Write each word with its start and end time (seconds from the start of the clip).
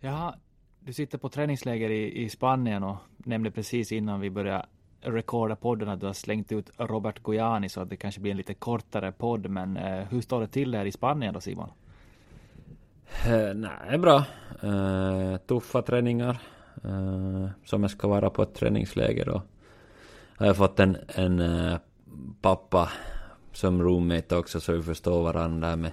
Ja, 0.00 0.34
du 0.80 0.92
sitter 0.92 1.18
på 1.18 1.28
träningsläger 1.28 1.90
i, 1.90 2.22
i 2.22 2.28
Spanien 2.28 2.82
och 2.82 2.96
nämnde 3.16 3.50
precis 3.50 3.92
innan 3.92 4.20
vi 4.20 4.30
började 4.30 4.66
rekorda 5.00 5.56
podden 5.56 5.88
att 5.88 6.00
du 6.00 6.06
har 6.06 6.12
slängt 6.12 6.52
ut 6.52 6.70
Robert 6.76 7.22
Gojani 7.22 7.68
så 7.68 7.80
att 7.80 7.90
det 7.90 7.96
kanske 7.96 8.20
blir 8.20 8.30
en 8.30 8.36
lite 8.36 8.54
kortare 8.54 9.12
podd. 9.12 9.50
Men 9.50 9.76
eh, 9.76 10.04
hur 10.10 10.20
står 10.20 10.40
det 10.40 10.48
till 10.48 10.70
där 10.70 10.84
i 10.84 10.92
Spanien 10.92 11.34
då 11.34 11.40
Simon? 11.40 11.70
Eh, 13.26 13.54
nej, 13.54 13.98
bra. 13.98 14.24
Eh, 14.62 15.36
tuffa 15.36 15.82
träningar. 15.82 16.38
Eh, 16.84 17.48
som 17.64 17.82
jag 17.82 17.90
ska 17.90 18.08
vara 18.08 18.30
på 18.30 18.42
ett 18.42 18.54
träningsläger 18.54 19.28
och 19.28 19.42
jag 20.38 20.46
har 20.46 20.54
fått 20.54 20.80
en, 20.80 20.96
en 21.08 21.40
eh, 21.40 21.78
pappa 22.40 22.88
som 23.52 23.82
roommate 23.82 24.36
också 24.36 24.60
så 24.60 24.72
vi 24.72 24.82
förstår 24.82 25.22
varandra 25.22 25.76
med 25.76 25.92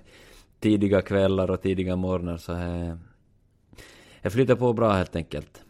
tidiga 0.60 1.02
kvällar 1.02 1.52
och 1.52 1.62
tidiga 1.62 1.96
morgnar 1.96 2.38
så 2.38 2.54
eh, 2.54 2.96
jag 4.22 4.34
flyttar 4.34 4.56
på 4.56 4.74
bra 4.74 4.92
helt 4.92 5.16
enkelt. 5.16 5.62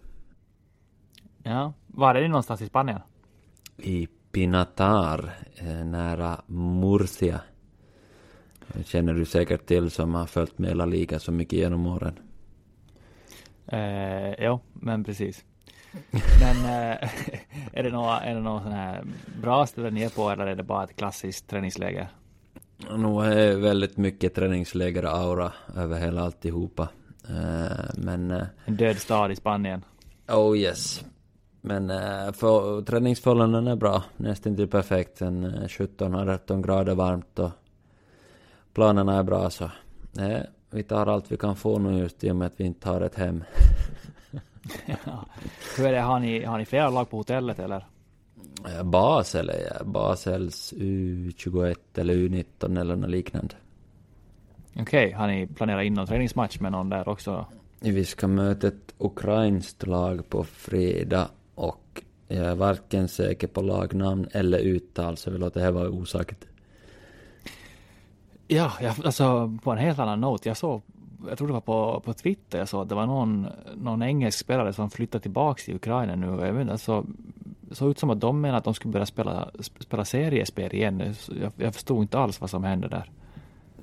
Ja, 1.43 1.73
var 1.87 2.15
är 2.15 2.21
ni 2.21 2.27
någonstans 2.27 2.61
i 2.61 2.67
Spanien? 2.67 3.01
I 3.77 4.07
Pinatar, 4.31 5.33
eh, 5.55 5.85
nära 5.85 6.41
Murcia. 6.47 7.41
Det 8.67 8.87
känner 8.87 9.13
du 9.13 9.25
säkert 9.25 9.65
till 9.65 9.91
som 9.91 10.13
har 10.13 10.25
följt 10.25 10.57
med 10.57 10.77
La 10.77 10.85
Liga 10.85 11.19
så 11.19 11.31
mycket 11.31 11.59
genom 11.59 11.87
åren. 11.87 12.19
Eh, 13.67 14.45
jo, 14.45 14.59
men 14.73 15.03
precis. 15.03 15.43
Men 16.41 16.55
eh, 16.65 17.09
är 17.73 17.83
det 17.83 17.89
några, 17.89 18.19
är 18.21 18.35
det 18.35 18.43
sådana 18.43 18.75
här 18.75 19.03
bra 19.41 19.65
ställen 19.65 19.93
ni 19.93 20.03
är 20.03 20.09
på 20.09 20.29
eller 20.29 20.47
är 20.47 20.55
det 20.55 20.63
bara 20.63 20.83
ett 20.83 20.95
klassiskt 20.95 21.47
träningsläger? 21.49 22.07
Nog 22.97 23.25
är 23.25 23.55
väldigt 23.57 23.97
mycket 23.97 24.35
träningsläger-aura 24.35 25.51
över 25.75 25.99
hela 25.99 26.21
alltihopa. 26.21 26.89
Eh, 27.29 27.85
men... 27.97 28.31
eh, 28.31 28.43
En 28.65 28.75
död 28.75 28.97
stad 28.97 29.31
i 29.31 29.35
Spanien. 29.35 29.85
Oh 30.27 30.57
yes. 30.57 31.05
Men 31.61 31.89
eh, 31.89 32.31
för, 32.31 32.81
träningsförhållanden 32.81 33.67
är 33.67 33.75
bra. 33.75 34.03
Nästan 34.17 34.55
till 34.55 34.67
perfekt. 34.67 35.21
En 35.21 35.43
eh, 35.45 35.51
17-18 35.67 36.63
grader 36.63 36.95
varmt 36.95 37.39
och 37.39 37.51
planerna 38.73 39.17
är 39.19 39.23
bra 39.23 39.49
så. 39.49 39.63
Eh, 40.19 40.39
vi 40.75 40.83
tar 40.83 41.07
allt 41.07 41.31
vi 41.31 41.37
kan 41.37 41.55
få 41.55 41.79
nu 41.79 41.99
just 41.99 42.23
i 42.23 42.31
och 42.31 42.35
med 42.35 42.45
att 42.45 42.53
vi 42.57 42.63
inte 42.63 42.89
har 42.89 43.01
ett 43.01 43.15
hem. 43.15 43.43
Ja. 44.85 44.95
Hur 45.77 45.87
är 45.87 45.91
det, 45.91 46.01
har 46.01 46.19
ni, 46.19 46.43
har 46.43 46.57
ni 46.57 46.65
flera 46.65 46.89
lag 46.89 47.09
på 47.09 47.17
hotellet 47.17 47.59
eller? 47.59 47.85
Eh, 48.67 48.83
Basel 48.83 49.49
är. 49.49 49.83
Basels 49.83 50.73
U21 50.73 51.75
eller 51.95 52.13
U19 52.13 52.79
eller 52.79 52.95
något 52.95 53.09
liknande. 53.09 53.55
Okej, 54.79 55.11
har 55.11 55.27
ni 55.27 55.47
planerat 55.47 55.83
in 55.83 55.93
någon 55.93 56.07
träningsmatch 56.07 56.59
med 56.59 56.71
någon 56.71 56.89
där 56.89 57.09
också? 57.09 57.45
Vi 57.79 58.05
ska 58.05 58.27
möta 58.27 58.67
ett 58.67 58.93
ukrainskt 58.97 59.87
lag 59.87 60.29
på 60.29 60.43
fredag 60.43 61.29
och 61.55 62.03
jag 62.27 62.45
är 62.45 62.55
varken 62.55 63.07
säker 63.07 63.47
på 63.47 63.61
lagnamn 63.61 64.27
eller 64.31 64.59
uttal 64.59 65.17
så 65.17 65.31
vi 65.31 65.37
låter 65.37 65.59
det 65.59 65.65
här 65.65 65.71
vara 65.71 65.89
osagt. 65.89 66.47
Ja, 68.47 68.71
jag, 68.81 68.95
alltså 69.05 69.57
på 69.63 69.71
en 69.71 69.77
helt 69.77 69.99
annan 69.99 70.21
not. 70.21 70.45
Jag 70.45 70.57
såg, 70.57 70.81
jag 71.29 71.37
tror 71.37 71.47
det 71.47 71.53
var 71.53 71.61
på, 71.61 72.01
på 72.05 72.13
Twitter 72.13 72.57
jag 72.59 72.69
såg 72.69 72.81
att 72.81 72.89
det 72.89 72.95
var 72.95 73.05
någon, 73.05 73.47
någon 73.75 74.01
engelsk 74.03 74.39
spelare 74.39 74.73
som 74.73 74.89
flyttat 74.89 75.21
tillbaks 75.21 75.65
till 75.65 75.75
Ukraina 75.75 76.15
nu. 76.15 76.25
Jag 76.45 76.53
vet 76.53 76.69
alltså, 76.69 77.05
såg 77.71 77.91
ut 77.91 77.99
som 77.99 78.09
att 78.09 78.19
de 78.19 78.41
menade 78.41 78.57
att 78.57 78.63
de 78.63 78.73
skulle 78.73 78.91
börja 78.91 79.05
spela, 79.05 79.49
spela 79.59 80.05
seriespel 80.05 80.73
igen. 80.73 81.15
Jag, 81.41 81.51
jag 81.57 81.73
förstod 81.73 82.01
inte 82.01 82.19
alls 82.19 82.41
vad 82.41 82.49
som 82.49 82.63
hände 82.63 82.87
där. 82.87 83.11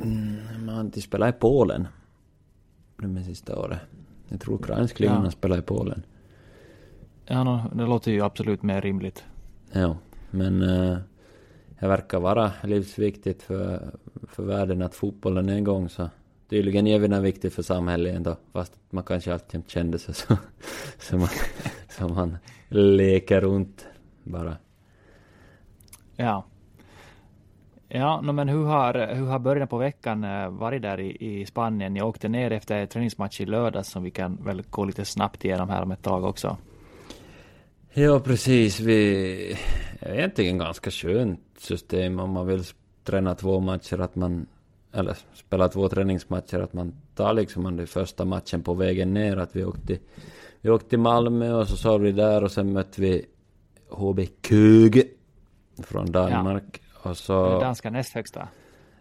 Mm, 0.02 0.66
man 0.66 0.90
de 0.90 1.00
spelar 1.00 1.28
i 1.28 1.32
Polen. 1.32 1.88
Det 2.96 3.06
med 3.06 3.24
sista 3.24 3.58
året. 3.58 3.78
Jag 4.28 4.40
tror 4.40 4.54
ukrainsk 4.54 5.00
ligan 5.00 5.24
Ja. 5.24 5.30
spelar 5.30 5.58
i 5.58 5.62
Polen. 5.62 6.02
Ja, 7.26 7.44
no, 7.44 7.60
det 7.74 7.86
låter 7.86 8.12
ju 8.12 8.20
absolut 8.22 8.62
mer 8.62 8.80
rimligt. 8.80 9.24
Ja, 9.72 9.96
men 10.30 10.62
eh, 10.62 10.98
det 11.82 11.88
verkar 11.88 12.20
vara 12.20 12.52
livsviktigt 12.62 13.42
för, 13.42 13.90
för 14.28 14.42
världen 14.42 14.82
att 14.82 14.94
fotbollen 14.94 15.48
är 15.48 15.56
igång 15.56 15.88
så 15.88 16.10
tydligen 16.48 16.86
är 16.86 17.08
den 17.08 17.22
viktig 17.22 17.52
för 17.52 17.62
samhället 17.62 18.16
ändå 18.16 18.36
fast 18.52 18.72
man 18.90 19.04
kanske 19.04 19.32
alltid 19.32 19.62
kände 19.66 19.98
sig 19.98 20.14
så 20.14 20.36
som 20.98 21.18
man, 21.18 21.28
som 21.88 22.14
man 22.14 22.38
leker 22.68 23.40
runt 23.40 23.86
bara. 24.24 24.56
Ja. 26.16 26.44
Ja, 27.88 28.20
no, 28.20 28.32
men 28.32 28.48
hur 28.48 28.64
har, 28.64 29.14
hur 29.14 29.26
har 29.26 29.38
början 29.38 29.68
på 29.68 29.78
veckan 29.78 30.24
eh, 30.24 30.48
varit 30.48 30.82
där 30.82 31.00
i, 31.00 31.40
i 31.40 31.46
Spanien? 31.46 31.96
Jag 31.96 32.08
åkte 32.08 32.28
ner 32.28 32.50
efter 32.50 32.86
träningsmatch 32.86 33.40
i 33.40 33.46
lördags 33.46 33.88
som 33.88 34.02
vi 34.02 34.10
kan 34.10 34.44
väl 34.44 34.62
gå 34.70 34.84
lite 34.84 35.04
snabbt 35.04 35.44
igenom 35.44 35.68
här 35.68 35.82
om 35.82 35.92
ett 35.92 36.02
tag 36.02 36.24
också. 36.24 36.56
Ja, 37.94 38.20
precis. 38.20 38.80
Vi 38.80 39.56
är 40.00 40.14
egentligen 40.14 40.58
ganska 40.58 40.90
skönt 40.90 41.40
system 41.62 42.20
om 42.20 42.30
man 42.30 42.46
vill 42.46 42.64
träna 43.04 43.34
två 43.34 43.60
matcher 43.60 43.98
att 43.98 44.16
man 44.16 44.46
eller 44.92 45.16
spela 45.34 45.68
två 45.68 45.88
träningsmatcher 45.88 46.60
att 46.60 46.72
man 46.72 46.94
tar 47.14 47.34
liksom 47.34 47.76
den 47.76 47.86
första 47.86 48.24
matchen 48.24 48.62
på 48.62 48.74
vägen 48.74 49.14
ner. 49.14 49.36
Att 49.36 49.56
vi 49.56 49.64
åkte 49.64 49.98
vi 50.60 50.70
åkte 50.70 50.88
till 50.88 50.98
Malmö 50.98 51.52
och 51.52 51.68
så 51.68 51.76
såg 51.76 52.00
vi 52.00 52.12
där 52.12 52.44
och 52.44 52.52
sen 52.52 52.72
mötte 52.72 53.00
vi 53.00 53.26
HB 53.88 54.20
Köge 54.42 55.04
från 55.78 56.12
Danmark. 56.12 56.82
Och 57.02 57.16
så 57.16 57.48
Den 57.48 57.60
danska 57.60 57.90
näst 57.90 58.14
högsta. 58.14 58.48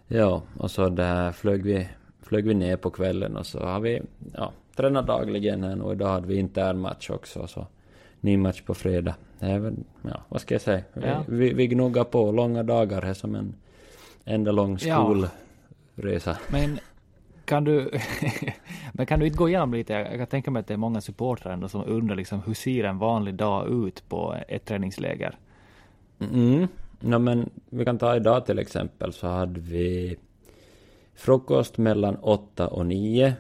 Ja, 0.08 0.42
och 0.58 0.72
så 0.72 0.90
där 0.90 1.32
flög 1.32 1.64
vi, 1.64 1.90
flög 2.22 2.48
vi 2.48 2.54
ner 2.54 2.78
på 2.78 2.90
kvällen 2.90 3.38
och 3.38 3.46
så 3.46 3.60
har 3.60 3.80
vi, 3.80 4.02
ja, 4.34 4.54
tränat 4.76 5.08
dagligen 5.08 5.64
här 5.64 5.76
nu. 5.76 5.84
Och 5.84 5.94
idag 5.94 6.08
hade 6.08 6.28
vi 6.28 6.36
intern 6.36 6.80
match 6.80 7.10
också 7.10 7.48
så 7.48 7.68
ny 8.22 8.38
match 8.38 8.62
på 8.62 8.74
fredag. 8.74 9.16
Det 9.40 9.46
är 9.46 9.60
väl, 9.60 9.74
ja, 10.02 10.22
vad 10.30 10.42
ska 10.42 10.54
jag 10.56 10.62
säga? 10.62 10.82
Vi, 10.94 11.06
Ja. 11.08 11.24
vi, 11.28 11.54
vi 11.54 11.68
gnuggar 11.68 12.04
på 12.04 12.32
långa 12.32 12.64
dagar 12.64 13.02
här 13.02 13.14
som 13.14 13.36
en 13.36 13.54
enda 14.26 14.52
lång 14.52 14.78
Ja. 14.82 15.16
skolresa. 15.96 16.38
Men 16.52 16.80
kan 17.46 17.64
du, 17.64 17.92
men 18.94 19.06
kan 19.06 19.20
du 19.20 19.26
inte 19.26 19.38
gå 19.38 19.50
igenom 19.50 19.74
lite, 19.74 19.94
jag 19.94 20.18
kan 20.18 20.28
tänka 20.28 20.52
mig 20.52 20.60
att 20.60 20.68
det 20.68 20.74
är 20.74 20.78
många 20.78 21.02
supportrar 21.02 21.54
ändå 21.54 21.68
som 21.68 21.84
undrar 21.88 22.16
liksom 22.16 22.42
hur 22.46 22.54
ser 22.54 22.84
en 22.84 22.98
vanlig 22.98 23.36
dag 23.36 23.70
ut 23.88 24.10
på 24.10 24.36
ett 24.48 24.66
träningsläger? 24.66 25.38
Mm. 26.20 26.68
No, 27.00 27.18
men 27.20 27.50
vi 27.70 27.86
kan 27.86 27.98
ta 27.98 28.16
idag 28.16 28.46
till 28.46 28.60
exempel 28.60 29.14
så 29.14 29.28
hade 29.28 29.60
vi 29.60 30.18
frukost 31.16 31.78
mellan 31.78 32.16
8 32.16 32.68
och 32.68 32.86
9. 32.86 33.34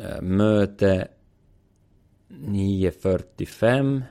Eh, 0.00 0.22
möte 0.22 1.08
9.45. 2.32 4.02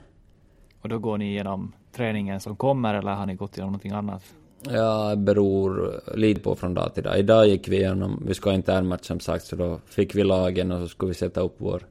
Och 0.82 0.90
då 0.90 1.00
går 1.00 1.18
ni 1.18 1.32
igenom 1.32 1.74
träningen 1.92 2.40
som 2.40 2.56
kommer 2.56 2.94
eller 2.94 3.12
har 3.12 3.26
ni 3.26 3.36
gått 3.36 3.58
igenom 3.58 3.72
någonting 3.72 3.92
annat? 3.92 4.24
Ja, 4.70 5.10
det 5.10 5.18
beror 5.18 6.02
lite 6.16 6.42
på 6.42 6.56
från 6.56 6.74
dag 6.74 6.94
till 6.94 7.04
dag. 7.04 7.20
Idag 7.20 7.48
gick 7.48 7.68
vi 7.68 7.78
igenom, 7.78 8.24
vi 8.28 8.34
ska 8.34 8.50
ha 8.50 8.56
internmatch 8.56 9.06
som 9.06 9.20
sagt, 9.20 9.46
så 9.46 9.56
då 9.56 9.80
fick 9.86 10.16
vi 10.16 10.24
lagen 10.24 10.72
och 10.72 10.80
så 10.80 10.88
skulle 10.88 11.10
vi 11.10 11.16
sätta 11.16 11.42
upp 11.42 11.56
vår, 11.58 11.88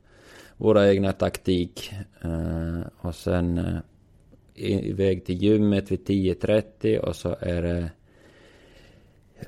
våra 0.56 0.88
egna 0.88 1.12
taktik. 1.12 1.92
Uh, 2.24 2.80
och 3.00 3.14
sen 3.14 3.58
uh, 3.58 3.78
iväg 4.54 5.24
till 5.24 5.42
gymmet 5.42 5.90
vid 5.90 6.06
10.30 6.06 6.98
och 6.98 7.16
så 7.16 7.36
är 7.40 7.62
det 7.62 7.90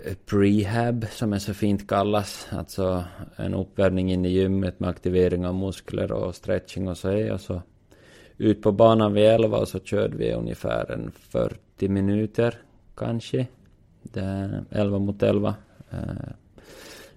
Eh, 0.04 0.14
prehab 0.26 1.06
som 1.10 1.32
är 1.32 1.38
så 1.38 1.54
fint 1.54 1.88
kallas. 1.88 2.48
Alltså 2.50 3.04
en 3.36 3.54
uppvärmning 3.54 4.12
in 4.12 4.24
i 4.24 4.28
gymmet 4.28 4.80
med 4.80 4.90
aktivering 4.90 5.46
av 5.46 5.54
muskler 5.54 6.12
och 6.12 6.34
stretching 6.34 6.88
och 6.88 6.98
så. 6.98 7.32
Och 7.32 7.40
så 7.40 7.62
ut 8.38 8.62
på 8.62 8.72
banan 8.72 9.12
vid 9.12 9.24
11 9.24 9.58
och 9.58 9.68
så 9.68 9.80
körde 9.80 10.16
vi 10.16 10.32
ungefär 10.32 10.90
en 10.90 11.10
40 11.10 11.88
minuter 11.88 12.58
kanske. 12.96 13.46
Det 14.02 14.64
11 14.70 14.98
mot 14.98 15.22
11. 15.22 15.54
Eh, 15.90 15.98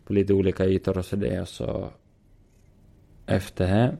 på 0.05 0.13
lite 0.13 0.33
olika 0.33 0.65
ytor 0.65 0.97
och 0.97 1.05
så 1.05 1.15
det. 1.15 1.41
Och 1.41 1.47
så 1.47 1.89
efter 3.25 3.67
det 3.67 3.97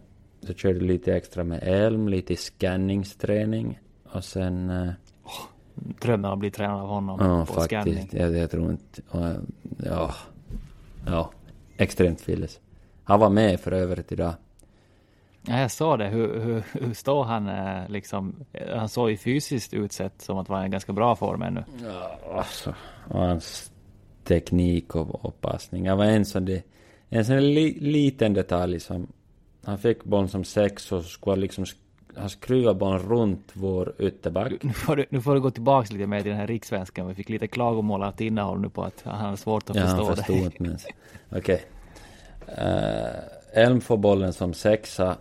så 0.48 0.54
körde 0.54 0.80
vi 0.80 0.86
lite 0.86 1.14
extra 1.16 1.44
med 1.44 1.60
elm, 1.64 2.08
lite 2.08 2.36
scanningsträning. 2.36 3.80
Och 4.04 4.24
sen... 4.24 4.70
Eh, 4.70 4.90
Drömmen 5.76 6.32
att 6.32 6.40
bli 6.40 6.52
tränad 6.52 6.82
av 6.82 6.88
honom 6.88 7.18
ja, 7.20 7.46
på 7.46 7.54
faktiskt. 7.54 7.66
scanning. 7.66 8.10
Jag, 8.12 8.36
jag 8.38 8.52
tror 8.52 8.72
inte... 8.72 9.02
Ja. 9.78 10.14
Ja. 11.06 11.32
Extremt 11.78 12.26
Phyllis. 12.26 12.60
Han 13.04 13.20
var 13.20 13.30
med 13.30 13.60
för 13.60 13.72
övrigt 13.72 14.12
idag. 14.12 14.34
Ja, 15.48 15.60
jag 15.60 15.72
såg 15.72 16.00
det. 16.00 16.08
Hur, 16.08 16.40
hur, 16.40 16.64
hur 16.86 16.94
står 16.94 17.24
han 17.24 17.48
eh, 17.50 17.90
liksom? 17.90 18.36
Han 18.76 18.90
såg 18.90 19.10
ju 19.10 19.18
fysiskt 19.18 19.74
utsett 19.74 20.22
som 20.22 20.38
att 20.38 20.50
vara 20.50 20.66
i 20.66 20.70
ganska 20.70 20.94
bra 20.94 21.16
form 21.16 21.42
ännu. 21.42 21.64
Ja, 21.84 22.20
alltså. 22.34 22.76
Och 23.10 23.20
hans 23.20 23.72
teknik 24.24 24.96
och, 24.96 25.26
och 25.26 25.42
passning. 25.42 25.84
Det 25.84 25.96
var 25.96 26.06
en 26.06 26.26
sån, 26.26 26.46
det, 26.46 26.64
en 27.10 27.26
sån 27.26 27.54
li, 27.54 27.80
liten 27.80 28.34
detalj 28.34 28.80
som... 28.80 29.08
Han 29.64 29.78
fick 29.78 30.04
bollen 30.04 30.30
som 30.30 30.44
sex 30.44 30.92
och 30.92 31.06
skulle 31.06 31.42
liksom 31.42 31.66
han 32.18 32.30
skruvat 32.30 32.78
bollen 32.78 33.00
runt 33.00 33.52
vår 33.54 33.96
ytterback. 34.00 34.54
Nu 34.64 34.74
får, 34.74 34.96
du, 34.96 35.06
nu 35.10 35.22
får 35.22 35.36
du 35.36 35.42
gå 35.42 35.52
tillbaka 35.52 35.94
lite 35.94 36.08
mer 36.08 36.22
till 36.22 36.30
den 36.30 36.40
här 36.40 36.48
rikssvenskan. 36.48 37.08
Vi 37.08 37.14
fick 37.14 37.30
lite 37.30 37.48
klagomål 37.48 38.04
av 38.04 38.22
innehåll 38.22 38.62
nu 38.62 38.70
på 38.70 38.84
att 38.84 39.02
han 39.04 39.30
har 39.30 39.36
svårt 39.36 39.70
att 39.70 39.76
ja, 39.76 39.82
förstå 39.82 40.06
han 40.06 40.16
förstod 40.16 40.38
inte 40.38 40.64
minst. 40.64 40.88
Okej. 41.32 41.40
Okay. 41.40 42.56
Uh, 42.66 43.20
Elm 43.54 43.82
får 43.82 43.98
bollen 43.98 44.34
som 44.34 44.54
sexa 44.54 45.18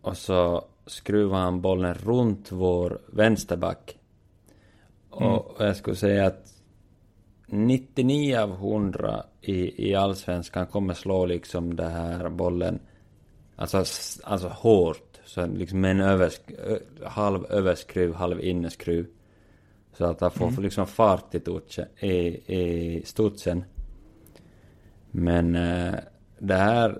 och 0.00 0.16
så 0.16 0.64
skruvar 0.86 1.38
han 1.38 1.60
bollen 1.60 1.94
runt 1.94 2.52
vår 2.52 3.00
vänsterback. 3.06 3.96
Mm. 5.20 5.32
Och 5.32 5.56
jag 5.58 5.76
skulle 5.76 5.96
säga 5.96 6.26
att 6.26 6.54
99 7.46 8.38
av 8.38 8.52
100 8.52 9.24
i, 9.40 9.90
i 9.90 9.94
allsvenskan 9.94 10.66
kommer 10.66 10.94
slå 10.94 11.26
liksom 11.26 11.76
den 11.76 11.92
här 11.92 12.28
bollen 12.28 12.78
alltså, 13.56 13.78
alltså 14.24 14.48
hårt. 14.48 15.13
Så 15.34 15.46
liksom 15.46 15.84
en 15.84 16.00
översk 16.00 16.42
halv 17.02 17.46
överskruv, 17.50 18.14
halv 18.14 18.44
inneskruv. 18.44 19.06
Så 19.92 20.04
att 20.04 20.20
han 20.20 20.30
får 20.30 20.48
mm. 20.48 20.62
liksom 20.62 20.86
fart 20.86 21.34
i, 21.34 21.40
tutsen, 21.40 21.86
i, 22.00 22.16
i 22.56 23.02
studsen. 23.04 23.64
Men 25.10 25.56
äh, 25.56 25.94
det 26.38 26.54
här 26.54 26.98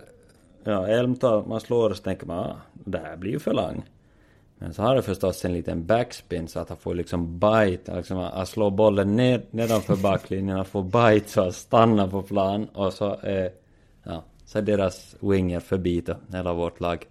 Ja, 0.64 0.86
Elmtal, 0.86 1.46
man 1.46 1.60
slår 1.60 1.90
och 1.90 1.96
så 1.96 2.02
tänker 2.02 2.26
man, 2.26 2.38
ah, 2.38 2.56
det 2.72 2.98
här 2.98 3.16
blir 3.16 3.32
ju 3.32 3.38
för 3.38 3.52
lång. 3.52 3.82
Men 4.58 4.74
så 4.74 4.82
har 4.82 4.94
det 4.94 5.02
förstås 5.02 5.44
en 5.44 5.52
liten 5.52 5.86
backspin 5.86 6.48
så 6.48 6.60
att 6.60 6.68
han 6.68 6.78
får 6.78 6.94
liksom 6.94 7.38
bite, 7.38 7.96
liksom 7.96 8.16
han 8.16 8.46
slår 8.46 8.70
bollen 8.70 9.16
ned, 9.16 9.42
nedanför 9.50 9.96
backlinjen, 9.96 10.56
han 10.56 10.64
får 10.64 10.82
bite 10.82 11.30
så 11.30 11.42
han 11.42 11.52
stannar 11.52 12.08
på 12.08 12.22
plan 12.22 12.68
och 12.74 12.92
så 12.92 13.16
är, 13.22 13.50
ja, 14.02 14.22
så 14.44 14.58
är 14.58 14.62
deras 14.62 15.16
winger 15.20 15.60
förbi 15.60 16.00
då, 16.00 16.16
hela 16.32 16.52
vårt 16.52 16.80
lag. 16.80 17.06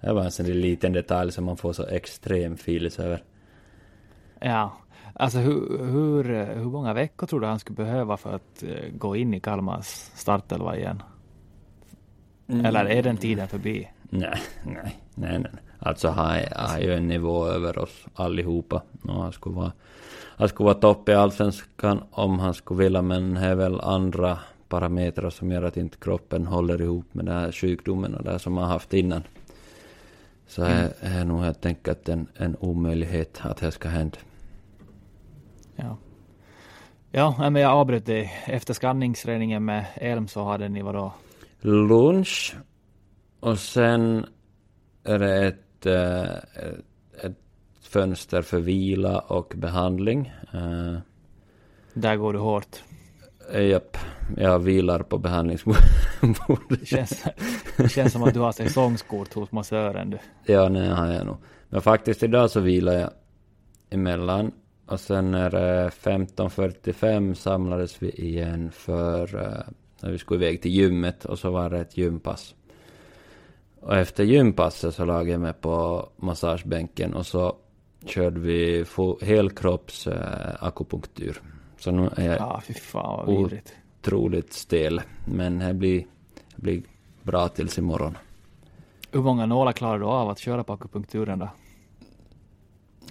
Det 0.00 0.12
var 0.12 0.24
en 0.24 0.30
sån 0.30 0.46
liten 0.46 0.92
detalj 0.92 1.32
som 1.32 1.44
man 1.44 1.56
får 1.56 1.72
så 1.72 1.86
extrem 1.86 2.52
feeling 2.52 2.92
över. 2.98 3.22
Ja, 4.40 4.72
alltså 5.14 5.38
hur, 5.38 5.84
hur, 5.84 6.54
hur 6.54 6.70
många 6.70 6.94
veckor 6.94 7.26
tror 7.26 7.40
du 7.40 7.46
han 7.46 7.58
skulle 7.58 7.76
behöva 7.76 8.16
för 8.16 8.34
att 8.34 8.62
uh, 8.62 8.90
gå 8.98 9.16
in 9.16 9.34
i 9.34 9.40
Kalmars 9.40 9.86
startelva 10.14 10.76
igen? 10.76 11.02
Mm. 12.48 12.66
Eller 12.66 12.84
är 12.84 13.02
den 13.02 13.16
tiden 13.16 13.48
förbi? 13.48 13.88
Nej, 14.02 14.38
nej, 14.64 14.98
nej, 15.14 15.38
nej. 15.38 15.52
Alltså 15.78 16.08
han 16.08 16.40
har 16.52 16.78
ju 16.78 16.94
en 16.94 17.08
nivå 17.08 17.46
över 17.46 17.78
oss 17.78 18.06
allihopa. 18.14 18.82
Och 19.02 19.22
han 19.22 19.32
skulle 19.32 19.56
vara, 19.56 19.72
han 20.36 20.48
skulle 20.48 20.64
vara 20.64 20.74
topp 20.74 21.08
i 21.08 21.14
allsvenskan 21.14 22.02
om 22.10 22.38
han 22.38 22.54
skulle 22.54 22.84
vilja, 22.84 23.02
men 23.02 23.34
det 23.34 23.40
är 23.40 23.54
väl 23.54 23.80
andra 23.80 24.38
parametrar 24.68 25.30
som 25.30 25.50
gör 25.50 25.62
att 25.62 25.76
inte 25.76 25.96
kroppen 25.96 26.46
håller 26.46 26.82
ihop 26.82 27.14
med 27.14 27.24
den 27.24 27.36
här 27.36 27.52
sjukdomen 27.52 28.14
och 28.14 28.24
det 28.24 28.38
som 28.38 28.56
han 28.56 28.68
haft 28.68 28.94
innan. 28.94 29.22
Så 30.48 30.62
är, 30.62 30.92
är 31.00 31.24
nog 31.24 31.40
helt 31.40 31.66
enkelt 31.66 32.08
en, 32.08 32.26
en 32.36 32.56
omöjlighet 32.60 33.40
att 33.42 33.56
det 33.56 33.70
ska 33.70 33.88
hända. 33.88 34.18
Ja. 35.76 35.96
Ja, 37.10 37.50
men 37.50 37.62
jag 37.62 37.72
avbröt 37.72 38.06
dig. 38.06 38.32
Efter 38.46 38.74
skanningsträningen 38.74 39.64
med 39.64 39.84
Elm 39.94 40.28
så 40.28 40.44
hade 40.44 40.68
ni 40.68 40.82
vadå? 40.82 41.12
lunch 41.60 42.56
och 43.40 43.58
sen 43.58 44.26
är 45.04 45.18
det 45.18 45.46
ett, 45.46 45.86
äh, 45.86 46.22
ett 47.24 47.38
fönster 47.80 48.42
för 48.42 48.60
vila 48.60 49.18
och 49.18 49.52
behandling. 49.56 50.32
Äh, 50.54 50.98
Där 51.94 52.16
går 52.16 52.32
du 52.32 52.38
hårt. 52.38 52.82
Japp, 53.52 53.96
jag 54.36 54.58
vilar 54.58 54.98
på 54.98 55.18
behandlingsbordet. 55.18 55.82
Det 56.68 56.86
känns, 56.86 57.24
det 57.76 57.88
känns 57.88 58.12
som 58.12 58.22
att 58.22 58.34
du 58.34 58.40
har 58.40 58.52
säsongskort 58.52 59.34
hos 59.34 59.52
massören 59.52 60.10
du. 60.10 60.18
Ja, 60.52 60.68
nej 60.68 60.88
har 60.88 61.06
jag 61.06 61.26
nog. 61.26 61.36
Men 61.68 61.80
faktiskt 61.80 62.22
idag 62.22 62.50
så 62.50 62.60
vilar 62.60 62.92
jag 62.92 63.10
emellan. 63.90 64.52
Och 64.86 65.00
sen 65.00 65.34
är 65.34 65.50
det 65.50 65.90
15.45 66.02 67.34
samlades 67.34 68.02
vi 68.02 68.10
igen 68.10 68.70
för 68.70 69.34
uh, 69.34 69.72
när 70.00 70.10
vi 70.10 70.18
skulle 70.18 70.44
iväg 70.46 70.62
till 70.62 70.70
gymmet 70.70 71.24
och 71.24 71.38
så 71.38 71.50
var 71.50 71.70
det 71.70 71.80
ett 71.80 71.96
gympass. 71.96 72.54
Och 73.80 73.96
efter 73.96 74.24
gympasset 74.24 74.94
så 74.94 75.04
lagade 75.04 75.30
jag 75.30 75.40
mig 75.40 75.52
på 75.52 76.08
massagebänken 76.16 77.14
och 77.14 77.26
så 77.26 77.56
körde 78.06 78.40
vi 78.40 78.84
helkropps 79.20 80.06
äh, 80.06 80.64
akupunktur. 80.64 81.42
Så 81.78 81.90
nu 81.90 82.10
är 82.16 82.28
jag 82.28 82.42
ah, 82.42 82.60
fy 82.66 82.74
fan 82.74 83.26
vad 83.26 83.52
otroligt 84.00 84.52
stel. 84.52 85.00
Men 85.24 85.58
det 85.58 85.74
blir, 85.74 86.06
det 86.56 86.62
blir 86.62 86.82
bra 87.22 87.48
tills 87.48 87.78
imorgon. 87.78 88.16
Hur 89.12 89.22
många 89.22 89.46
nålar 89.46 89.72
klarar 89.72 89.98
du 89.98 90.04
av 90.04 90.28
att 90.28 90.38
köra 90.38 90.64
på 90.64 90.72
akupunkturen 90.72 91.38
då? 91.38 91.48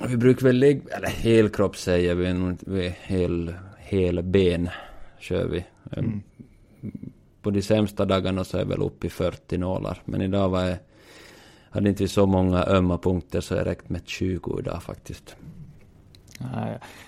Vi 0.07 0.17
brukar 0.17 0.45
väl 0.45 0.59
lägga, 0.59 0.95
eller 0.95 1.07
helkropp 1.07 1.77
säger 1.77 2.15
vi, 2.15 2.55
vi 2.59 2.95
hel, 3.01 3.53
hel 3.79 4.23
ben 4.23 4.69
kör 5.19 5.47
vi. 5.47 5.65
Mm 5.91 6.21
på 7.47 7.51
de 7.51 7.61
sämsta 7.61 8.05
dagarna 8.05 8.43
så 8.43 8.57
är 8.57 8.61
jag 8.61 8.67
väl 8.67 8.81
uppe 8.81 9.07
i 9.07 9.09
40 9.09 9.57
nålar. 9.57 10.01
Men 10.05 10.21
idag 10.21 10.49
var 10.49 10.63
jag, 10.63 10.77
hade 11.69 11.89
inte 11.89 12.03
vi 12.03 12.07
så 12.07 12.25
många 12.25 12.63
ömma 12.63 12.97
punkter 12.97 13.41
så 13.41 13.55
jag 13.55 13.65
räckt 13.65 13.89
med 13.89 14.01
20 14.05 14.59
idag 14.59 14.83
faktiskt. 14.83 15.35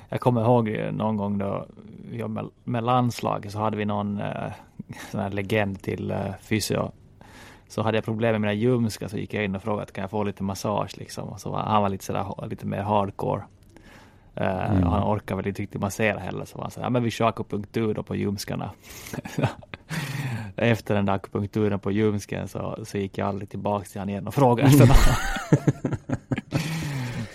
Jag 0.10 0.20
kommer 0.20 0.42
ihåg 0.42 0.94
någon 0.94 1.18
gång 1.18 1.38
då 1.38 1.66
vi 2.12 2.50
med, 2.64 2.84
landslaget 2.84 3.52
så 3.52 3.60
hade 3.60 3.78
vi 3.78 3.86
någon 3.86 4.20
eh, 4.20 4.52
sån 5.12 5.20
här 5.20 5.30
legend 5.30 5.82
till 5.82 6.12
eh, 6.12 6.34
fysio. 6.42 6.92
Så 7.68 7.82
hade 7.82 7.98
jag 7.98 8.06
problem 8.06 8.32
med 8.32 8.42
mina 8.42 8.54
ljumskar 8.54 9.08
så 9.08 9.18
gick 9.18 9.34
jag 9.34 9.44
in 9.44 9.56
och 9.56 9.64
frågade 9.64 9.92
kan 9.92 10.02
jag 10.02 10.12
få 10.12 10.24
lite 10.24 10.44
massage 10.44 10.98
liksom. 10.98 11.30
Och 11.30 11.42
så 11.42 11.52
var, 11.52 11.60
han 11.60 11.82
var 11.82 11.90
lite 11.90 12.06
sådär 12.06 12.48
lite 12.50 12.66
mer 12.66 12.82
hardcore. 12.82 13.44
Uh, 14.42 14.72
mm. 14.72 14.84
Han 14.84 15.04
orkar 15.04 15.36
väl 15.36 15.48
inte 15.48 15.62
riktigt 15.62 15.82
massera 15.82 16.20
heller 16.20 16.46
så 16.46 16.62
han 16.62 16.72
sa, 16.72 16.82
ja 16.82 16.90
men 16.90 17.04
vi 17.04 17.12
kör 17.12 17.28
akupunktur 17.28 17.94
då 17.94 18.04
på 18.04 18.16
ljumskarna. 18.16 18.72
Efter 20.56 20.96
den 20.96 21.06
där 21.06 21.14
akupunkturen 21.14 21.80
på 21.80 21.92
ljumsken 21.92 22.48
så, 22.48 22.78
så 22.84 22.98
gick 22.98 23.18
jag 23.18 23.28
aldrig 23.28 23.50
tillbaka 23.50 23.86
till 23.86 24.00
honom 24.00 24.10
igen 24.10 24.28
och 24.28 24.34
frågade 24.34 24.70
efter 24.70 24.88
något. 24.88 25.88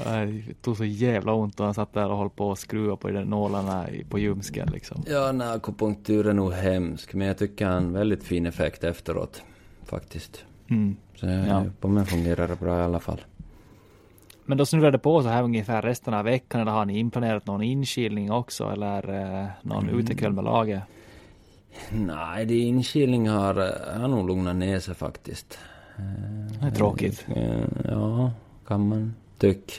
Det 0.04 0.62
tog 0.62 0.76
så 0.76 0.84
jävla 0.84 1.32
ont 1.32 1.61
och 1.61 1.66
han 1.66 1.75
satt 1.75 1.92
där 1.92 2.11
och 2.11 2.18
höll 2.18 2.30
på 2.30 2.52
att 2.52 2.58
skruva 2.58 2.96
på 2.96 3.11
de 3.11 3.25
nålarna 3.25 3.87
på 4.08 4.18
ljumsken 4.18 4.68
liksom. 4.73 5.02
Ja, 5.06 5.32
nej, 5.32 5.49
akupunktur 5.49 6.26
är 6.26 6.32
nog 6.32 6.52
hemsk, 6.52 7.14
men 7.14 7.26
jag 7.26 7.38
tycker 7.38 7.66
han 7.66 7.92
väldigt 7.92 8.25
fin 8.25 8.46
effekt 8.46 8.84
efteråt. 8.84 9.42
Faktiskt. 9.84 10.44
Mm. 10.70 10.96
Så 11.16 11.26
ja. 11.26 11.64
på 11.80 11.88
mig 11.88 12.04
fungerar 12.04 12.49
det 12.49 12.61
bra 12.61 12.78
i 12.78 12.82
alla 12.82 13.00
fall. 13.00 13.20
Men 14.46 14.58
då 14.58 14.66
snurrar 14.66 14.90
det 14.90 14.99
på 14.99 15.23
så 15.23 15.28
här 15.28 15.42
ungefär 15.42 15.82
resten 15.82 16.14
av 16.14 16.25
veckan 16.25 16.61
eller 16.61 16.73
har 16.73 16.84
ni 16.84 16.99
inplanerat 16.99 17.46
någon 17.46 17.62
inkilning 17.62 18.32
också 18.32 18.70
eller 18.70 19.11
eh, 19.42 19.46
någon 19.62 19.88
mm. 19.88 19.99
utekväll 19.99 20.32
med 20.32 20.44
laget? 20.44 20.82
Nej, 21.90 22.46
det 22.46 22.58
inkilning 22.58 23.28
har, 23.28 23.54
har 23.99 24.08
nog 24.08 24.28
lugnat 24.28 24.56
ner 24.56 24.80
sig 24.80 24.94
faktiskt. 24.94 25.58
Det 26.61 26.66
är 26.66 26.70
tråkigt. 26.70 27.26
Eh, 27.34 27.64
ja, 27.84 28.30
kan 28.66 28.88
man 28.88 29.14
tycka. 29.38 29.73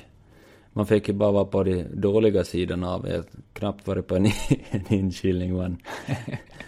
Man 0.78 0.86
fick 0.86 1.08
ju 1.08 1.14
bara 1.14 1.32
vara 1.32 1.46
på 1.46 1.64
de 1.64 1.84
dåliga 1.94 2.44
sidorna 2.44 2.90
av 2.90 3.04
det. 3.04 3.24
Knappt 3.54 3.88
varit 3.88 4.08
på 4.08 4.16
en, 4.16 4.26
en 4.72 4.94
inkilning. 4.94 5.58
Man. 5.58 5.78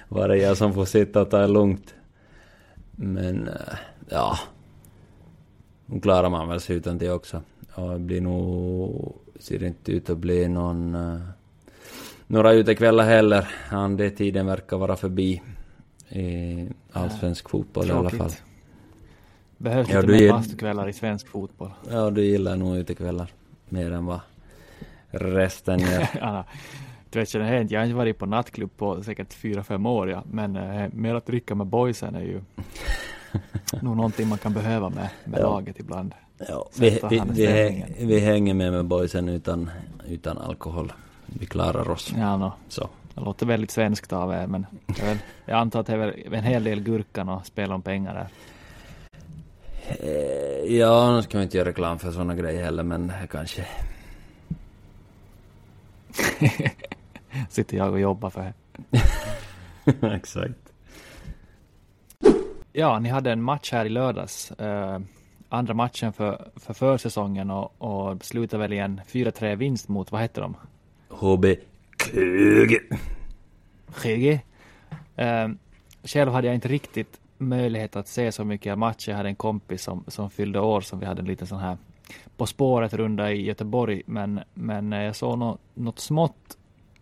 Var 0.09 0.27
det 0.27 0.37
jag 0.37 0.57
som 0.57 0.73
får 0.73 0.85
sitta 0.85 1.21
och 1.21 1.29
ta 1.29 1.37
det 1.37 1.47
lugnt. 1.47 1.95
Men 2.95 3.47
eh, 3.47 3.53
ja, 4.09 4.37
nu 5.85 5.99
klarar 5.99 6.29
man 6.29 6.49
väl 6.49 6.59
sig 6.59 6.75
utan 6.75 6.97
det 6.97 7.11
också. 7.11 7.41
Och 7.75 7.89
det 7.89 7.99
blir 7.99 8.21
nog, 8.21 9.15
ser 9.39 9.63
inte 9.63 9.91
ut 9.91 10.09
att 10.09 10.17
bli 10.17 10.47
någon, 10.47 10.95
uh, 10.95 11.19
några 12.27 12.53
utekvällar 12.53 13.03
heller. 13.03 13.47
Den 13.71 14.15
tiden 14.15 14.45
verkar 14.45 14.77
vara 14.77 14.95
förbi 14.95 15.41
i 16.09 16.67
allsvensk 16.91 17.49
fotboll 17.49 17.87
Tråkigt. 17.87 18.13
i 18.13 18.17
alla 18.17 18.29
fall. 18.29 18.39
Behövs 19.57 19.89
ja, 19.89 20.01
lite 20.01 20.23
mer 20.23 20.29
bastukvällar 20.29 20.89
i 20.89 20.93
svensk 20.93 21.27
fotboll. 21.27 21.71
Ja, 21.91 22.09
du 22.09 22.25
gillar 22.25 22.55
nog 22.55 22.77
utekvällar 22.77 23.31
mer 23.69 23.91
än 23.91 24.05
vad 24.05 24.19
resten 25.09 25.79
gör. 25.79 26.07
ja, 26.21 26.45
du 27.09 27.19
vet, 27.19 27.33
jag 27.71 27.79
har 27.79 27.85
inte 27.85 27.95
varit 27.95 28.17
på 28.17 28.25
nattklubb 28.25 28.77
på 28.77 29.03
säkert 29.03 29.33
fyra, 29.33 29.63
fem 29.63 29.85
år, 29.85 30.09
ja. 30.09 30.23
men 30.31 30.55
eh, 30.55 30.89
mer 30.93 31.15
att 31.15 31.25
dricka 31.25 31.55
med 31.55 31.67
boysen 31.67 32.15
är 32.15 32.21
ju 32.21 32.41
nog 33.81 33.95
någonting 33.97 34.27
man 34.27 34.37
kan 34.37 34.53
behöva 34.53 34.89
med, 34.89 35.09
med 35.25 35.39
ja. 35.39 35.43
laget 35.43 35.79
ibland. 35.79 36.13
Ja, 36.47 36.69
vi, 36.79 36.99
vi, 37.09 37.21
vi, 37.29 37.85
vi, 37.99 38.19
hänger 38.19 38.53
med 38.53 38.71
med 38.71 38.85
boysen 38.85 39.29
utan, 39.29 39.69
utan 40.07 40.37
alkohol. 40.37 40.93
Vi 41.25 41.45
klarar 41.45 41.89
oss. 41.89 42.13
Ja, 42.17 42.37
no. 42.37 42.51
Så. 42.69 42.89
Det 43.13 43.21
låter 43.21 43.45
väldigt 43.45 43.71
svenskt 43.71 44.13
av 44.13 44.33
er, 44.33 44.47
men 44.47 44.65
jag, 45.45 45.57
antar 45.57 45.79
att 45.79 45.85
det 45.85 45.93
är 45.93 46.33
en 46.33 46.43
hel 46.43 46.63
del 46.63 46.79
gurkan 46.79 47.29
och 47.29 47.45
spela 47.45 47.75
om 47.75 47.81
pengar 47.81 48.13
där. 48.13 48.27
Eh, 49.87 50.75
ja, 50.77 51.15
nu 51.15 51.21
ska 51.21 51.37
vi 51.37 51.43
inte 51.43 51.57
göra 51.57 51.69
reklam 51.69 51.99
för 51.99 52.11
sådana 52.11 52.35
grejer 52.35 52.63
heller, 52.63 52.83
men 52.83 53.11
kanske. 53.31 53.65
Sitter 57.49 57.77
jag 57.77 57.91
och 57.91 57.99
jobbar 57.99 58.29
för 58.29 58.53
Exakt. 60.15 60.73
Ja, 62.73 62.99
ni 62.99 63.09
hade 63.09 63.31
en 63.31 63.41
match 63.41 63.71
här 63.71 63.85
i 63.85 63.89
lördags. 63.89 64.51
Uh, 64.61 64.99
andra 65.49 65.73
matchen 65.73 66.13
för, 66.13 66.49
för 66.55 66.73
försäsongen 66.73 67.51
och, 67.51 67.81
och 67.81 68.25
slutade 68.25 68.61
väl 68.61 68.73
i 68.73 68.77
en 68.77 69.01
4-3 69.07 69.55
vinst 69.55 69.87
mot, 69.87 70.11
vad 70.11 70.21
heter 70.21 70.41
de? 70.41 70.55
HB 71.09 71.45
Köge. 71.97 72.79
Köge. 74.03 74.41
Uh, 75.19 75.55
själv 76.03 76.31
hade 76.31 76.47
jag 76.47 76.55
inte 76.55 76.67
riktigt 76.67 77.19
möjlighet 77.37 77.95
att 77.95 78.07
se 78.07 78.31
så 78.31 78.43
mycket 78.43 78.77
matcher. 78.77 79.09
Jag 79.09 79.17
hade 79.17 79.29
en 79.29 79.35
kompis 79.35 79.83
som, 79.83 80.03
som 80.07 80.29
fyllde 80.29 80.59
år 80.59 80.81
som 80.81 80.99
vi 80.99 81.05
hade 81.05 81.21
en 81.21 81.27
liten 81.27 81.47
sån 81.47 81.59
här 81.59 81.77
På 82.37 82.45
spåret-runda 82.45 83.31
i 83.31 83.45
Göteborg. 83.45 84.01
Men, 84.05 84.39
men 84.53 84.91
jag 84.91 85.15
såg 85.15 85.37
något, 85.37 85.59
något 85.73 85.99
smått 85.99 86.57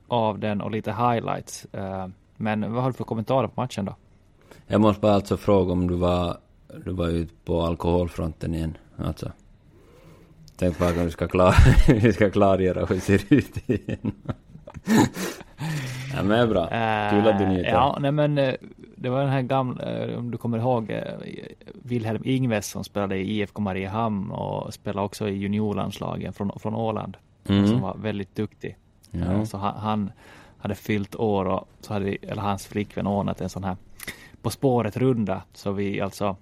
av 0.07 0.39
den 0.39 0.61
och 0.61 0.71
lite 0.71 0.91
highlights. 0.91 1.67
Uh, 1.77 2.07
men 2.37 2.73
vad 2.73 2.83
har 2.83 2.89
du 2.89 2.97
för 2.97 3.03
kommentarer 3.03 3.47
på 3.47 3.61
matchen 3.61 3.85
då? 3.85 3.95
Jag 4.67 4.81
måste 4.81 5.01
bara 5.01 5.13
alltså 5.13 5.37
fråga 5.37 5.73
om 5.73 5.87
du 5.87 5.95
var, 5.95 6.37
du 6.85 6.91
var 6.91 7.07
ute 7.07 7.33
på 7.45 7.61
alkoholfronten 7.61 8.53
igen. 8.53 8.77
Alltså. 8.97 9.31
Tänk 10.57 10.79
bara 10.79 10.89
om 10.89 11.05
vi 11.05 11.11
ska, 11.11 11.27
klar, 11.27 11.55
vi 12.01 12.13
ska 12.13 12.29
klargöra 12.29 12.85
hur 12.85 12.95
det 12.95 13.01
ser 13.01 13.21
ut 13.29 13.69
igen. 13.69 14.11
ja 16.15 16.23
men 16.23 16.49
bra. 16.49 16.67
Kul 17.09 17.27
att 17.27 17.39
du 17.39 17.45
njuter. 17.47 17.71
Ja, 17.71 17.97
nej 18.01 18.11
men 18.11 18.37
eh, 18.37 18.53
det 18.95 19.09
var 19.09 19.19
den 19.19 19.29
här 19.29 19.41
gamla, 19.41 19.83
eh, 19.83 20.17
om 20.17 20.31
du 20.31 20.37
kommer 20.37 20.57
ihåg, 20.57 21.01
Wilhelm 21.73 22.21
Ingves 22.25 22.67
som 22.67 22.83
spelade 22.83 23.17
i 23.17 23.39
IFK 23.39 23.61
Mariehamn 23.61 24.31
och 24.31 24.73
spelade 24.73 25.05
också 25.05 25.29
i 25.29 25.35
juniorlandslagen 25.35 26.33
från, 26.33 26.59
från 26.59 26.75
Åland. 26.75 27.17
Mm. 27.47 27.67
Som 27.67 27.81
var 27.81 27.97
väldigt 27.97 28.35
duktig. 28.35 28.77
Ja. 29.11 29.45
Så 29.45 29.57
han, 29.57 29.77
han, 29.77 30.11
hade 30.57 30.75
fyllt 30.75 31.15
år 31.15 31.45
och 31.45 31.69
så 31.79 31.93
hade, 31.93 32.15
eller 32.21 32.41
hans 32.41 32.67
flickvän 32.67 33.07
ordnat 33.07 33.41
en 33.41 33.49
sån 33.49 33.63
här 33.63 33.77
På 34.41 34.49
spåret-runda. 34.49 35.41
Så 35.53 35.71
vi 35.71 36.01
alltså 36.01 36.35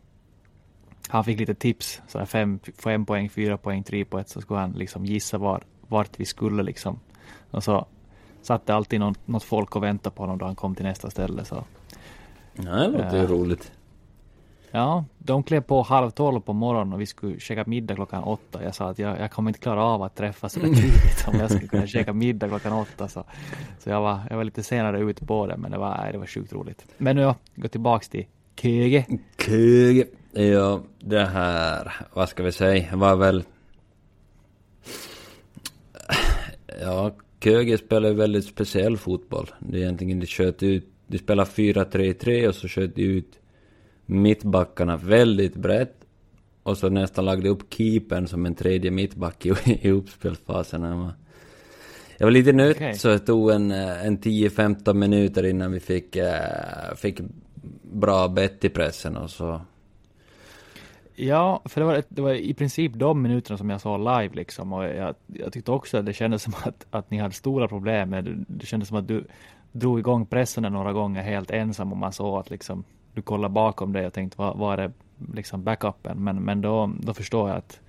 han 1.07 1.23
fick 1.23 1.39
lite 1.39 1.55
tips, 1.55 2.01
så 2.07 2.19
här 2.19 2.25
fem, 2.25 2.59
fem 2.77 3.05
poäng, 3.05 3.29
fyra 3.29 3.57
poäng, 3.57 3.83
tre 3.83 4.05
poäng, 4.05 4.25
så 4.27 4.41
skulle 4.41 4.59
han 4.59 4.71
liksom 4.71 5.05
gissa 5.05 5.37
var, 5.37 5.63
vart 5.87 6.19
vi 6.19 6.25
skulle 6.25 6.63
liksom. 6.63 6.99
Och 7.51 7.63
så 7.63 7.85
satt 8.41 8.65
det 8.65 8.75
alltid 8.75 8.99
någon, 8.99 9.15
något 9.25 9.43
folk 9.43 9.75
och 9.75 9.83
väntade 9.83 10.15
på 10.15 10.23
honom 10.23 10.37
då 10.37 10.45
han 10.45 10.55
kom 10.55 10.75
till 10.75 10.85
nästa 10.85 11.09
ställe. 11.09 11.45
Så. 11.45 11.63
Ja, 12.55 12.63
det 12.63 12.87
låter 12.87 13.17
ju 13.17 13.23
uh, 13.23 13.29
roligt. 13.29 13.71
Ja, 14.71 15.05
de 15.17 15.43
klev 15.43 15.61
på 15.61 15.81
halv 15.81 16.09
tolv 16.09 16.41
på 16.41 16.53
morgonen 16.53 16.93
och 16.93 17.01
vi 17.01 17.05
skulle 17.05 17.39
käka 17.39 17.63
middag 17.67 17.95
klockan 17.95 18.23
åtta. 18.23 18.63
Jag 18.63 18.75
sa 18.75 18.89
att 18.89 18.99
jag, 18.99 19.19
jag 19.19 19.31
kommer 19.31 19.49
inte 19.49 19.59
klara 19.59 19.83
av 19.83 20.03
att 20.03 20.15
träffas 20.15 20.53
så 20.53 20.59
tidigt 20.59 21.27
om 21.27 21.39
jag 21.39 21.51
skulle 21.51 21.67
kunna 21.67 21.87
käka 21.87 22.13
middag 22.13 22.47
klockan 22.47 22.73
åtta. 22.73 23.07
Så, 23.07 23.23
så 23.79 23.89
jag, 23.89 24.01
var, 24.01 24.19
jag 24.29 24.37
var 24.37 24.43
lite 24.43 24.63
senare 24.63 24.99
ute 24.99 25.25
på 25.25 25.47
det, 25.47 25.57
men 25.57 25.71
det 25.71 25.77
var, 25.77 26.09
det 26.11 26.17
var 26.17 26.25
sjukt 26.25 26.53
roligt. 26.53 26.85
Men 26.97 27.15
nu 27.15 27.33
gå 27.55 27.67
tillbaks 27.67 28.09
till 28.09 28.25
Köge. 28.61 29.05
Köge. 29.37 30.07
Ja, 30.31 30.81
det 30.99 31.25
här, 31.25 31.93
vad 32.13 32.29
ska 32.29 32.43
vi 32.43 32.51
säga, 32.51 32.95
var 32.95 33.15
väl... 33.15 33.43
Ja, 36.81 37.11
Köge 37.43 37.77
spelar 37.77 38.09
ju 38.09 38.15
väldigt 38.15 38.45
speciell 38.45 38.97
fotboll. 38.97 39.51
Det 39.59 39.77
är 39.77 39.81
egentligen, 39.81 40.19
de 40.19 40.27
sköt 40.27 40.63
ut, 40.63 40.92
de 41.07 41.17
spelar 41.17 41.45
4-3-3 41.45 42.47
och 42.47 42.55
så 42.55 42.67
sköt 42.67 42.95
de 42.95 43.03
ut 43.03 43.39
mittbackarna 44.05 44.97
väldigt 44.97 45.55
brett. 45.55 45.95
Och 46.63 46.77
så 46.77 46.89
nästan 46.89 47.25
lagde 47.25 47.49
upp 47.49 47.73
keepern 47.73 48.27
som 48.27 48.45
en 48.45 48.55
tredje 48.55 48.91
mittback 48.91 49.45
i, 49.45 49.53
i 49.65 49.91
uppspelsfasen. 49.91 51.11
Jag 52.17 52.27
var 52.27 52.31
lite 52.31 52.53
nöjd 52.53 52.75
okay. 52.75 52.93
så 52.93 53.07
det 53.07 53.19
tog 53.19 53.51
en, 53.51 53.71
en 53.71 54.19
10-15 54.19 54.93
minuter 54.93 55.45
innan 55.45 55.71
vi 55.71 55.79
fick, 55.79 56.15
äh, 56.15 56.95
fick 56.95 57.19
bra 57.81 58.27
bett 58.27 58.65
i 58.65 58.69
pressen 58.69 59.17
och 59.17 59.29
så. 59.29 59.61
Ja, 61.15 61.61
för 61.65 61.81
det 61.81 61.87
var, 61.87 62.03
det 62.09 62.21
var 62.21 62.33
i 62.33 62.53
princip 62.53 62.91
de 62.95 63.21
minuterna 63.21 63.57
som 63.57 63.69
jag 63.69 63.81
såg 63.81 63.99
live 63.99 64.29
liksom 64.33 64.73
och 64.73 64.83
jag, 64.83 65.15
jag 65.27 65.53
tyckte 65.53 65.71
också 65.71 65.97
att 65.97 66.05
det 66.05 66.13
kändes 66.13 66.43
som 66.43 66.53
att, 66.63 66.85
att 66.89 67.11
ni 67.11 67.17
hade 67.17 67.33
stora 67.33 67.67
problem. 67.67 68.15
Det 68.47 68.65
kändes 68.65 68.89
som 68.89 68.97
att 68.97 69.07
du 69.07 69.25
drog 69.73 69.99
igång 69.99 70.25
pressen 70.25 70.63
några 70.63 70.93
gånger 70.93 71.21
helt 71.21 71.51
ensam 71.51 71.91
och 71.91 71.97
man 71.97 72.13
såg 72.13 72.39
att 72.39 72.49
liksom 72.49 72.83
du 73.13 73.21
kollar 73.21 73.49
bakom 73.49 73.93
dig 73.93 74.05
och 74.05 74.13
tänkte 74.13 74.37
vad, 74.37 74.57
vad 74.57 74.79
är 74.79 74.87
det 74.87 74.93
liksom 75.33 75.63
backupen? 75.63 76.23
Men, 76.23 76.43
men 76.43 76.61
då, 76.61 76.91
då 76.99 77.13
förstår 77.13 77.49
jag 77.49 77.57
att 77.57 77.79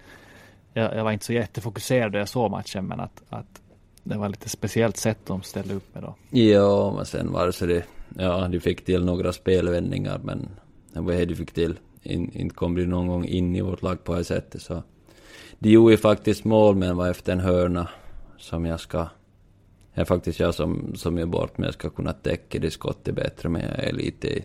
jag, 0.72 0.96
jag 0.96 1.04
var 1.04 1.12
inte 1.12 1.24
så 1.24 1.32
jättefokuserad 1.32 2.12
när 2.12 2.18
jag 2.18 2.28
såg 2.28 2.50
matchen 2.50 2.86
men 2.86 3.00
att, 3.00 3.22
att 3.28 3.60
det 4.02 4.18
var 4.18 4.28
lite 4.28 4.48
speciellt 4.48 4.96
sätt 4.96 5.18
de 5.26 5.42
ställde 5.42 5.74
upp 5.74 5.94
med 5.94 6.02
då. 6.02 6.14
Ja, 6.38 6.92
men 6.96 7.06
sen 7.06 7.32
var 7.32 7.46
det 7.46 7.52
så 7.52 7.66
det, 7.66 7.84
ja, 8.18 8.48
de 8.48 8.60
fick 8.60 8.84
till 8.84 9.04
några 9.04 9.32
spelvändningar 9.32 10.20
men 10.24 10.48
vad 10.92 11.14
är 11.14 11.18
det 11.18 11.24
de 11.24 11.34
fick 11.34 11.52
till. 11.52 11.78
In, 12.02 12.30
inte 12.32 12.54
kom 12.54 12.74
de 12.74 12.86
någon 12.86 13.06
gång 13.06 13.24
in 13.24 13.56
i 13.56 13.60
vårt 13.60 13.82
lag 13.82 14.04
på 14.04 14.14
det 14.14 14.24
sättet 14.24 14.62
så. 14.62 14.82
De 15.58 15.70
gjorde 15.70 15.92
ju 15.92 15.98
faktiskt 15.98 16.44
mål 16.44 16.76
men 16.76 16.96
var 16.96 17.10
efter 17.10 17.32
en 17.32 17.40
hörna 17.40 17.88
som 18.38 18.66
jag 18.66 18.80
ska 18.80 19.06
är 19.94 20.04
faktiskt 20.04 20.40
jag 20.40 20.54
som, 20.54 20.92
som 20.96 21.18
gör 21.18 21.26
bort 21.26 21.58
men 21.58 21.64
jag 21.64 21.74
ska 21.74 21.90
kunna 21.90 22.12
täcka 22.12 22.58
det 22.58 22.70
skottet 22.70 23.14
bättre 23.14 23.48
men 23.48 23.62
jag 23.62 23.84
är 23.84 23.92
lite 23.92 24.28
i 24.28 24.44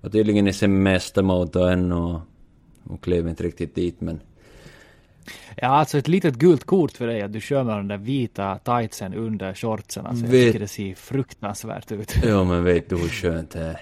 var 0.00 0.10
tydligen 0.10 0.48
i 0.48 0.52
semestermode 0.52 1.72
än 1.72 1.92
och, 1.92 2.20
och 2.84 3.00
klev 3.02 3.28
inte 3.28 3.42
riktigt 3.42 3.74
dit 3.74 4.00
men 4.00 4.20
Ja, 5.56 5.68
alltså 5.68 5.98
ett 5.98 6.08
litet 6.08 6.34
gult 6.34 6.64
kort 6.64 6.92
för 6.92 7.06
dig 7.06 7.22
att 7.22 7.32
du 7.32 7.40
kör 7.40 7.64
med 7.64 7.76
den 7.76 7.88
där 7.88 7.96
vita 7.96 8.58
tightsen 8.58 9.14
under 9.14 9.54
shortsen. 9.54 10.06
Alltså, 10.06 10.26
vet... 10.26 10.34
Jag 10.34 10.46
tycker 10.46 10.60
det 10.60 10.68
ser 10.68 10.94
fruktansvärt 10.94 11.92
ut. 11.92 12.16
Ja, 12.24 12.44
men 12.44 12.64
vet 12.64 12.88
du 12.88 12.96
hur 12.96 13.08
skönt 13.08 13.50
det 13.50 13.60
är? 13.60 13.80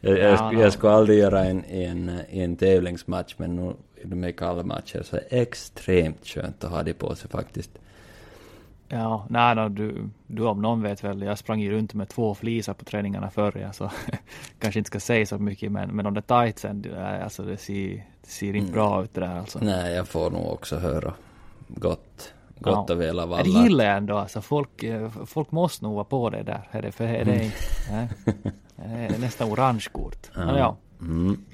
Jag, 0.00 0.18
jag, 0.18 0.32
ja, 0.32 0.52
jag 0.52 0.72
skulle 0.72 0.92
aldrig 0.92 1.18
göra 1.18 1.44
en, 1.44 1.64
en, 1.64 2.20
en 2.30 2.56
tävlingsmatch, 2.56 3.34
men 3.36 3.56
nu 3.56 3.72
i 4.02 4.06
de 4.06 4.32
kalla 4.32 4.62
matcher 4.62 5.02
så 5.02 5.16
är 5.16 5.20
det 5.30 5.40
extremt 5.40 6.26
skönt 6.26 6.64
att 6.64 6.70
ha 6.70 6.82
det 6.82 6.94
på 6.94 7.14
sig 7.14 7.30
faktiskt. 7.30 7.70
Ja, 8.88 9.26
nej 9.30 9.56
då, 9.56 9.68
du, 9.68 10.08
du 10.26 10.46
om 10.46 10.62
någon 10.62 10.82
vet 10.82 11.04
väl, 11.04 11.22
jag 11.22 11.38
sprang 11.38 11.60
ju 11.60 11.70
runt 11.70 11.94
med 11.94 12.08
två 12.08 12.34
flisar 12.34 12.74
på 12.74 12.84
träningarna 12.84 13.30
förr, 13.30 13.70
så 13.72 13.90
kanske 14.58 14.78
inte 14.80 14.88
ska 14.88 15.00
säga 15.00 15.26
så 15.26 15.38
mycket, 15.38 15.72
men, 15.72 15.90
men 15.96 16.04
de 16.04 16.14
där 16.14 16.20
tightsen, 16.44 16.84
alltså 17.22 17.42
det 17.42 17.56
ser, 17.56 18.04
det 18.22 18.30
ser 18.30 18.46
inte 18.46 18.58
mm. 18.58 18.72
bra 18.72 19.04
ut 19.04 19.14
det 19.14 19.20
där 19.20 19.38
alltså. 19.38 19.58
Nej, 19.62 19.94
jag 19.94 20.08
får 20.08 20.30
nog 20.30 20.52
också 20.52 20.76
höra 20.76 21.14
gott, 21.68 22.34
gott 22.58 22.84
Ja. 22.88 22.94
och 22.94 23.00
väl 23.00 23.18
av 23.20 23.28
Det 23.28 23.36
alla. 23.36 23.62
gillar 23.62 23.84
jag 23.84 23.96
ändå, 23.96 24.16
alltså 24.18 24.40
folk, 24.40 24.82
eh, 24.82 25.10
folk 25.26 25.50
måste 25.50 25.84
nog 25.84 25.94
vara 25.94 26.04
på 26.04 26.30
det 26.30 26.42
där. 26.42 26.68
Är 26.70 26.82
det, 26.82 26.92
för 26.92 27.04
är 27.04 27.24
det, 27.24 27.52
nej, 27.90 28.08
det 29.08 29.14
är 29.14 29.20
nästan 29.20 29.52
orange 29.52 29.84
kort. 29.92 30.30
Ja. 30.34 30.58
Ja. 30.58 30.76
Mm. 31.00 31.44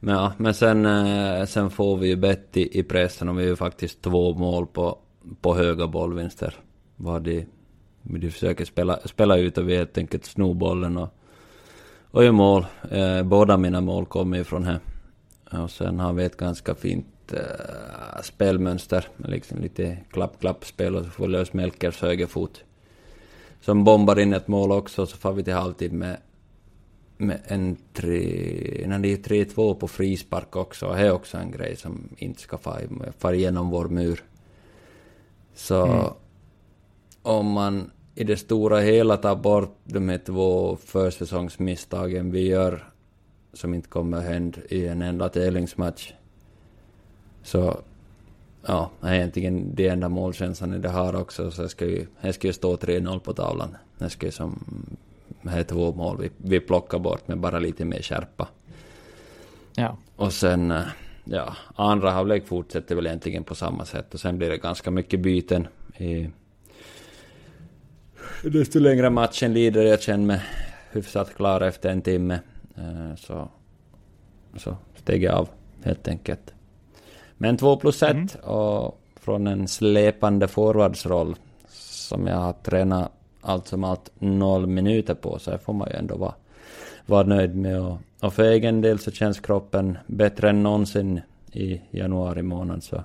Men, 0.00 0.14
ja, 0.14 0.32
men 0.36 0.54
sen, 0.54 0.86
eh, 0.86 1.44
sen 1.46 1.70
får 1.70 1.96
vi 1.96 2.08
ju 2.08 2.16
bett 2.16 2.56
i, 2.56 2.78
i 2.78 2.82
pressen 2.82 3.28
och 3.28 3.38
vi 3.38 3.42
är 3.42 3.48
ju 3.48 3.56
faktiskt 3.56 4.02
två 4.02 4.34
mål 4.34 4.66
på, 4.66 4.98
på 5.40 5.54
höga 5.54 5.86
bollvinster. 5.86 6.54
Vad 6.96 7.22
de, 7.22 7.46
de 8.02 8.30
försöker 8.30 8.64
spela, 8.64 8.98
spela 9.04 9.36
ut 9.36 9.58
och 9.58 9.68
vi 9.68 9.76
helt 9.76 9.98
enkelt 9.98 10.24
snor 10.24 10.54
bollen 10.54 10.96
och, 10.96 11.08
och 12.10 12.24
gör 12.24 12.32
mål. 12.32 12.66
Eh, 12.90 13.22
båda 13.22 13.56
mina 13.56 13.80
mål 13.80 14.06
kommer 14.06 14.36
ju 14.36 14.44
från 14.44 14.64
här. 14.64 14.80
Och 15.50 15.70
sen 15.70 16.00
har 16.00 16.12
vi 16.12 16.24
ett 16.24 16.36
ganska 16.36 16.74
fint 16.74 17.32
eh, 17.32 18.22
spelmönster. 18.22 19.08
Liksom 19.16 19.58
lite 19.58 19.98
klapp-klapp-spel 20.10 20.96
och 20.96 21.04
så 21.04 21.10
får 21.10 21.28
lös 21.28 21.52
Melkers 21.52 22.02
högerfot. 22.02 22.64
Som 23.60 23.84
bombar 23.84 24.18
in 24.18 24.32
ett 24.32 24.48
mål 24.48 24.72
också, 24.72 25.06
så 25.06 25.16
får 25.16 25.32
vi 25.32 25.44
till 25.44 25.54
halvtid 25.54 25.92
med 25.92 26.16
med 27.16 27.40
en 27.44 27.76
tre, 27.92 28.84
när 28.86 28.98
det 28.98 29.12
är 29.12 29.44
3-2 29.44 29.74
på 29.74 29.88
frispark 29.88 30.56
också, 30.56 30.86
och 30.86 30.96
det 30.96 31.00
är 31.00 31.12
också 31.12 31.36
en 31.36 31.50
grej 31.50 31.76
som 31.76 32.08
inte 32.16 32.40
ska 32.40 32.58
fara 33.18 33.34
igenom 33.34 33.70
vår 33.70 33.88
mur. 33.88 34.24
Så 35.54 36.12
om 37.22 37.50
man 37.50 37.90
i 38.14 38.24
det 38.24 38.36
stora 38.36 38.80
hela 38.80 39.16
tar 39.16 39.36
bort 39.36 39.78
de 39.84 40.08
här 40.08 40.18
två 40.18 40.76
försäsongsmisstagen 40.76 42.30
vi 42.30 42.48
gör, 42.48 42.92
som 43.52 43.74
inte 43.74 43.88
kommer 43.88 44.20
hända 44.20 44.58
i 44.68 44.86
en 44.86 45.02
enda 45.02 45.28
tävlingsmatch, 45.28 46.12
så 47.42 47.80
ja, 48.66 48.90
egentligen 49.04 49.74
det 49.74 49.88
enda 49.88 50.08
målkänslan 50.08 50.74
i 50.74 50.78
det 50.78 50.88
här 50.88 51.16
också, 51.16 51.50
så 51.50 51.62
det 51.62 51.68
ska 51.68 51.86
ju, 51.86 52.06
det 52.20 52.32
ska 52.32 52.46
ju 52.46 52.52
stå 52.52 52.76
3-0 52.76 53.18
på 53.18 53.32
tavlan. 53.32 53.76
Det 53.98 54.10
ska 54.10 54.26
ju 54.26 54.32
som 54.32 54.64
här 55.48 55.58
är 55.58 55.64
två 55.64 55.92
mål 55.92 56.18
vi, 56.20 56.30
vi 56.36 56.60
plockar 56.60 56.98
bort 56.98 57.28
med 57.28 57.38
bara 57.38 57.58
lite 57.58 57.84
mer 57.84 58.02
skärpa. 58.02 58.48
ja. 59.74 59.96
Och 60.16 60.32
sen, 60.32 60.70
eh, 60.70 60.82
ja, 61.24 61.56
andra 61.74 62.10
halvlek 62.10 62.46
fortsätter 62.46 62.94
väl 62.94 63.06
egentligen 63.06 63.44
på 63.44 63.54
samma 63.54 63.84
sätt 63.84 64.14
och 64.14 64.20
sen 64.20 64.38
blir 64.38 64.50
det 64.50 64.58
ganska 64.58 64.90
mycket 64.90 65.20
byten 65.20 65.66
i... 65.98 66.30
Desto 68.42 68.78
längre 68.78 69.10
matchen 69.10 69.52
lider, 69.52 69.82
jag 69.82 70.02
känner 70.02 70.26
mig 70.26 70.40
hyfsat 70.92 71.34
klar 71.34 71.60
efter 71.60 71.90
en 71.90 72.02
timme. 72.02 72.40
Eh, 72.76 73.16
Så, 73.16 73.48
så 74.56 74.76
steg 74.96 75.22
jag 75.22 75.34
av 75.34 75.48
helt 75.82 76.08
enkelt. 76.08 76.54
Men 77.36 77.56
två 77.56 77.76
plus 77.76 78.02
ett 78.02 78.34
och 78.42 79.00
från 79.20 79.46
en 79.46 79.68
släpande 79.68 80.48
forwardsroll 80.48 81.36
som 81.68 82.26
jag 82.26 82.36
har 82.36 82.52
tränat 82.52 83.12
allt 83.40 83.68
som 83.68 83.84
allt 83.84 84.10
noll 84.18 84.66
minuter 84.66 85.14
på 85.14 85.38
så 85.38 85.50
här 85.50 85.58
får 85.58 85.72
man 85.72 85.88
ju 85.90 85.96
ändå 85.96 86.16
vara, 86.16 86.34
vara 87.06 87.26
nöjd 87.26 87.56
med. 87.56 87.80
Och, 87.80 87.98
och 88.24 88.34
för 88.34 88.44
egen 88.44 88.80
del 88.80 88.98
så 88.98 89.10
känns 89.10 89.40
kroppen 89.40 89.98
bättre 90.06 90.50
än 90.50 90.62
någonsin 90.62 91.20
i 91.52 91.80
januari 91.90 92.42
månad. 92.42 92.82
Så 92.82 93.04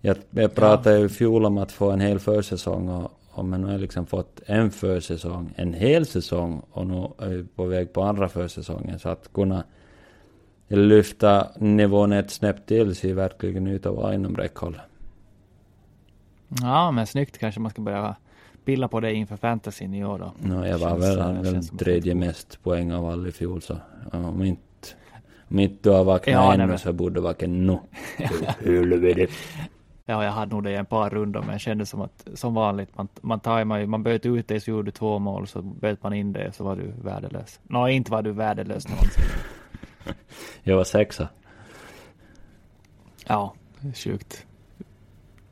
jag, 0.00 0.16
jag 0.30 0.54
pratade 0.54 0.98
ju 0.98 1.04
i 1.04 1.08
fjol 1.08 1.44
om 1.44 1.58
att 1.58 1.72
få 1.72 1.90
en 1.90 2.00
hel 2.00 2.18
försäsong 2.18 2.88
och, 2.88 3.10
och 3.30 3.44
men 3.44 3.60
nu 3.60 3.66
har 3.66 3.72
jag 3.72 3.80
liksom 3.80 4.06
fått 4.06 4.40
en 4.46 4.70
försäsong, 4.70 5.54
en 5.56 5.74
hel 5.74 6.06
säsong 6.06 6.62
och 6.70 6.86
nu 6.86 7.08
är 7.18 7.28
vi 7.28 7.44
på 7.44 7.64
väg 7.64 7.92
på 7.92 8.02
andra 8.02 8.28
försäsongen. 8.28 8.98
Så 8.98 9.08
att 9.08 9.32
kunna 9.32 9.64
lyfta 10.68 11.48
nivån 11.58 12.12
ett 12.12 12.30
snäpp 12.30 12.66
till 12.66 12.96
ser 12.96 13.14
verkligen 13.14 13.66
ut 13.66 13.86
att 13.86 13.94
vara 13.94 14.14
inom 14.14 14.36
räckhåll. 14.36 14.80
ja, 16.62 16.90
men 16.90 17.06
snyggt 17.06 17.38
kanske 17.38 17.60
man 17.60 17.70
ska 17.70 17.82
börja 17.82 18.16
pilla 18.64 18.88
på 18.88 19.00
det 19.00 19.14
inför 19.14 19.36
fantasyn 19.36 19.94
i 19.94 20.04
år 20.04 20.18
då. 20.18 20.32
No, 20.48 20.66
jag 20.66 20.78
var 20.78 20.98
väl, 20.98 21.62
som- 21.62 21.78
tredje 21.78 22.14
mest 22.14 22.62
poäng 22.62 22.92
av 22.92 23.06
alla 23.06 23.28
i 23.28 23.32
fjol 23.32 23.62
så 23.62 23.76
om 24.12 24.42
inte, 24.42 24.62
om 25.50 25.58
inte 25.58 25.78
du 25.82 25.90
har 25.90 26.04
vaknat 26.04 26.32
Ja, 26.32 26.54
ännu 26.54 26.78
så 26.78 26.92
borde 26.92 27.14
du 27.14 27.20
vakna 27.20 27.46
nu. 27.48 27.78
Helvete. 28.64 29.26
Ja, 30.06 30.24
jag 30.24 30.32
hade 30.32 30.52
nog 30.54 30.64
det 30.64 30.70
i 30.70 30.74
en 30.74 30.86
par 30.86 31.10
rundor, 31.10 31.40
men 31.40 31.50
jag 31.50 31.60
kände 31.60 31.86
som 31.86 32.00
att 32.00 32.28
som 32.34 32.54
vanligt, 32.54 32.96
man, 32.96 33.08
man 33.20 33.40
tajmar 33.40 33.78
ju, 33.78 33.86
man 33.86 34.02
böt 34.02 34.26
ut 34.26 34.48
det 34.48 34.60
så 34.60 34.70
gjorde 34.70 34.82
du 34.82 34.90
två 34.90 35.18
mål, 35.18 35.46
så 35.46 35.62
böt 35.62 36.02
man 36.02 36.12
in 36.12 36.32
det 36.32 36.52
så 36.52 36.64
var 36.64 36.76
du 36.76 36.92
värdelös. 37.02 37.60
Nå, 37.62 37.88
inte 37.88 38.10
var 38.10 38.22
du 38.22 38.32
värdelös 38.32 38.88
någonsin. 38.88 39.24
Jag 40.62 40.76
var 40.76 40.84
sexa. 40.84 41.28
Ja, 43.26 43.54
sjukt. 43.94 44.46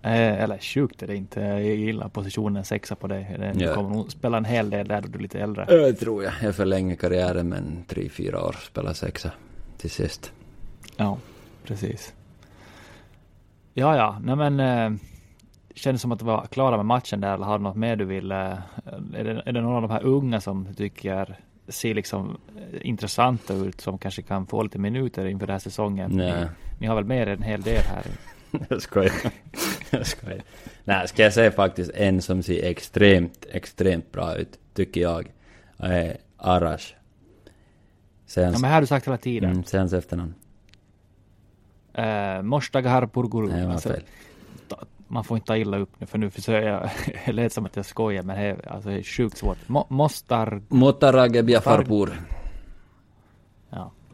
Eh, 0.05 0.43
eller 0.43 0.59
sjukt 0.59 1.03
är 1.03 1.07
det 1.07 1.17
inte. 1.17 1.41
Jag 1.41 1.63
gillar 1.65 2.09
positionen 2.09 2.65
sexa 2.65 2.95
på 2.95 3.07
dig. 3.07 3.37
Du 3.55 3.65
Ja. 3.65 3.75
kommer 3.75 3.91
nog 3.91 4.11
spela 4.13 4.37
en 4.37 4.45
hel 4.45 4.71
del 4.71 4.89
där 4.89 5.01
då 5.01 5.09
du 5.09 5.19
är 5.19 5.23
lite 5.23 5.41
äldre. 5.41 5.65
Det 5.65 5.93
tror 5.93 6.25
jag. 6.25 6.33
Jag 6.43 6.55
förlänger 6.57 6.97
karriären 6.97 7.49
med 7.49 7.59
en 7.59 7.85
tre, 7.89 8.09
fyra 8.09 8.45
år. 8.45 8.53
Spela 8.71 8.95
sexa 8.95 9.31
till 9.79 9.91
sist. 9.91 10.33
Ja, 10.97 11.19
precis. 11.65 12.15
Ja, 13.75 13.97
ja, 13.97 14.19
nej 14.25 14.37
men 14.37 14.61
eh, 14.61 14.99
kändes 15.75 16.03
som 16.03 16.13
att 16.13 16.19
du 16.19 16.25
var 16.25 16.47
klara 16.51 16.77
med 16.77 16.87
matchen 16.87 17.21
där 17.21 17.35
eller 17.35 17.45
har 17.45 17.59
du 17.59 17.65
något 17.65 17.77
mer 17.77 17.97
du 17.97 18.05
vill? 18.05 18.33
Eh, 18.33 18.39
är, 18.39 19.25
det, 19.25 19.43
är 19.47 19.53
det 19.53 19.61
någon 19.61 19.75
av 19.77 19.83
de 19.83 19.91
här 19.91 20.05
unga 20.05 20.41
som 20.41 20.65
du 20.65 20.75
tycker 20.75 21.37
ser 21.69 21.95
liksom 21.95 22.37
eh, 22.57 22.79
intressanta 22.89 23.55
ut 23.55 23.81
som 23.81 23.99
kanske 23.99 24.23
kan 24.23 24.47
få 24.47 24.63
lite 24.63 24.79
minuter 24.79 25.27
inför 25.27 25.47
den 25.47 25.55
här 25.55 25.59
säsongen? 25.59 26.11
Ni, 26.11 26.33
ni 26.81 26.87
har 26.87 26.95
väl 26.95 27.05
med 27.05 27.29
er 27.29 27.33
en 27.33 27.43
hel 27.43 27.63
del 27.63 27.83
här? 27.83 28.03
jag 28.69 28.83
skojar. 28.83 29.13
jag 29.91 30.07
skojar. 30.07 30.43
Nej, 30.85 31.09
ska 31.09 31.23
jag 31.23 31.33
säga 31.33 31.51
faktiskt 31.53 31.91
en 31.95 32.23
som 32.23 32.43
ser 32.43 32.65
extremt, 32.65 33.47
extremt 33.53 34.13
bra 34.13 34.35
ut, 34.37 34.59
tycker 34.75 35.01
jag. 35.01 35.33
Är 35.79 36.17
Arash. 36.37 36.95
Sen, 38.27 38.53
Ja, 38.53 38.59
men 38.59 38.65
här 38.65 38.75
har 38.75 38.81
du 38.81 38.87
sagt 38.87 39.07
hela 39.07 39.17
tiden. 39.19 39.51
mm, 39.51 39.65
sen 39.65 39.87
efternamn. 39.95 40.35
Eh, 41.95 42.43
Moshtagahar 42.43 43.07
Purguru. 43.07 43.49
Nej, 43.49 43.61
det 43.67 43.73
Alltså, 43.73 43.89
fel. 43.89 44.03
man 45.09 45.25
får 45.25 45.37
inte 45.37 45.47
ta 45.47 45.57
illa 45.57 45.77
upp 45.79 45.91
nu 46.01 46.07
för 46.07 46.19
nu 46.19 46.31
försöker 46.31 46.69
jag, 46.69 46.91
det 47.27 47.33
lät 47.33 47.53
som 47.53 47.67
att 47.67 47.77
jag 47.77 47.87
skojar 47.87 48.23
men 48.23 48.39
det 48.41 48.67
alltså, 48.67 48.89
det 48.89 48.95
är 48.99 49.03
sjukt 49.03 49.37
svårt. 49.39 49.69
Mo, 49.69 49.87
Mostar, 49.89 50.63
Motarage 50.69 51.45
Biafarpur. 51.45 52.21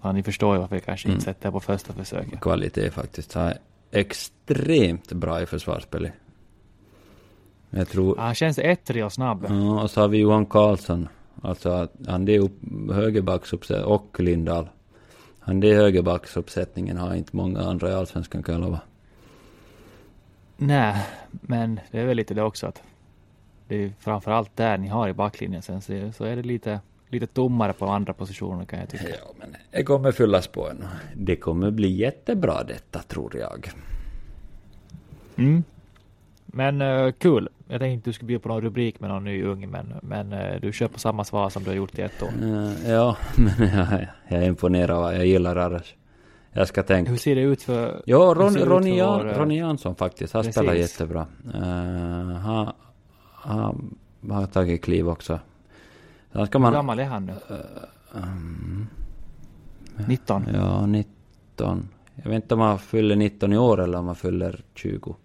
ja, 0.03 0.13
ni 0.13 0.23
förstår 0.23 0.55
ju 0.55 0.61
varför 0.61 0.77
jag 0.77 0.85
kanske 0.85 1.09
Mm. 1.09 1.15
inte 1.17 1.25
sätter 1.25 1.51
på 1.51 1.61
första 1.61 1.93
försöket. 1.93 2.41
Kvalitet 2.41 2.91
faktiskt. 2.91 3.37
Extremt 3.91 5.13
bra 5.13 5.43
i 5.43 5.47
försvarsspelet. 5.47 6.13
Jag 7.71 7.89
tror... 7.89 8.17
Han 8.17 8.35
känns 8.35 8.59
ettrig 8.59 9.05
och 9.05 9.13
snabb. 9.13 9.47
Ja, 9.49 9.83
och 9.83 9.91
så 9.91 10.01
har 10.01 10.09
vi 10.09 10.19
Johan 10.19 10.47
Karlsson. 10.47 11.09
Alltså 11.43 11.89
han 12.07 12.29
är 12.29 12.39
upp, 12.39 12.59
högerbacksuppsättning 12.93 13.85
och 13.85 14.21
Lindahl. 14.21 14.69
Han 15.41 15.63
är 15.63 15.75
högerbacksuppsättningen 15.75 16.97
har 16.97 17.15
inte 17.15 17.37
många 17.37 17.61
andra 17.61 17.91
i 17.91 17.95
Allsvenskan 17.95 18.43
kan 18.43 18.55
jag 18.55 18.63
lova. 18.63 18.81
Nej, 20.57 21.07
men 21.31 21.81
det 21.91 22.01
är 22.01 22.07
väl 22.07 22.17
lite 22.17 22.35
det 22.35 22.43
också 22.43 22.67
att 22.67 22.83
det 23.69 23.85
är 23.85 23.93
framförallt 23.99 24.57
där 24.57 24.79
ni 24.79 24.89
har 24.89 25.09
i 25.09 25.13
backlinjen 25.13 25.63
sen 25.63 25.81
så, 25.81 26.13
så 26.13 26.25
är 26.25 26.37
det 26.37 26.43
lite, 26.43 26.81
lite 27.09 27.27
tommare 27.27 27.73
på 27.73 27.87
andra 27.87 28.13
positioner 28.13 28.65
kan 28.65 28.79
jag 28.79 28.89
tycka. 28.89 29.09
Ja, 29.09 29.33
men 29.39 29.57
det 29.71 29.85
kommer 29.85 30.13
fyllas 30.13 30.47
på 30.47 30.71
ännu. 30.71 30.85
Det 31.15 31.37
kommer 31.37 31.71
bli 31.71 31.89
jättebra 31.89 32.65
detta 32.65 33.03
tror 33.03 33.37
jag. 33.37 33.71
Mm. 35.37 35.65
Men 36.47 36.83
uh, 36.83 37.13
kul. 37.13 37.49
Jag 37.69 37.81
tänkte 37.81 38.11
du 38.11 38.15
skulle 38.15 38.27
bjuda 38.27 38.43
på 38.43 38.49
någon 38.49 38.61
rubrik 38.61 39.01
med 39.01 39.11
någon 39.11 39.25
ny 39.25 39.45
ung 39.45 39.71
men, 39.71 39.95
men 40.03 40.33
eh, 40.33 40.61
du 40.61 40.73
kör 40.73 40.89
på 40.89 40.99
samma 40.99 41.25
svar 41.25 41.51
som 41.51 41.63
du 41.63 41.71
har 41.71 41.77
gjort 41.77 41.99
i 41.99 42.03
ett 42.03 42.23
år. 42.23 42.31
Eh, 42.43 42.91
ja, 42.91 43.17
men 43.37 43.69
jag, 43.69 44.07
jag 44.29 44.43
är 44.43 44.47
imponerad. 44.47 45.15
Jag 45.15 45.27
gillar 45.27 45.57
Arash. 45.57 45.95
Jag 46.53 46.69
ska 46.69 46.83
tänka. 46.83 47.11
Hur 47.11 47.19
ser 47.19 47.35
det 47.35 47.41
ut 47.41 47.63
för... 47.63 48.03
Ja, 48.07 48.35
Ron, 48.37 48.57
Ronny, 48.57 48.91
för 48.91 48.99
Jan, 48.99 49.19
vår, 49.19 49.29
eh, 49.29 49.39
Ronny 49.39 49.59
Jansson 49.59 49.95
faktiskt. 49.97 50.33
Han 50.33 50.43
Precis. 50.43 50.55
spelar 50.55 50.75
jättebra. 50.75 51.27
Uh, 51.55 51.63
han, 52.33 52.73
han 53.33 53.97
har 54.31 54.47
tagit 54.47 54.85
kliv 54.85 55.09
också. 55.09 55.41
Sen 56.33 56.47
ska 56.47 56.59
Hur 56.59 56.63
man... 56.63 56.73
gammal 56.73 56.99
är 56.99 57.05
han 57.05 57.27
nu? 57.27 57.35
Um, 58.13 58.87
19? 60.09 60.47
ja, 60.55 60.87
19. 60.87 61.89
Jag 62.15 62.31
vet 62.31 62.43
inte 62.43 62.55
om 62.55 62.61
han 62.61 62.79
fyller 62.79 63.17
19 63.17 63.53
i 63.53 63.59
år 63.59 63.81
eller 63.81 63.99
om 63.99 64.07
han 64.07 64.17
fyller 64.17 64.65
20. 64.75 65.17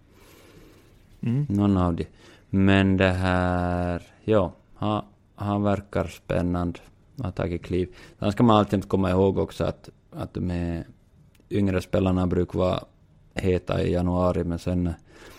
Mm. 1.21 1.45
Någon 1.49 1.77
av 1.77 1.95
de. 1.95 2.05
Men 2.49 2.97
det 2.97 3.11
här, 3.11 4.01
ja, 4.23 4.53
han, 4.75 5.03
han 5.35 5.63
verkar 5.63 6.07
spännande. 6.07 6.79
Han 7.17 7.25
har 7.25 7.31
tagit 7.31 7.63
kliv. 7.63 7.95
Sen 8.19 8.31
ska 8.31 8.43
man 8.43 8.57
alltid 8.57 8.87
komma 8.87 9.09
ihåg 9.09 9.37
också 9.37 9.63
att, 9.63 9.89
att 10.11 10.33
de 10.33 10.83
yngre 11.49 11.81
spelarna 11.81 12.27
brukar 12.27 12.59
vara 12.59 12.79
heta 13.33 13.83
i 13.83 13.93
januari, 13.93 14.43
men 14.43 14.59
sen 14.59 14.93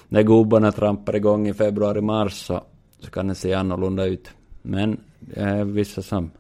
när 0.09 0.23
gubbarna 0.23 0.73
trampar 0.73 1.17
igång 1.17 1.49
i 1.49 1.55
februari-mars 1.55 2.47
så, 2.47 2.65
så 3.01 3.11
kan 3.11 3.29
det 3.29 3.35
se 3.35 3.55
annorlunda 3.55 4.05
ut. 4.05 4.31
Men 4.67 5.01
det 5.21 5.41
är 5.41 5.65
vissa 5.65 6.03
som 6.03 6.31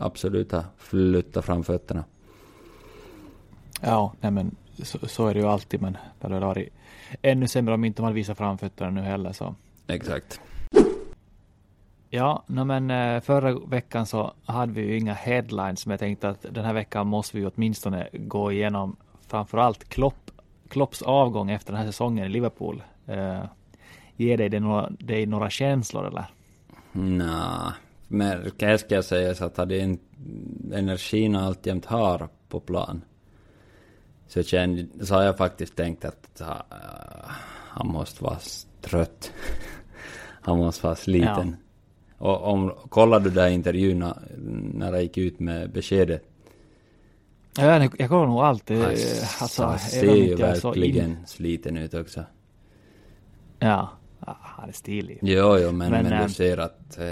absolut 0.00 0.52
har 0.52 0.64
flyttat 0.78 1.44
fram 1.44 1.64
fötterna. 1.64 2.04
Ja, 3.80 4.12
nej 4.20 4.30
men 4.30 4.56
så, 4.82 5.08
så, 5.08 5.26
är 5.26 5.34
det 5.34 5.40
ju 5.40 5.46
alltid, 5.46 5.82
men 5.82 5.92
det 5.92 6.26
hade 6.26 6.46
varit 6.46 6.68
ännu 7.22 7.48
sämre 7.48 7.74
om 7.74 7.84
inte 7.84 8.02
man 8.02 8.14
visar 8.14 8.34
framfötterna 8.34 8.90
nu 8.90 9.00
heller. 9.00 9.32
Så. 9.32 9.54
Exakt. 9.86 10.40
Ja, 12.10 12.42
no, 12.46 12.64
men 12.64 12.90
eh, 12.90 13.20
förra 13.20 13.58
veckan 13.58 14.06
så 14.06 14.32
hade 14.44 14.72
vi 14.72 14.80
ju 14.82 14.98
inga 14.98 15.14
headlines, 15.14 15.86
men 15.86 15.90
jag 15.92 16.00
tänkte 16.00 16.28
att 16.28 16.46
den 16.50 16.64
här 16.64 16.72
veckan 16.72 17.06
måste 17.06 17.36
vi 17.36 17.46
åtminstone 17.46 18.08
gå 18.12 18.52
igenom 18.52 18.96
framförallt 19.26 19.88
Klopp, 19.88 20.30
Klopps 20.68 21.02
avgång 21.02 21.50
efter 21.50 21.72
den 21.72 21.80
här 21.80 21.86
säsongen 21.86 22.26
i 22.26 22.28
Liverpool. 22.28 22.82
Uh, 23.08 23.44
ger 24.16 24.36
dig 24.36 24.48
det 24.48 24.60
några, 24.60 24.90
dig 24.90 25.26
några 25.26 25.50
känslor 25.50 26.06
eller? 26.06 26.26
Nej, 26.92 27.72
men 28.08 28.50
kan 28.50 28.78
jag 28.88 29.04
säga 29.04 29.34
så 29.34 29.44
att 29.44 29.56
hade 29.56 29.96
energin 30.72 31.36
alltjämt 31.36 31.84
har 31.84 32.28
på 32.48 32.60
plan 32.60 33.02
så, 34.32 34.42
kände, 34.42 34.86
så 35.06 35.14
har 35.14 35.22
jag 35.22 35.36
faktiskt 35.36 35.76
tänkt 35.76 36.04
att 36.04 36.40
uh, 36.40 36.46
han 37.68 37.86
måste 37.86 38.24
vara 38.24 38.38
trött. 38.80 39.32
han 40.42 40.58
måste 40.58 40.86
vara 40.86 40.96
sliten. 40.96 41.56
Ja. 42.18 42.26
Och 42.26 42.52
om, 42.52 42.72
kollade 42.88 43.24
du 43.24 43.34
där 43.34 43.48
intervjuerna 43.48 44.18
när 44.74 44.92
jag 44.92 45.02
gick 45.02 45.18
ut 45.18 45.40
med 45.40 45.70
beskedet? 45.70 46.22
Ja, 47.58 47.88
jag, 47.98 48.08
kollar 48.08 48.26
nog 48.26 48.40
alltid. 48.40 48.84
Alltså, 49.40 49.64
han 49.64 49.78
ser 49.78 50.14
ju 50.14 50.34
verkligen 50.34 51.10
in... 51.10 51.26
sliten 51.26 51.76
ut 51.76 51.94
också. 51.94 52.24
Ja, 53.58 53.90
han 54.26 54.68
är 54.68 54.72
stilig. 54.72 55.18
Jo, 55.22 55.58
jo, 55.58 55.72
men, 55.72 55.90
men, 55.90 56.02
men 56.04 56.04
du 56.04 56.16
eh, 56.16 56.26
ser 56.26 56.58
att 56.58 56.98
eh, 56.98 57.04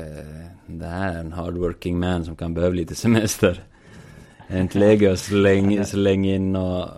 det 0.67 0.87
här 0.87 1.15
är 1.15 1.21
en 1.21 1.33
hardworking 1.33 1.99
man 1.99 2.25
som 2.25 2.37
kan 2.37 2.55
behöva 2.55 2.75
lite 2.75 2.95
semester. 2.95 3.63
Inte 4.51 4.79
läge 4.79 5.13
att 5.13 5.19
slänga, 5.19 5.85
slänga 5.85 6.35
in 6.35 6.53
något 6.53 6.91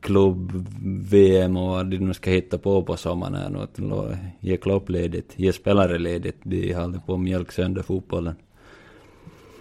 klubb-VM 0.00 1.56
och 1.56 1.68
vad 1.68 1.86
de 1.86 1.98
nu 1.98 2.14
ska 2.14 2.30
hitta 2.30 2.58
på 2.58 2.82
på 2.82 2.96
sommaren. 2.96 3.56
Och 3.56 4.12
ge 4.40 4.56
Klopp 4.56 4.88
ledigt, 4.88 5.32
ge 5.36 5.52
spelare 5.52 5.98
ledigt. 5.98 6.36
De 6.42 6.74
håller 6.74 6.98
på 6.98 7.14
att 7.14 7.20
mjölka 7.20 7.52
sönder 7.52 7.82
fotbollen. 7.82 8.34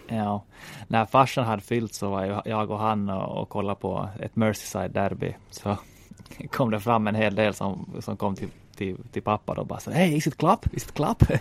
Ja, 0.08 0.44
när 0.88 1.06
farsan 1.06 1.46
hade 1.46 1.62
fyllt 1.62 1.94
så 1.94 2.10
var 2.10 2.42
jag 2.46 2.72
och 2.72 2.80
han 2.80 3.10
och, 3.10 3.42
och 3.42 3.50
kollade 3.50 3.80
på 3.80 4.10
ett 4.20 4.36
Merseyside-derby. 4.36 5.34
Så 5.50 5.78
kom 6.52 6.72
det 6.72 6.80
fram 6.80 7.08
en 7.08 7.16
hel 7.16 7.36
del 7.36 7.54
som, 7.54 7.90
som 8.00 8.18
kom 8.18 8.36
till, 8.36 8.50
till, 8.76 8.98
till 9.12 9.22
pappa 9.22 9.54
och 9.54 9.68
bara 9.68 9.80
så 9.80 9.92
Hej, 9.92 10.18
is 10.18 10.28
it 10.28 10.38
clap? 10.38 10.74
Is 10.74 10.84
it 10.84 10.94
clap? 10.94 11.24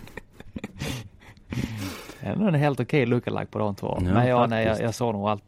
Ändå 2.21 2.47
en 2.47 2.55
helt 2.55 2.81
okej 2.81 3.03
okay 3.03 3.07
lookalike 3.07 3.47
på 3.47 3.59
de 3.59 3.75
två. 3.75 3.99
Ja, 4.01 4.15
Men 4.15 4.27
ja, 4.27 4.47
nej, 4.47 4.67
jag, 4.67 4.81
jag 4.81 4.95
såg 4.95 5.15
nog 5.15 5.29
allt, 5.29 5.45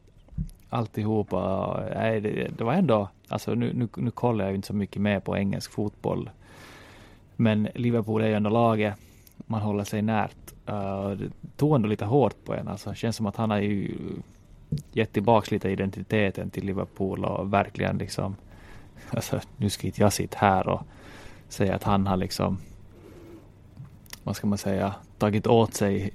alltihopa. 0.68 1.80
Nej, 1.94 2.20
det, 2.20 2.48
det 2.58 2.64
var 2.64 2.72
ändå, 2.72 3.08
alltså 3.28 3.54
nu, 3.54 3.72
nu, 3.72 3.88
nu 3.96 4.10
kollar 4.10 4.44
jag 4.44 4.52
ju 4.52 4.56
inte 4.56 4.66
så 4.66 4.74
mycket 4.74 5.02
mer 5.02 5.20
på 5.20 5.36
engelsk 5.36 5.72
fotboll. 5.72 6.30
Men 7.36 7.68
Liverpool 7.74 8.22
är 8.22 8.26
ju 8.26 8.34
ändå 8.34 8.50
laget 8.50 8.94
man 9.46 9.60
håller 9.60 9.84
sig 9.84 10.02
närt. 10.02 10.54
Uh, 10.68 11.10
det 11.10 11.30
tog 11.56 11.74
ändå 11.74 11.88
lite 11.88 12.04
hårt 12.04 12.44
på 12.44 12.54
en. 12.54 12.68
Alltså, 12.68 12.90
det 12.90 12.96
känns 12.96 13.16
som 13.16 13.26
att 13.26 13.36
han 13.36 13.50
har 13.50 13.58
ju 13.58 13.96
gett 14.92 15.12
tillbaks 15.12 15.50
lite 15.50 15.68
identiteten 15.68 16.50
till 16.50 16.64
Liverpool 16.64 17.24
och 17.24 17.52
verkligen 17.52 17.98
liksom, 17.98 18.36
alltså, 19.14 19.40
nu 19.56 19.70
ska 19.70 19.86
inte 19.86 20.00
jag 20.00 20.12
sitta 20.12 20.38
här 20.38 20.68
och 20.68 20.82
säga 21.48 21.74
att 21.74 21.82
han 21.82 22.06
har 22.06 22.16
liksom, 22.16 22.58
vad 24.22 24.36
ska 24.36 24.46
man 24.46 24.58
säga, 24.58 24.94
tagit 25.18 25.46
åt 25.46 25.74
sig 25.74 26.10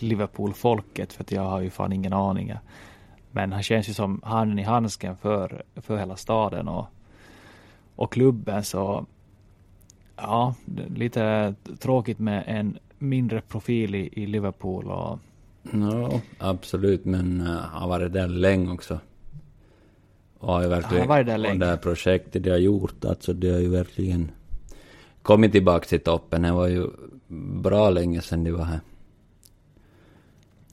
Liverpool-folket 0.00 1.12
för 1.12 1.24
att 1.24 1.32
jag 1.32 1.42
har 1.42 1.60
ju 1.60 1.70
fan 1.70 1.92
ingen 1.92 2.12
aning. 2.12 2.54
Men 3.30 3.52
han 3.52 3.62
känns 3.62 3.88
ju 3.88 3.94
som 3.94 4.20
handen 4.24 4.58
i 4.58 4.62
handsken 4.62 5.16
för, 5.16 5.62
för 5.76 5.96
hela 5.96 6.16
staden 6.16 6.68
och, 6.68 6.86
och 7.96 8.12
klubben 8.12 8.64
så 8.64 9.06
ja, 10.16 10.54
lite 10.94 11.54
tråkigt 11.78 12.18
med 12.18 12.44
en 12.46 12.78
mindre 12.98 13.40
profil 13.40 13.94
i, 13.94 14.08
i 14.12 14.26
Liverpool 14.26 14.90
och 14.90 15.18
Ja, 15.70 16.20
absolut, 16.38 17.04
men 17.04 17.40
eh, 17.40 17.46
han 17.46 17.82
har 17.82 17.88
varit 17.88 18.12
där 18.12 18.28
länge 18.28 18.72
också. 18.72 18.98
Och 20.42 20.52
har 20.52 20.62
ju 20.62 20.68
verkligen, 20.68 21.00
han 21.00 21.08
har 21.08 21.16
varit 21.16 21.26
där 21.26 21.38
länge. 21.38 21.58
Det 21.58 21.66
här 21.66 21.76
projektet 21.76 22.42
de 22.42 22.50
har 22.50 22.58
gjort, 22.58 23.04
alltså 23.04 23.32
det 23.32 23.50
har 23.50 23.58
ju 23.58 23.68
verkligen 23.68 24.30
kommit 25.22 25.52
tillbaka 25.52 25.86
till 25.86 26.00
toppen. 26.00 26.42
Det 26.42 26.52
var 26.52 26.66
ju 26.66 26.86
bra 27.62 27.90
länge 27.90 28.20
sedan 28.20 28.44
de 28.44 28.50
var 28.50 28.64
här. 28.64 28.80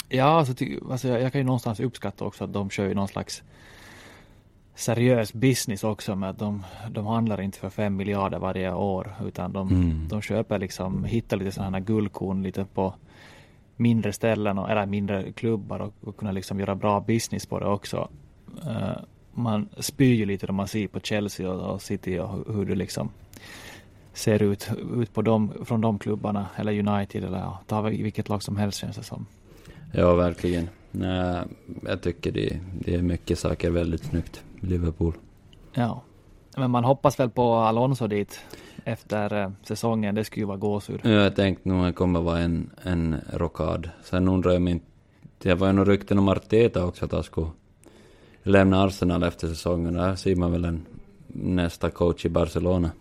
Ja, 0.07 0.23
alltså, 0.23 0.53
alltså 0.91 1.07
jag, 1.07 1.21
jag, 1.21 1.31
kan 1.31 1.41
ju 1.41 1.45
någonstans 1.45 1.79
uppskatta 1.79 2.25
också 2.25 2.43
att 2.43 2.53
de 2.53 2.69
kör 2.69 2.87
ju 2.87 2.93
någon 2.93 3.07
slags 3.07 3.43
seriös 4.75 5.33
business 5.33 5.83
också 5.83 6.15
med 6.15 6.29
att 6.29 6.39
de, 6.39 6.63
de 6.89 7.05
handlar 7.05 7.41
inte 7.41 7.59
för 7.59 7.69
fem 7.69 7.95
miljarder 7.95 8.39
varje 8.39 8.73
år 8.73 9.15
utan 9.25 9.53
de, 9.53 9.69
mm. 9.69 10.07
de 10.07 10.21
köper 10.21 10.59
liksom, 10.59 11.03
hittar 11.03 11.37
lite 11.37 11.51
sådana 11.51 11.77
här 11.77 11.85
guldkorn 11.85 12.43
lite 12.43 12.65
på 12.65 12.93
mindre 13.75 14.13
ställen 14.13 14.57
och, 14.57 14.69
eller 14.69 14.85
mindre 14.85 15.31
klubbar 15.31 15.79
och, 15.79 15.93
och 16.01 16.17
kunna 16.17 16.31
liksom 16.31 16.59
göra 16.59 16.75
bra 16.75 16.99
business 16.99 17.45
på 17.45 17.59
det 17.59 17.67
också. 17.67 18.09
Uh, 18.65 18.97
man 19.41 19.69
spyr 19.77 20.13
ju 20.13 20.25
lite 20.25 20.45
när 20.45 20.53
man 20.53 20.67
ser 20.67 20.87
på 20.87 20.99
Chelsea 20.99 21.51
och, 21.51 21.73
och 21.73 21.81
City 21.81 22.19
och 22.19 22.53
hur 22.53 22.65
det 22.65 22.75
liksom 22.75 23.09
ser 24.13 24.43
ut, 24.43 24.69
ut 24.97 25.13
på 25.13 25.21
dem, 25.21 25.53
från 25.65 25.81
de 25.81 25.99
klubbarna 25.99 26.45
eller 26.55 26.79
United 26.79 27.23
eller 27.23 27.37
ja, 27.37 27.59
ta 27.67 27.81
vilket 27.81 28.29
lag 28.29 28.43
som 28.43 28.57
helst 28.57 28.79
känns 28.79 28.95
det 28.95 29.03
som. 29.03 29.25
Ja, 29.93 30.15
verkligen. 30.15 30.69
Nej, 30.91 31.43
jag 31.85 32.01
tycker 32.01 32.31
det, 32.31 32.59
det 32.79 32.95
är 32.95 33.01
mycket 33.01 33.39
saker 33.39 33.69
väldigt 33.69 34.03
snyggt. 34.03 34.43
Liverpool. 34.59 35.13
Ja, 35.73 36.01
men 36.57 36.71
man 36.71 36.83
hoppas 36.83 37.19
väl 37.19 37.29
på 37.29 37.53
Alonso 37.53 38.07
dit 38.07 38.39
efter 38.85 39.43
eh, 39.43 39.51
säsongen. 39.63 40.15
Det 40.15 40.23
skulle 40.23 40.41
ju 40.41 40.47
vara 40.47 40.57
gåshud. 40.57 40.99
Ja, 41.03 41.09
jag 41.09 41.35
tänkte 41.35 41.69
nog 41.69 41.85
det 41.85 41.93
kommer 41.93 42.21
vara 42.21 42.39
en, 42.39 42.69
en 42.83 43.15
rockad. 43.33 43.89
Sen 44.03 44.27
undrar 44.27 44.51
jag 44.51 44.69
inte, 44.69 44.85
det 45.37 45.53
var 45.53 45.67
ju 45.67 45.73
nog 45.73 45.89
rykten 45.89 46.19
om 46.19 46.29
Arteta 46.29 46.85
också 46.85 47.05
att 47.05 47.11
han 47.11 47.23
skulle 47.23 47.47
lämna 48.43 48.83
Arsenal 48.83 49.23
efter 49.23 49.47
säsongen. 49.47 49.93
Där 49.93 50.15
ser 50.15 50.35
man 50.35 50.51
väl 50.51 50.65
en 50.65 50.85
nästa 51.27 51.89
coach 51.89 52.25
i 52.25 52.29
Barcelona. 52.29 52.91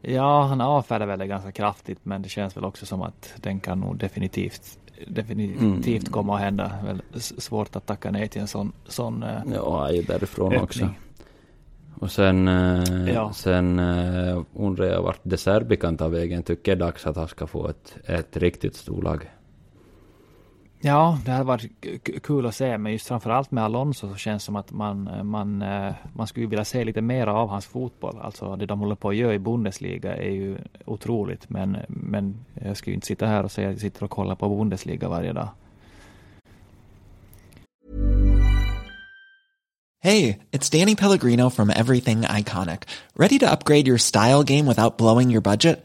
Ja, 0.00 0.42
han 0.42 0.60
avfärdar 0.60 1.06
väl 1.06 1.18
det 1.18 1.26
ganska 1.26 1.52
kraftigt, 1.52 1.98
men 2.02 2.22
det 2.22 2.28
känns 2.28 2.56
väl 2.56 2.64
också 2.64 2.86
som 2.86 3.02
att 3.02 3.34
den 3.36 3.60
kan 3.60 3.80
nog 3.80 3.98
definitivt 3.98 4.78
definitivt 5.06 6.02
mm. 6.02 6.12
komma 6.12 6.34
att 6.34 6.40
hända. 6.40 6.72
Väl 6.84 7.02
svårt 7.20 7.76
att 7.76 7.86
tacka 7.86 8.10
nej 8.10 8.28
till 8.28 8.40
en 8.40 8.48
sån, 8.48 8.72
sån 8.86 9.22
eh, 9.22 9.42
Ja, 9.54 9.88
jag 9.88 9.96
är 9.96 10.02
därifrån 10.02 10.46
öppning. 10.46 10.62
också. 10.62 10.88
Och 12.00 12.10
sen, 12.10 12.48
eh, 12.48 13.14
ja. 13.14 13.32
sen 13.32 13.78
äh, 13.78 14.42
undrar 14.54 14.86
jag 14.86 15.02
vart 15.02 15.20
De 15.22 15.36
Serbi 15.36 15.76
kan 15.76 15.96
ta 15.96 16.08
vägen. 16.08 16.42
Tycker 16.42 16.72
är 16.72 16.76
dags 16.76 17.06
att 17.06 17.16
han 17.16 17.28
ska 17.28 17.46
få 17.46 17.68
ett, 17.68 17.96
ett 18.04 18.36
riktigt 18.36 18.76
storlag. 18.76 19.30
Ja, 20.82 21.18
det 21.24 21.30
hade 21.30 21.44
varit 21.44 21.70
kul 22.22 22.46
att 22.46 22.54
se, 22.54 22.78
men 22.78 22.92
just 22.92 23.06
framförallt 23.06 23.50
med 23.50 23.64
Alonso 23.64 24.08
så 24.08 24.16
känns 24.16 24.42
det 24.42 24.46
som 24.46 24.56
att 24.56 24.72
man, 24.72 25.08
eh, 25.08 25.22
man, 25.22 25.62
eh, 25.62 25.92
man 26.12 26.26
skulle 26.26 26.46
vilja 26.46 26.64
se 26.64 26.84
lite 26.84 27.00
mer 27.00 27.26
av 27.26 27.48
hans 27.48 27.66
fotboll. 27.66 28.18
Alltså 28.22 28.56
det 28.56 28.66
de 28.66 28.80
håller 28.80 28.94
på 28.94 29.08
att 29.08 29.16
göra 29.16 29.34
i 29.34 29.38
Bundesliga 29.38 30.16
är 30.16 30.30
ju 30.30 30.58
otroligt, 30.84 31.50
men, 31.50 31.76
men 31.88 32.36
jag 32.64 32.76
skulle 32.76 32.94
inte 32.94 33.06
sitta 33.06 33.26
här 33.26 33.44
och 33.44 33.52
säga 33.52 33.68
att 33.68 33.74
jag 33.74 33.80
sitter 33.80 34.04
och 34.04 34.10
kollar 34.10 34.34
på 34.34 34.48
Bundesliga 34.48 35.08
varje 35.08 35.32
dag. 35.32 35.48
Hej, 40.02 40.38
det 40.50 40.74
är 40.74 40.80
Danny 40.80 40.96
Pellegrino 40.96 41.50
from 41.50 41.70
Everything 41.70 42.24
Iconic. 42.38 42.80
Ready 43.14 43.38
to 43.38 43.46
upgrade 43.52 43.86
your 43.88 43.98
style 43.98 44.42
game 44.44 44.68
without 44.68 44.96
blowing 44.96 45.30
your 45.30 45.42
budget? 45.42 45.84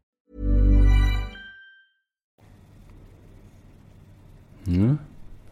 Mm. 4.67 4.97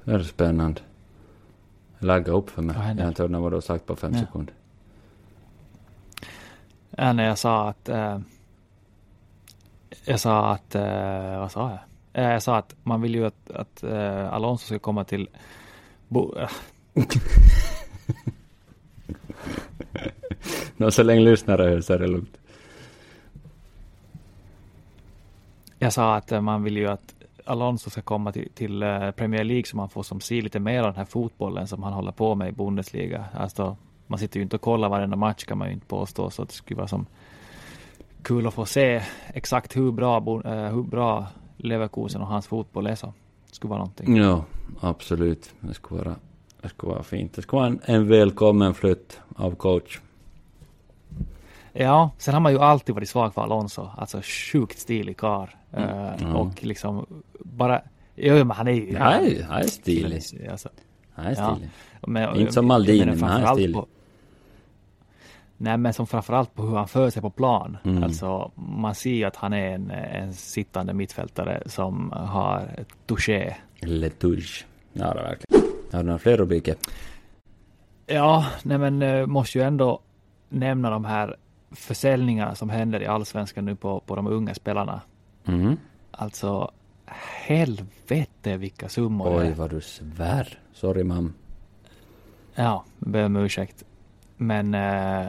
Det 0.03 0.11
är 0.11 0.19
spännande. 0.19 0.81
Lagga 1.99 2.31
upp 2.33 2.49
för 2.49 2.61
mig. 2.61 2.75
Jag 2.97 3.07
inte 3.07 3.21
hört 3.23 3.31
vad 3.31 3.51
du 3.51 3.55
har 3.55 3.61
sagt 3.61 3.85
på 3.85 3.95
fem 3.95 4.13
Ja. 4.13 4.19
sekunder. 4.19 4.53
Ja, 6.89 7.13
när 7.13 7.23
jag 7.27 7.37
sa 7.37 7.69
att... 7.69 7.89
Eh, 7.89 8.19
jag 10.05 10.19
sa 10.19 10.51
att... 10.51 10.75
Eh, 10.75 11.39
vad 11.39 11.51
sa 11.51 11.69
jag? 11.69 11.79
Eh, 12.25 12.31
jag 12.31 12.43
sa 12.43 12.57
att 12.57 12.75
man 12.83 13.01
vill 13.01 13.15
ju 13.15 13.25
att, 13.25 13.51
att 13.51 13.83
eh, 13.83 14.33
Alonso 14.33 14.65
ska 14.65 14.79
komma 14.79 15.03
till... 15.03 15.29
Bo, 16.07 16.35
Nå, 20.77 20.91
så 20.91 21.03
länge 21.03 21.21
lyssnare 21.21 21.63
hör 21.63 21.81
så 21.81 21.93
är 21.93 21.99
det 21.99 22.07
lugnt. 22.07 22.37
jag 25.79 25.93
sa 25.93 26.15
att 26.15 26.31
eh, 26.31 26.41
man 26.41 26.63
vill 26.63 26.77
ju 26.77 26.87
att 26.87 27.15
Alonso 27.49 27.89
ska 27.89 28.01
komma 28.01 28.31
till, 28.31 28.49
till 28.53 28.83
eh, 28.83 29.11
Premier 29.11 29.43
League 29.43 29.65
så 29.65 29.77
man 29.77 29.89
får 29.89 30.03
som 30.03 30.21
se 30.21 30.41
lite 30.41 30.59
mer 30.59 30.79
av 30.79 30.85
den 30.85 30.95
här 30.95 31.05
fotbollen 31.05 31.67
som 31.67 31.83
han 31.83 31.93
håller 31.93 32.11
på 32.11 32.35
med 32.35 32.49
i 32.49 32.51
Bundesliga. 32.51 33.25
Alltså, 33.33 33.77
man 34.07 34.19
sitter 34.19 34.37
ju 34.37 34.43
inte 34.43 34.55
och 34.55 34.61
kollar 34.61 34.89
varenda 34.89 35.15
match 35.15 35.43
kan 35.43 35.57
man 35.57 35.67
ju 35.67 35.73
inte 35.73 35.85
påstå 35.85 36.29
så 36.29 36.43
det 36.43 36.51
skulle 36.51 36.77
vara 36.77 36.87
som 36.87 37.05
kul 38.21 38.47
att 38.47 38.53
få 38.53 38.65
se 38.65 39.01
exakt 39.27 39.77
hur 39.77 39.91
bra, 39.91 40.17
eh, 40.45 40.73
hur 40.73 40.83
bra 40.83 41.27
Leverkusen 41.57 42.21
och 42.21 42.27
hans 42.27 42.47
fotboll 42.47 42.87
är 42.87 42.95
så. 42.95 43.13
Det 43.49 43.55
skulle 43.55 43.69
vara 43.69 43.79
någonting. 43.79 44.17
Ja, 44.17 44.43
absolut. 44.81 45.53
Det 45.59 45.73
skulle 45.73 46.03
vara, 46.03 46.15
det 46.61 46.69
skulle 46.69 46.93
vara 46.93 47.03
fint. 47.03 47.33
Det 47.33 47.41
skulle 47.41 47.59
vara 47.59 47.67
en, 47.67 47.79
en 47.85 48.07
välkommen 48.07 48.73
flytt 48.73 49.19
av 49.35 49.55
coach. 49.55 49.99
Ja, 51.73 52.11
sen 52.17 52.33
har 52.33 52.41
man 52.41 52.51
ju 52.51 52.59
alltid 52.59 52.95
varit 52.95 53.09
svag 53.09 53.33
för 53.33 53.41
Alonso. 53.41 53.87
Alltså 53.97 54.21
sjukt 54.23 54.79
stilig 54.79 55.17
karl. 55.17 55.47
Mm, 55.71 56.13
ja. 56.19 56.33
Och 56.33 56.63
liksom 56.63 57.05
bara... 57.39 57.81
Jo, 58.15 58.35
men 58.35 58.51
han 58.51 58.67
är 58.67 58.71
ju... 58.71 58.91
Nej, 58.99 59.41
han 59.49 59.57
är 59.61 59.63
stilig. 59.63 60.21
Alltså, 60.51 60.69
Han 61.13 61.25
är 61.25 61.35
Ja. 61.37 61.53
stilig. 61.55 61.69
men, 62.07 62.35
Inte 62.35 62.53
som 62.53 62.67
Maldini, 62.67 63.05
men 63.05 63.23
han 63.23 63.43
är 63.43 63.53
stilig. 63.53 63.75
på- 63.75 63.87
Nej, 65.61 65.77
men 65.77 65.93
som 65.93 66.07
framförallt 66.07 66.55
på 66.55 66.61
hur 66.63 66.75
han 66.75 66.87
för 66.87 67.09
sig 67.09 67.21
på 67.21 67.29
plan. 67.29 67.77
Mm. 67.83 68.03
Alltså, 68.03 68.51
man 68.55 68.95
ser 68.95 69.09
ju 69.13 69.23
att 69.23 69.35
han 69.35 69.53
är 69.53 69.71
en, 69.75 69.91
en 69.91 70.33
sittande 70.33 70.93
mittfältare 70.93 71.63
som 71.65 72.11
har 72.11 72.69
touché. 73.05 73.55
Letouche. 73.81 74.65
Ja, 74.93 75.13
det 75.13 75.21
verkligen. 75.21 75.63
Har 75.91 75.99
du 75.99 76.05
några 76.05 76.19
fler 76.19 76.37
rubriker? 76.37 76.75
Ja, 78.07 78.45
nej 78.63 78.77
men 78.77 79.01
eh, 79.01 79.25
måste 79.25 79.57
ju 79.57 79.63
ändå 79.63 79.99
nämna 80.49 80.89
de 80.89 81.05
här 81.05 81.35
försäljningarna 81.71 82.55
som 82.55 82.69
händer 82.69 83.01
i 83.01 83.05
allsvenskan 83.05 83.65
nu 83.65 83.75
på, 83.75 83.99
på 83.99 84.15
de 84.15 84.27
unga 84.27 84.53
spelarna. 84.53 85.01
Mm. 85.45 85.77
Alltså, 86.11 86.71
helvete 87.47 88.57
vilka 88.57 88.89
summor 88.89 89.29
det 89.29 89.35
Oj, 89.37 89.47
är. 89.47 89.53
vad 89.53 89.69
du 89.69 89.81
svär. 89.81 90.59
Sorry, 90.73 91.03
mam. 91.03 91.33
Ja, 92.55 92.83
ber 92.99 93.25
om 93.25 93.35
ursäkt. 93.35 93.83
Men 94.37 94.73
eh, 94.73 95.27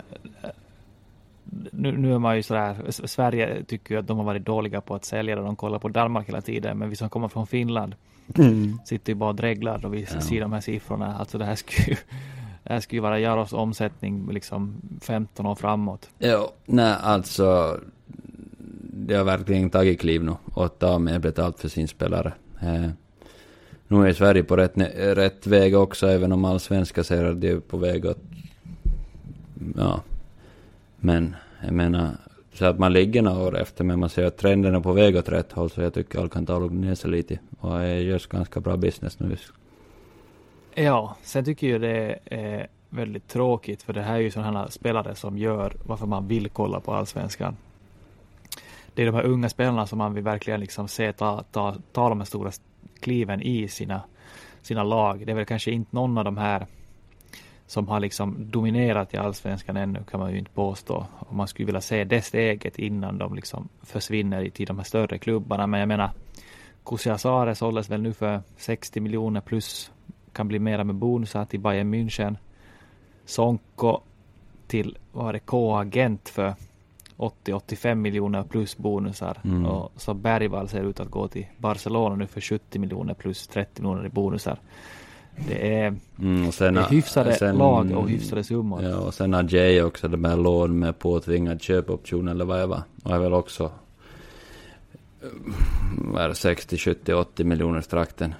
nu, 1.72 1.96
nu 1.96 2.14
är 2.14 2.18
man 2.18 2.36
ju 2.36 2.42
sådär, 2.42 2.76
Sverige 2.90 3.64
tycker 3.64 3.94
ju 3.94 4.00
att 4.00 4.06
de 4.06 4.18
har 4.18 4.24
varit 4.24 4.44
dåliga 4.44 4.80
på 4.80 4.94
att 4.94 5.04
sälja 5.04 5.36
det. 5.36 5.42
De 5.42 5.56
kollar 5.56 5.78
på 5.78 5.88
Danmark 5.88 6.28
hela 6.28 6.40
tiden. 6.40 6.78
Men 6.78 6.90
vi 6.90 6.96
som 6.96 7.08
kommer 7.10 7.28
från 7.28 7.46
Finland 7.46 7.94
sitter 8.84 9.12
ju 9.12 9.14
bara 9.16 9.30
och 9.30 9.36
dreglar 9.36 9.86
och 9.86 9.94
vi 9.94 10.06
Ja. 10.14 10.20
ser 10.20 10.40
de 10.40 10.52
här 10.52 10.60
siffrorna. 10.60 11.16
Alltså 11.18 11.38
det 11.38 11.44
här 11.44 11.54
skulle 11.54 11.96
det 12.62 12.72
här 12.72 12.80
skulle 12.80 12.96
ju 12.96 13.02
vara 13.02 13.18
Jaros 13.20 13.52
omsättning 13.52 14.28
liksom 14.32 14.80
15 15.02 15.46
år 15.46 15.54
framåt. 15.54 16.10
Ja, 16.18 16.52
nej 16.66 16.94
alltså. 17.02 17.80
Det 18.92 19.14
har 19.14 19.24
verkligen 19.24 19.70
tagit 19.70 20.00
kliv 20.00 20.24
nu 20.24 20.32
och 20.54 20.78
ta 20.78 20.98
mer 20.98 21.18
betalt 21.18 21.60
för 21.60 21.68
sin 21.68 21.88
spelare. 21.88 22.32
Eh, 22.62 22.90
nu 23.88 24.08
är 24.08 24.12
Sverige 24.12 24.44
på 24.44 24.56
rätt, 24.56 24.72
rätt 25.16 25.46
väg 25.46 25.76
också, 25.76 26.06
även 26.06 26.32
om 26.32 26.44
allsvenska 26.44 27.04
ser 27.04 27.24
att 27.24 27.40
de 27.40 27.48
är 27.48 27.60
på 27.60 27.76
väg 27.76 28.06
att... 28.06 28.18
Ja. 29.76 30.02
Men, 30.96 31.36
jag 31.64 31.72
menar, 31.72 32.10
så 32.52 32.64
att 32.64 32.78
man 32.78 32.92
ligger 32.92 33.22
några 33.22 33.46
år 33.46 33.58
efter, 33.58 33.84
men 33.84 34.00
man 34.00 34.08
ser 34.08 34.24
att 34.24 34.36
trenden 34.36 34.74
är 34.74 34.80
på 34.80 34.92
väg 34.92 35.16
åt 35.16 35.28
rätt 35.28 35.52
håll, 35.52 35.70
så 35.70 35.80
jag 35.80 35.94
tycker 35.94 36.18
Alcantara 36.18 36.58
lugnar 36.58 36.88
ner 36.88 36.94
sig 36.94 37.10
lite. 37.10 37.38
Och 37.60 37.78
det 37.78 38.00
görs 38.00 38.26
ganska 38.26 38.60
bra 38.60 38.76
business 38.76 39.18
nu. 39.18 39.36
Ja, 40.74 41.16
sen 41.22 41.44
tycker 41.44 41.68
jag 41.68 41.80
det 41.80 42.18
är 42.24 42.66
väldigt 42.88 43.28
tråkigt 43.28 43.82
för 43.82 43.92
det 43.92 44.02
här 44.02 44.14
är 44.14 44.20
ju 44.20 44.30
sådana 44.30 44.58
här 44.58 44.68
spelare 44.68 45.14
som 45.14 45.38
gör 45.38 45.76
varför 45.86 46.06
man 46.06 46.28
vill 46.28 46.48
kolla 46.48 46.80
på 46.80 46.92
allsvenskan. 46.92 47.56
Det 49.00 49.04
är 49.04 49.12
de 49.12 49.14
här 49.14 49.24
unga 49.24 49.48
spelarna 49.48 49.86
som 49.86 49.98
man 49.98 50.14
vill 50.14 50.24
verkligen 50.24 50.60
liksom 50.60 50.88
se 50.88 51.12
ta, 51.12 51.42
ta, 51.42 51.76
ta 51.92 52.08
de 52.08 52.20
här 52.20 52.24
stora 52.24 52.50
kliven 53.00 53.42
i 53.42 53.68
sina, 53.68 54.02
sina 54.62 54.82
lag. 54.82 55.26
Det 55.26 55.32
är 55.32 55.36
väl 55.36 55.44
kanske 55.44 55.70
inte 55.70 55.96
någon 55.96 56.18
av 56.18 56.24
de 56.24 56.36
här 56.36 56.66
som 57.66 57.88
har 57.88 58.00
liksom 58.00 58.50
dominerat 58.50 59.14
i 59.14 59.16
allsvenskan 59.16 59.76
ännu 59.76 60.04
kan 60.10 60.20
man 60.20 60.32
ju 60.32 60.38
inte 60.38 60.50
påstå. 60.50 61.06
Och 61.18 61.34
man 61.34 61.48
skulle 61.48 61.66
vilja 61.66 61.80
se 61.80 62.04
det 62.04 62.22
steget 62.22 62.78
innan 62.78 63.18
de 63.18 63.34
liksom 63.34 63.68
försvinner 63.82 64.48
till 64.50 64.66
de 64.66 64.78
här 64.78 64.84
större 64.84 65.18
klubbarna. 65.18 65.66
Men 65.66 65.80
jag 65.80 65.88
menar, 65.88 66.10
Kusiasare 66.84 67.54
såldes 67.54 67.90
väl 67.90 68.02
nu 68.02 68.12
för 68.12 68.40
60 68.56 69.00
miljoner 69.00 69.40
plus 69.40 69.92
kan 70.32 70.48
bli 70.48 70.58
mera 70.58 70.84
med 70.84 70.94
bonusar 70.94 71.44
till 71.44 71.60
Bayern 71.60 71.94
München. 71.94 72.36
Sonko 73.24 74.00
till, 74.66 74.98
vad 75.12 75.24
var 75.24 75.32
det, 75.32 75.38
K-agent 75.38 76.28
för 76.28 76.54
80-85 77.20 77.94
miljoner 77.94 78.42
plus 78.42 78.76
bonusar. 78.76 79.38
Mm. 79.44 79.66
Och 79.66 79.92
så 79.96 80.14
Bergvall 80.14 80.68
ser 80.68 80.82
ut 80.82 81.00
att 81.00 81.10
gå 81.10 81.28
till 81.28 81.46
Barcelona 81.58 82.14
nu 82.16 82.26
för 82.26 82.40
70 82.40 82.78
miljoner 82.78 83.14
plus 83.14 83.46
30 83.46 83.82
miljoner 83.82 84.06
i 84.06 84.08
bonusar. 84.08 84.58
Det 85.48 85.74
är, 85.74 85.94
Mm, 86.18 86.52
sen, 86.52 86.74
det 86.74 86.80
är 86.80 86.88
hyfsade 86.88 87.34
sen- 87.34 87.58
lag 87.58 87.90
och 87.96 88.10
hyfsade 88.10 88.44
summor. 88.44 88.82
Ja, 88.82 88.96
och 88.98 89.14
sen 89.14 89.32
har 89.34 89.54
Jay 89.54 89.82
också 89.82 90.08
det 90.08 90.16
med 90.16 90.38
lån 90.38 90.78
med 90.78 90.98
påtvingad 90.98 91.62
köpoption 91.62 92.28
eller 92.28 92.44
vad 92.44 92.58
det 92.58 92.66
var. 92.66 92.82
Och 93.04 93.10
är 93.14 93.18
väl 93.18 93.32
också 93.32 93.64
eh, 95.22 95.28
vad 95.98 96.22
är 96.24 96.28
det, 96.28 96.34
60, 96.34 96.78
70, 96.78 97.14
80 97.14 97.44
miljoner 97.44 97.80
trakten. 97.80 98.34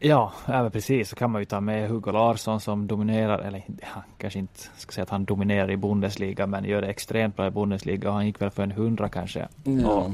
Ja, 0.00 0.32
även 0.46 0.70
precis. 0.70 1.08
Så 1.08 1.16
kan 1.16 1.30
man 1.30 1.42
ju 1.42 1.44
ta 1.44 1.60
med 1.60 1.88
Hugo 1.88 2.12
Larsson 2.12 2.60
som 2.60 2.86
dominerar, 2.86 3.38
eller 3.38 3.64
han 3.82 4.02
kanske 4.18 4.38
inte 4.38 4.60
ska 4.76 4.92
säga 4.92 5.02
att 5.02 5.10
han 5.10 5.24
dominerar 5.24 5.70
i 5.70 5.76
Bundesliga, 5.76 6.46
men 6.46 6.64
gör 6.64 6.82
det 6.82 6.88
extremt 6.88 7.36
bra 7.36 7.46
i 7.46 7.50
Bundesliga 7.50 8.08
och 8.08 8.14
han 8.14 8.26
gick 8.26 8.40
väl 8.42 8.50
för 8.50 8.62
en 8.62 8.72
hundra 8.72 9.08
kanske. 9.08 9.48
Och 9.86 10.10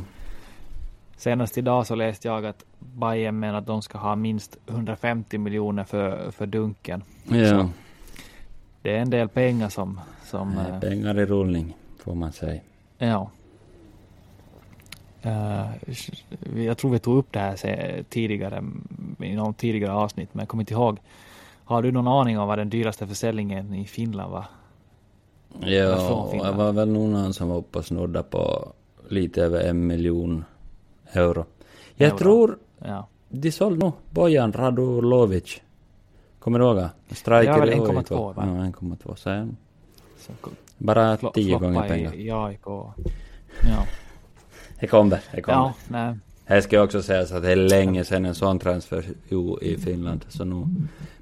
senast 1.17 1.59
idag 1.59 1.87
så 1.87 1.95
läste 1.95 2.29
jag 2.29 2.47
att 2.47 2.65
Bayern 2.79 3.39
menar 3.39 3.59
att 3.59 3.67
de 3.67 3.83
ska 3.83 3.99
ha 3.99 4.17
minst 4.17 4.57
150 4.67 5.39
miljoner 5.39 5.85
för, 5.85 6.31
för 6.31 6.47
Dunken. 6.47 7.03
ja. 7.29 7.49
Så 7.49 7.69
det 8.83 8.97
är 8.97 9.01
en 9.01 9.11
del 9.11 9.29
pengar 9.29 9.69
som, 9.69 10.01
som 10.25 10.59
eh, 10.59 10.81
pengar 10.81 11.21
i 11.21 11.27
rullning, 11.27 11.77
får 11.99 12.15
man 12.15 12.33
säga. 12.33 12.61
Ja. 12.99 13.31
Eh, 15.23 15.67
jag 16.57 16.79
tror 16.79 16.91
vi 16.91 16.99
tog 16.99 17.17
upp 17.19 17.33
det 17.33 17.39
här 17.39 18.05
tidigare 18.09 18.65
i 19.19 19.35
någon 19.35 19.55
tidigare 19.55 19.93
avsnitt, 19.93 20.29
men 20.33 20.41
jag 20.43 20.49
kommer 20.49 20.63
inte 20.63 20.75
ihåg. 20.75 20.99
Har 21.65 21.83
du 21.83 21.93
någon 21.93 22.09
aning 22.09 22.39
om 22.39 22.49
vad 22.49 22.59
den 22.59 22.71
dyraste 22.71 23.07
försäljningen 23.07 23.75
i 23.75 23.85
Finland 23.85 24.33
var? 24.33 24.45
Ja, 25.61 26.29
Finland. 26.31 26.57
var 26.57 26.73
väl 26.73 26.89
någon 26.89 27.35
som 27.35 27.49
var 27.49 27.57
uppe 27.57 27.79
och 27.79 27.85
snurrade 27.85 28.23
på 28.23 28.73
lite 29.09 29.43
över 29.43 29.61
en 29.61 29.87
miljon 29.87 30.45
euro. 31.13 31.45
Jag 31.95 32.07
Euro. 32.09 32.19
tror 32.19 32.59
Ja, 32.79 33.07
de 33.29 33.53
sålde 33.53 33.85
nog 33.85 33.93
Bojan 34.11 34.53
Radulovic. 34.53 35.61
Kommer 36.39 36.59
du 36.59 36.65
ihåg? 36.65 36.89
Striker 37.11 37.53
Ja, 37.53 37.59
väl 37.59 37.69
i 37.69 37.75
1,2 37.75 37.97
AIK. 37.99 38.11
va? 38.11 38.33
Ja, 38.37 38.43
1,2. 38.45 39.15
Så 39.17 39.31
är 39.31 39.49
så 40.19 40.33
bara 40.79 41.17
tio 41.17 41.59
gånger 41.59 41.89
pengar. 41.89 42.15
i 42.15 42.31
AIK. 42.31 42.67
Ja, 43.69 43.85
Det 44.83 44.89
kommer, 44.89 45.21
det 45.35 45.43
kommer. 45.43 45.59
ja 45.59 45.75
nej. 45.89 46.15
Här 46.45 46.61
ska 46.61 46.77
jag 46.77 46.85
också 46.85 47.03
säga 47.03 47.27
så 47.27 47.37
att 47.37 47.43
det 47.43 47.53
är 47.53 47.57
länge 47.57 48.05
sedan 48.05 48.25
en 48.25 48.35
sån 48.35 48.59
transfer 48.59 49.05
jo, 49.29 49.59
i 49.61 49.77
Finland. 49.77 50.25
Så 50.29 50.45
nu, 50.45 50.67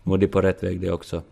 nu 0.03 0.15
är 0.15 0.19
de 0.19 0.27
på 0.27 0.41
rätt 0.41 0.63
väg 0.63 0.81
det 0.81 0.91
också. 0.93 1.23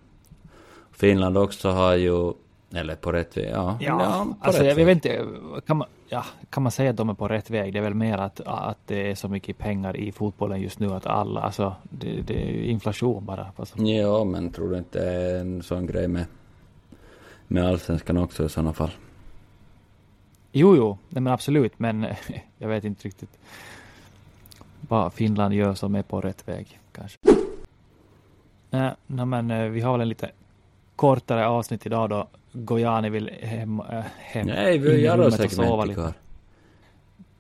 Finland 0.93 1.39
också 1.39 1.71
har 1.71 1.95
ju, 1.95 2.33
eller 2.75 2.95
på 2.95 3.13
rätt 3.13 3.37
väg, 3.37 3.51
ja. 3.53 3.77
Ja, 3.81 4.27
på 4.41 4.47
alltså 4.47 4.63
rätt 4.63 4.69
jag, 4.69 4.81
jag 4.81 4.87
väg. 4.87 4.87
vet 4.87 5.05
inte, 5.05 5.27
kan 5.67 5.77
man, 5.77 5.89
ja, 6.09 6.25
kan 6.51 6.63
man 6.63 6.73
säga 6.73 6.91
att 6.91 6.97
de 6.97 7.09
är 7.09 7.15
på 7.15 7.29
rätt 7.29 7.51
väg? 7.51 7.73
Det 7.73 7.79
är 7.79 7.83
väl 7.83 7.95
mer 7.95 8.19
att, 8.19 8.41
att 8.45 8.79
det 8.87 9.11
är 9.11 9.15
så 9.15 9.29
mycket 9.29 9.59
pengar 9.59 9.97
i 9.97 10.13
fotbollen 10.13 10.61
just 10.61 10.79
nu 10.79 10.93
att 10.93 11.07
alla, 11.07 11.41
alltså 11.41 11.75
det, 11.83 12.21
det 12.27 12.35
är 12.35 12.63
inflation 12.65 13.25
bara. 13.25 13.47
Alltså, 13.57 13.79
Ja, 13.79 14.25
men 14.25 14.51
tror 14.51 14.71
du 14.71 14.79
inte 14.79 14.99
det 15.05 15.11
är 15.11 15.41
en 15.41 15.63
sån 15.63 15.87
grej 15.87 16.09
med, 16.09 16.25
med 17.47 17.67
allsvenskan 17.69 18.17
också 18.17 18.45
i 18.45 18.49
sådana 18.49 18.73
fall? 18.73 18.91
Jo, 20.59 20.77
jo, 20.77 20.99
nej, 21.09 21.23
men 21.23 21.33
absolut, 21.33 21.79
men 21.79 22.07
jag 22.59 22.69
vet 22.69 22.85
inte 22.85 23.09
riktigt 23.09 23.39
vad 24.81 25.13
Finland 25.13 25.55
gör 25.55 25.75
som 25.75 25.95
är 25.95 26.03
på 26.03 26.21
rätt 26.21 26.49
väg 26.49 26.81
kanske. 26.93 27.19
Nej, 28.71 28.93
nej, 29.07 29.27
men 29.27 29.51
eh, 29.51 29.69
vi 29.69 29.81
har 29.81 29.93
väl 29.93 30.01
en 30.01 30.09
lite 30.09 30.31
kortare 30.97 31.47
avsnitt 31.47 31.87
idag 31.87 32.11
då 32.11 32.29
Gojani 32.53 33.11
vill 33.11 33.31
hem, 33.43 33.81
äh, 33.81 34.05
hem 34.19 34.47
Nej, 34.47 34.79
vi 34.79 34.91
i 34.91 35.05
gör 35.05 35.17
rummet 35.17 35.27
och 35.27 35.33
segment 35.51 35.69
sova 35.69 35.85
lite. 35.85 36.01
kvar. 36.01 36.13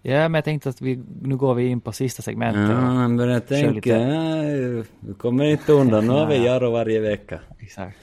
Ja, 0.03 0.29
men 0.29 0.35
jag 0.35 0.45
tänkte 0.45 0.69
att 0.69 0.81
vi, 0.81 1.03
nu 1.23 1.37
går 1.37 1.55
vi 1.55 1.67
in 1.67 1.81
på 1.81 1.93
sista 1.93 2.23
segmentet. 2.23 2.71
Ja, 2.71 3.09
men 3.09 3.29
jag 3.29 3.47
tänker, 3.47 3.99
nej, 3.99 4.85
vi 5.01 5.15
kommer 5.15 5.45
inte 5.45 5.73
undan. 5.73 6.07
Nu 6.07 6.13
har 6.13 6.27
vi. 6.27 6.37
Jaro 6.45 6.71
varje 6.71 7.01
vecka. 7.01 7.41
Exakt. 7.59 7.97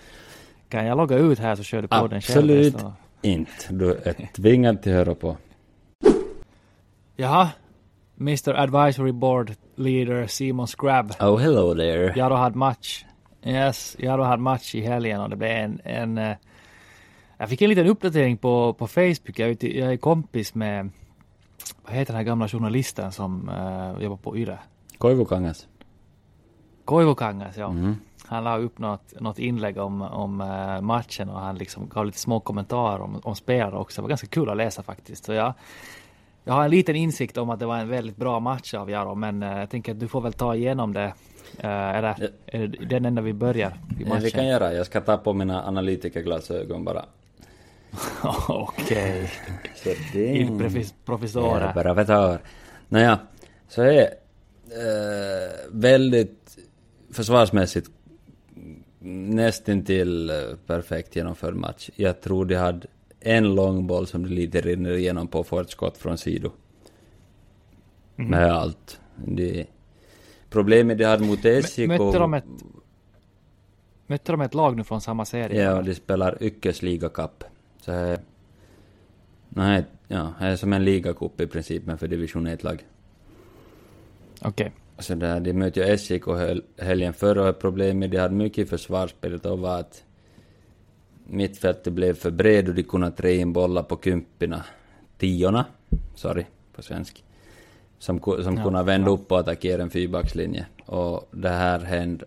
Kan 0.70 0.86
jag 0.86 0.98
logga 0.98 1.18
ut 1.18 1.40
här 1.40 1.56
så 1.56 1.64
kör 1.64 1.82
du 1.82 1.88
på 1.88 2.08
den 2.08 2.22
själv? 2.22 2.40
Absolut 2.40 2.76
inte. 3.22 3.52
Du 3.70 3.92
är 3.92 4.30
tvingad 4.34 4.82
till 4.82 4.92
att 4.92 4.98
höra 4.98 5.16
på. 5.16 5.38
Jaha. 7.16 7.50
Mr 8.20 8.54
Advisory 8.54 9.12
Board 9.12 9.54
Leader 9.76 10.28
Simon 10.28 10.68
Scrab. 10.68 11.12
Oh, 11.20 11.38
hello 11.38 11.76
there. 11.76 12.14
Jaro 12.16 12.36
hade 12.36 12.58
match. 12.58 13.06
Yes, 13.44 13.96
Jaro 14.00 14.24
hade 14.24 14.42
match 14.42 14.76
i 14.76 14.82
helgen 14.82 15.22
och 15.22 15.30
det 15.30 15.36
blev 15.36 15.52
en, 15.52 15.82
en 15.84 16.18
eh, 16.18 16.36
jag 17.38 17.50
fick 17.50 17.62
en 17.62 17.70
liten 17.70 17.88
uppdatering 17.88 18.38
på, 18.38 18.74
på 18.74 18.88
Facebook. 18.88 19.40
Jag, 19.40 19.64
jag 19.64 19.94
är 19.94 19.98
kompis 19.98 20.56
med, 20.56 20.90
vad 21.84 21.94
heter 21.94 22.14
den 22.14 22.18
här 22.18 22.24
gamla 22.24 22.48
journalisten 22.48 23.12
som 23.12 23.50
uh, 23.50 24.04
jobbar 24.04 24.18
på 24.18 24.38
Yle? 24.38 24.58
Koivukangas. 24.98 25.68
Koivu 26.86 27.16
Kangas, 27.16 27.58
ja. 27.58 27.70
Mm. 27.70 27.96
Han 28.28 28.44
la 28.44 28.58
upp 28.58 28.80
något, 28.80 29.20
något 29.20 29.40
inlägg 29.40 29.78
om, 29.78 30.02
om 30.02 30.42
eh, 30.42 30.82
matchen 30.82 31.30
och 31.30 31.40
han 31.40 31.58
liksom 31.58 31.90
gav 31.90 32.06
lite 32.06 32.20
små 32.20 32.40
kommentarer 32.40 33.02
om, 33.02 33.20
om 33.24 33.36
spelare 33.36 33.78
också. 33.78 34.02
Det 34.02 34.04
var 34.04 34.10
ganska 34.10 34.28
kul 34.28 34.50
att 34.50 34.58
läsa 34.58 34.84
faktiskt. 34.84 35.26
Så 35.26 35.34
jag, 35.34 35.54
jag 36.44 36.54
har 36.54 36.64
en 36.64 36.72
liten 36.72 36.96
insikt 36.96 37.38
om 37.38 37.50
att 37.50 37.60
det 37.60 37.66
var 37.66 37.78
en 37.78 37.90
väldigt 37.90 38.18
bra 38.18 38.40
match 38.40 38.74
av 38.74 38.90
Jaro, 38.90 39.16
men 39.16 39.44
eh, 39.44 39.60
jag 39.60 39.70
tänker 39.70 39.92
att 39.92 40.00
du 40.00 40.08
får 40.08 40.22
väl 40.22 40.34
ta 40.34 40.56
igenom 40.56 40.94
det. 40.94 41.14
Eh, 41.58 41.96
eller 41.96 42.30
är 42.46 42.68
det 42.68 42.86
den 42.86 43.06
enda 43.06 43.22
vi 43.22 43.34
börjar 43.34 43.80
i 44.00 44.06
matchen? 44.06 44.24
vi 44.24 44.32
kan 44.32 44.48
göra. 44.48 44.74
Jag 44.74 44.86
ska 44.86 45.02
ta 45.02 45.18
på 45.18 45.34
mina 45.34 45.68
analytikerglasögon 45.68 46.84
bara. 46.86 47.06
Okej. 48.48 49.32
Det 50.14 50.20
Il 50.20 50.50
profes- 50.50 50.94
professore. 51.06 52.40
Nåja, 52.90 53.20
så 53.68 53.82
är 53.82 54.02
eh, 54.02 54.10
väldigt 55.72 56.58
försvarsmässigt 57.12 57.90
nästintill 59.06 60.30
eh, 60.30 60.36
perfekt 60.68 61.16
genomförd 61.16 61.56
match. 61.56 61.90
Jag 61.96 62.22
tror 62.22 62.46
de 62.46 62.56
hade 62.56 62.88
en 63.20 63.56
lång 63.56 63.88
boll 63.88 64.08
som 64.08 64.24
det 64.24 64.30
lite 64.30 64.62
rinner 64.62 64.92
igenom 64.92 65.28
på 65.28 65.44
för 65.44 65.62
ett 65.62 65.70
skott 65.70 65.98
från 65.98 66.18
sido. 66.18 66.52
Mhm. 68.16 68.30
Med 68.30 68.52
allt. 68.52 69.00
Det, 69.16 69.66
problemet 70.50 70.98
de 70.98 71.04
hade 71.04 71.26
mot 71.26 71.40
SJK... 71.40 71.88
Mötte 71.88 72.20
de 72.20 72.34
ett 72.34 72.44
Mötte 74.08 74.32
de 74.32 74.42
ett 74.42 74.54
lag 74.54 74.78
nu 74.78 74.84
från 74.84 75.02
samma 75.02 75.26
serie? 75.26 75.64
Ja, 75.64 75.82
de 75.82 75.96
spelar 75.96 76.44
Ykkösliga 76.44 77.10
Cup. 77.10 77.44
Så 77.82 77.92
här, 77.92 78.20
nej, 79.50 79.86
ja, 80.08 80.34
det 80.40 80.46
är 80.46 80.56
som 80.56 80.74
en 80.74 80.86
ligacup 80.86 81.42
i 81.42 81.48
princip, 81.48 81.86
men 81.86 81.98
för 81.98 82.08
division 82.08 82.48
1-lag. 82.48 82.86
Okej. 84.42 84.72
Så 85.00 85.16
där, 85.16 85.40
de 85.40 85.54
mötte 85.54 85.80
ju 85.80 85.86
SJK 85.98 86.28
hel- 86.28 86.64
helgen 86.78 87.14
förra 87.14 87.50
och 87.50 87.60
problemet 87.60 88.12
de 88.12 88.18
hade 88.18 88.34
mycket 88.36 88.58
i 88.58 88.66
försvarsspelet 88.66 89.44
då 89.44 89.56
var 89.56 89.80
att 89.80 90.04
mittfältet 91.28 91.94
blev 91.94 92.14
för 92.14 92.32
bred 92.32 92.70
och 92.70 92.76
de 92.76 92.84
kunde 92.84 93.12
trä 93.12 93.34
in 93.36 93.54
bollar 93.54 93.84
på 93.84 94.00
kympina, 94.04 94.64
tiorna, 95.18 95.66
sorry, 96.16 96.46
på 96.76 96.82
svensk, 96.82 97.24
som, 98.00 98.20
som 98.20 98.58
Ja, 98.58 98.64
kunde 98.64 98.84
vända 98.84 99.08
ja. 99.08 99.14
upp 99.14 99.32
och 99.32 99.40
attackera 99.40 99.82
en 99.82 99.90
fyrbackslinje. 99.90 100.66
Och 100.86 101.28
det 101.32 101.50
här 101.50 101.80
hände 101.80 102.26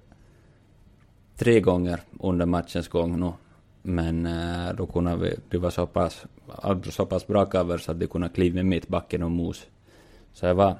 tre 1.37 1.61
gånger 1.61 2.01
under 2.21 2.47
matchens 2.47 2.89
gång 2.89 3.21
nu. 3.21 3.33
Men 3.83 4.27
eh, 4.27 4.73
då 4.75 4.87
kunde 4.87 5.17
vi, 5.17 5.37
det 5.49 5.59
var 5.59 5.71
så 5.71 5.87
pass, 5.87 6.25
alltså 6.49 6.91
så 6.91 7.07
pass 7.07 7.27
bra 7.27 7.47
cover 7.47 7.79
så 7.79 7.91
att 7.93 8.01
de 8.01 8.07
kunde 8.07 8.29
kliva 8.29 8.55
med 8.55 8.67
mittbacken 8.67 9.23
och 9.23 9.31
mos. 9.31 9.67
Så 10.33 10.47
det 10.47 10.55
var 10.55 10.77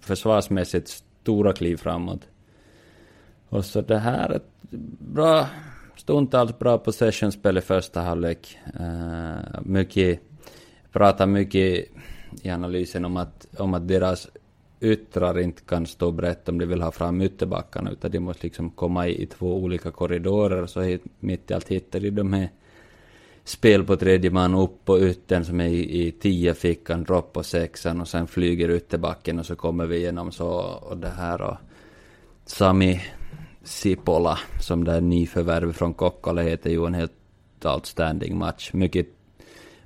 försvarsmässigt 0.00 0.88
stora 0.88 1.52
kliv 1.52 1.76
framåt. 1.76 2.28
Och 3.48 3.64
så 3.64 3.80
det 3.80 3.98
här 3.98 4.28
är 4.28 4.36
ett 4.36 4.70
bra, 4.98 5.46
stundtals 5.96 6.58
bra 6.58 6.78
possessionspel 6.78 7.58
i 7.58 7.60
första 7.60 8.00
halvlek. 8.00 8.58
Uh, 8.80 9.60
mycket, 9.62 10.20
pratar 10.92 11.26
mycket 11.26 11.88
i 12.42 12.50
analysen 12.50 13.04
om 13.04 13.16
att, 13.16 13.46
om 13.58 13.74
att 13.74 13.88
deras 13.88 14.28
yttrar 14.80 15.38
inte 15.38 15.62
kan 15.62 15.86
stå 15.86 16.10
brett 16.10 16.48
om 16.48 16.58
de 16.58 16.66
vill 16.66 16.82
ha 16.82 16.92
fram 16.92 17.20
ytterbackarna 17.20 17.90
utan 17.90 18.10
de 18.10 18.20
måste 18.20 18.46
liksom 18.46 18.70
komma 18.70 19.08
i, 19.08 19.22
i 19.22 19.26
två 19.26 19.56
olika 19.56 19.90
korridorer 19.90 20.66
så 20.66 20.80
hit, 20.80 21.02
mitt 21.20 21.50
i 21.50 21.54
allt 21.54 21.68
hittar 21.68 22.00
de 22.00 22.10
de 22.10 22.32
här 22.32 22.48
spel 23.44 23.84
på 23.84 23.96
tredje 23.96 24.30
man 24.30 24.54
upp 24.54 24.84
på 24.84 25.00
yttern 25.00 25.44
som 25.44 25.60
är 25.60 25.66
i, 25.66 26.06
i 26.06 26.12
tio 26.12 26.54
fickan, 26.54 27.04
dropp 27.04 27.32
på 27.32 27.42
sexan 27.42 28.00
och 28.00 28.08
sen 28.08 28.26
flyger 28.26 28.70
ytterbacken 28.70 29.38
och 29.38 29.46
så 29.46 29.56
kommer 29.56 29.86
vi 29.86 29.96
igenom 29.96 30.32
så 30.32 30.48
och 30.82 30.96
det 30.96 31.08
här 31.08 31.42
och 31.42 31.56
Sami 32.46 33.00
Sipola 33.64 34.38
som 34.60 34.84
det 34.84 34.92
är 34.92 35.00
nyförvärv 35.00 35.72
från 35.72 35.94
Kokkola 35.94 36.42
heter 36.42 36.70
ju 36.70 36.86
en 36.86 36.94
helt 36.94 37.12
outstanding 37.64 38.38
match. 38.38 38.70
Mycket 38.72 39.06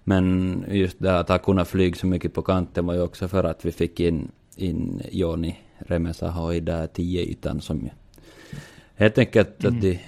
men 0.09 0.65
just 0.69 0.99
det 0.99 1.19
att 1.19 1.29
ha 1.29 1.39
kunnat 1.39 1.69
flyga 1.69 1.97
så 1.97 2.07
mycket 2.07 2.35
på 2.35 2.43
kanten 2.43 2.87
var 2.87 2.95
ju 2.95 3.01
också 3.01 3.29
för 3.29 3.45
att 3.45 3.65
vi 3.65 3.73
fick 3.73 4.01
in, 4.01 4.29
in 4.57 5.03
Joni 5.11 5.59
Remesaho 5.79 6.53
i 6.53 6.61
där 6.61 6.87
tio 6.87 7.23
ytan 7.23 7.61
som 7.61 7.89
Helt 8.97 9.19
enkelt 9.19 9.65
att 9.65 9.81
de, 9.81 9.99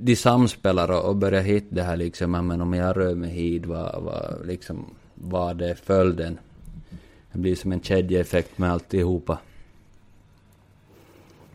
de 0.00 0.16
samspelar 0.16 0.90
och, 0.90 1.08
och 1.08 1.16
börjar 1.16 1.42
hitta 1.42 1.74
det 1.74 1.82
här 1.82 1.96
liksom, 1.96 2.30
men 2.30 2.60
om 2.60 2.74
jag 2.74 2.96
rör 2.96 3.14
mig 3.14 3.30
hit, 3.30 3.66
vad, 3.66 4.02
vad, 4.02 4.46
liksom, 4.46 4.94
vad 5.14 5.62
är 5.62 5.74
följden? 5.74 6.38
Det 7.32 7.38
blir 7.38 7.54
som 7.54 7.72
en 7.72 7.80
kedjeeffekt 7.80 8.58
med 8.58 8.72
alltihopa. 8.72 9.38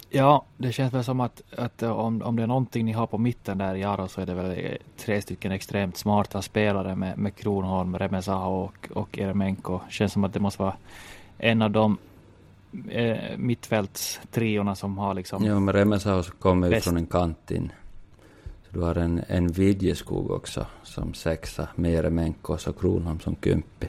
Ja, 0.09 0.45
det 0.57 0.71
känns 0.71 0.93
väl 0.93 1.03
som 1.03 1.19
att, 1.19 1.41
att 1.57 1.83
eh, 1.83 1.91
om, 1.91 2.21
om 2.21 2.35
det 2.35 2.43
är 2.43 2.47
någonting 2.47 2.85
ni 2.85 2.91
har 2.91 3.07
på 3.07 3.17
mitten 3.17 3.57
där 3.57 3.75
i 3.75 3.81
Jaro 3.81 4.07
så 4.07 4.21
är 4.21 4.25
det 4.25 4.33
väl 4.33 4.51
eh, 4.51 4.71
tre 4.97 5.21
stycken 5.21 5.51
extremt 5.51 5.97
smarta 5.97 6.41
spelare 6.41 6.95
med, 6.95 7.17
med 7.17 7.35
Kronholm, 7.35 7.97
Remesaho 7.97 8.63
och, 8.63 8.89
och 8.93 9.19
Eremenko. 9.19 9.79
Känns 9.89 10.13
som 10.13 10.23
att 10.23 10.33
det 10.33 10.39
måste 10.39 10.61
vara 10.61 10.75
en 11.37 11.61
av 11.61 11.71
de 11.71 11.97
eh, 12.89 13.37
mittfältstriorna 13.37 14.75
som 14.75 14.97
har 14.97 15.13
liksom... 15.13 15.45
Ja, 15.45 15.59
men 15.59 15.73
Remesaho 15.73 16.23
kommer 16.39 16.71
ju 16.71 16.81
från 16.81 16.97
en 16.97 17.05
kant 17.05 17.51
in. 17.51 17.71
Så 18.43 18.69
du 18.69 18.79
har 18.81 18.95
en, 18.95 19.21
en 19.27 19.47
Vidjeskog 19.47 20.31
också 20.31 20.65
som 20.83 21.13
sexa, 21.13 21.67
med 21.75 21.91
Eremenko 21.93 22.53
och 22.53 22.79
Kronholm 22.79 23.19
som 23.19 23.35
kympi. 23.43 23.87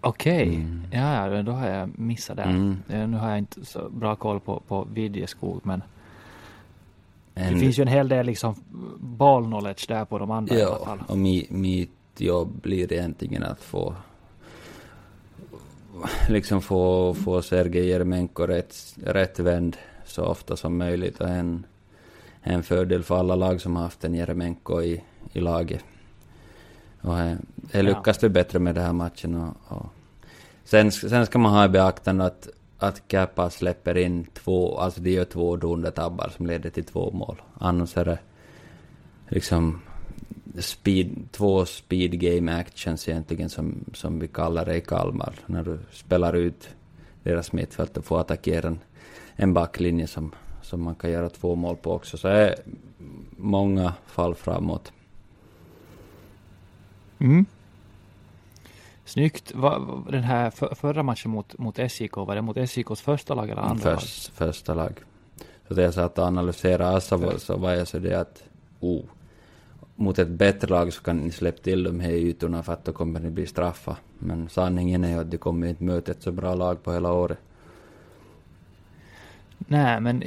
Okej, 0.00 0.48
Mm. 0.54 0.84
ja, 0.92 1.28
ja, 1.36 1.42
då 1.42 1.52
har 1.52 1.68
jag 1.68 1.98
missat 1.98 2.36
det. 2.36 2.42
Mm. 2.42 2.76
Eh, 2.88 3.08
Nu 3.08 3.16
har 3.16 3.28
jag 3.28 3.38
inte 3.38 3.64
så 3.64 3.88
bra 3.90 4.16
koll 4.16 4.40
på, 4.40 4.62
på 4.68 4.86
Vidjeskog, 4.94 5.60
men 5.62 5.82
En, 7.34 7.54
det 7.54 7.60
finns 7.60 7.78
ju 7.78 7.82
en 7.82 7.88
hel 7.88 8.08
del 8.08 8.26
liksom 8.26 8.54
ball 8.98 9.44
knowledge 9.44 9.84
där 9.88 10.04
på 10.04 10.18
de 10.18 10.30
andra 10.30 10.54
i 10.54 10.62
alla 10.62 10.70
Ja, 10.80 10.84
fall. 10.84 10.98
och 11.08 11.18
mi, 11.18 11.46
mitt 11.50 11.90
jobb 12.18 12.48
blir 12.62 12.92
egentligen 12.92 13.42
att 13.42 13.60
få 13.60 13.94
liksom 16.28 16.62
få, 16.62 17.14
få 17.14 17.42
Sergej 17.42 17.88
Jeremenko 17.88 18.46
rätt, 18.46 18.74
rätt 19.04 19.38
vänd 19.38 19.76
så 20.04 20.24
ofta 20.24 20.56
som 20.56 20.78
möjligt 20.78 21.20
och 21.20 21.28
en, 21.28 21.66
en 22.42 22.62
fördel 22.62 23.02
för 23.02 23.18
alla 23.18 23.34
lag 23.34 23.60
som 23.60 23.76
har 23.76 23.82
haft 23.82 24.04
en 24.04 24.14
Jeremenko 24.14 24.82
i, 24.82 25.02
i 25.32 25.40
laget. 25.40 25.84
Och 27.00 27.16
det, 27.16 27.38
det 27.54 27.82
lyckas 27.82 28.24
vi 28.24 28.28
bättre 28.28 28.58
med 28.58 28.74
den 28.74 28.84
här 28.84 28.92
matchen 28.92 29.34
och, 29.34 29.76
och 29.76 29.86
sen, 30.64 30.92
sen 30.92 31.26
ska 31.26 31.38
man 31.38 31.52
ha 31.52 31.64
i 31.64 31.68
beaktande 31.68 32.24
att 32.24 32.48
att 32.82 33.08
Kappa 33.08 33.50
släpper 33.50 33.96
in 33.96 34.24
två, 34.24 34.78
alltså 34.78 35.00
de 35.00 35.10
gör 35.10 35.24
två 35.24 35.56
dundertabbar 35.56 36.32
som 36.36 36.46
leder 36.46 36.70
till 36.70 36.84
två 36.84 37.10
mål. 37.10 37.42
Annars 37.58 37.96
är 37.96 38.04
det 38.04 38.18
liksom 39.28 39.80
speed, 40.58 41.28
två 41.30 41.66
speed 41.66 42.20
game 42.20 42.56
actions 42.56 43.08
egentligen 43.08 43.48
som, 43.48 43.84
som 43.94 44.18
vi 44.18 44.28
kallar 44.28 44.64
det 44.64 44.76
i 44.76 44.80
Kalmar. 44.80 45.34
När 45.46 45.62
du 45.62 45.78
spelar 45.92 46.32
ut 46.32 46.68
deras 47.22 47.52
mittfält 47.52 47.96
och 47.96 48.04
får 48.04 48.20
attackera 48.20 48.68
en, 48.68 48.78
en 49.36 49.54
backlinje 49.54 50.06
som, 50.06 50.34
som 50.62 50.82
man 50.82 50.94
kan 50.94 51.10
göra 51.10 51.28
två 51.28 51.54
mål 51.54 51.76
på 51.76 51.92
också. 51.92 52.16
Så 52.16 52.28
det 52.28 52.48
är 52.48 52.54
många 53.36 53.94
fall 54.06 54.34
framåt. 54.34 54.92
Mm. 57.18 57.46
Snyggt. 59.04 59.54
Va, 59.54 60.02
den 60.10 60.22
här 60.22 60.50
för, 60.50 60.74
förra 60.74 61.02
matchen 61.02 61.30
mot, 61.30 61.58
mot 61.58 61.78
SJK, 61.78 62.16
var 62.16 62.34
det 62.34 62.42
mot 62.42 62.56
SJKs 62.56 63.00
första 63.00 63.34
lag 63.34 63.50
eller 63.50 63.62
andra 63.62 63.90
lag? 63.90 64.00
Först, 64.00 64.28
första 64.28 64.74
lag. 64.74 64.92
Så 65.68 65.74
det 65.74 65.82
jag 65.82 65.94
satt 65.94 66.18
och 66.18 66.24
analyserade 66.24 66.96
Assa 66.96 67.38
så 67.38 67.56
var 67.56 67.72
jag 67.72 67.88
så 67.88 67.98
det 67.98 68.20
att 68.20 68.42
oh, 68.80 69.04
mot 70.00 70.18
ett 70.18 70.28
bättre 70.28 70.68
lag 70.68 70.92
så 70.92 71.02
kan 71.02 71.16
ni 71.16 71.30
släppa 71.30 71.62
till 71.62 71.82
de 71.82 72.00
här 72.00 72.10
ytorna 72.10 72.62
för 72.62 72.72
att 72.72 72.84
då 72.84 72.92
kommer 72.92 73.20
ni 73.20 73.30
bli 73.30 73.46
straffa. 73.46 73.96
Men 74.18 74.48
sanningen 74.48 75.04
är 75.04 75.08
ju 75.08 75.18
att 75.20 75.30
de 75.30 75.38
kommer 75.38 75.66
inte 75.66 75.84
möta 75.84 76.12
ett 76.12 76.22
så 76.22 76.32
bra 76.32 76.54
lag 76.54 76.82
på 76.82 76.92
hela 76.92 77.12
året. 77.12 77.38
Nej, 79.58 80.00
men 80.00 80.22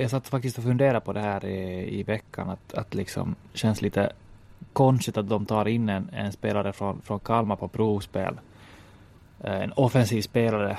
jag 0.00 0.10
satt 0.10 0.28
faktiskt 0.28 0.58
och 0.58 0.64
funderade 0.64 1.00
på 1.00 1.12
det 1.12 1.20
här 1.20 1.44
i, 1.44 1.98
i 2.00 2.02
veckan, 2.02 2.50
att, 2.50 2.74
att 2.74 2.94
liksom 2.94 3.34
känns 3.54 3.82
lite 3.82 4.12
konstigt 4.72 5.16
att 5.16 5.28
de 5.28 5.46
tar 5.46 5.68
in 5.68 5.88
en, 5.88 6.10
en 6.12 6.32
spelare 6.32 6.72
från, 6.72 7.00
från 7.00 7.20
Kalmar 7.20 7.56
på 7.56 7.68
provspel. 7.68 8.40
Eh, 9.40 9.62
en 9.62 9.72
offensiv 9.72 10.22
spelare 10.22 10.78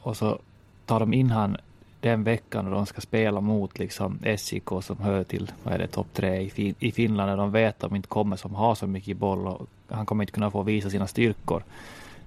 och 0.00 0.16
så 0.16 0.38
tar 0.86 1.00
de 1.00 1.12
in 1.12 1.30
han 1.30 1.56
den 2.00 2.24
veckan 2.24 2.66
och 2.66 2.72
de 2.72 2.86
ska 2.86 3.00
spela 3.00 3.40
mot 3.40 3.78
liksom 3.78 4.18
SIK 4.38 4.68
som 4.82 4.96
hör 5.00 5.24
till, 5.24 5.52
vad 5.62 5.74
är 5.74 5.78
det, 5.78 5.86
topp 5.86 6.06
tre 6.12 6.40
i, 6.40 6.50
fin 6.50 6.74
i 6.78 6.92
Finland, 6.92 7.30
när 7.30 7.36
de 7.36 7.52
vet 7.52 7.84
att 7.84 7.90
de 7.90 7.96
inte 7.96 8.08
kommer 8.08 8.36
som 8.36 8.54
har 8.54 8.74
så 8.74 8.86
mycket 8.86 9.16
boll 9.16 9.46
och 9.46 9.66
han 9.88 10.06
kommer 10.06 10.22
inte 10.22 10.32
kunna 10.32 10.50
få 10.50 10.62
visa 10.62 10.90
sina 10.90 11.06
styrkor. 11.06 11.62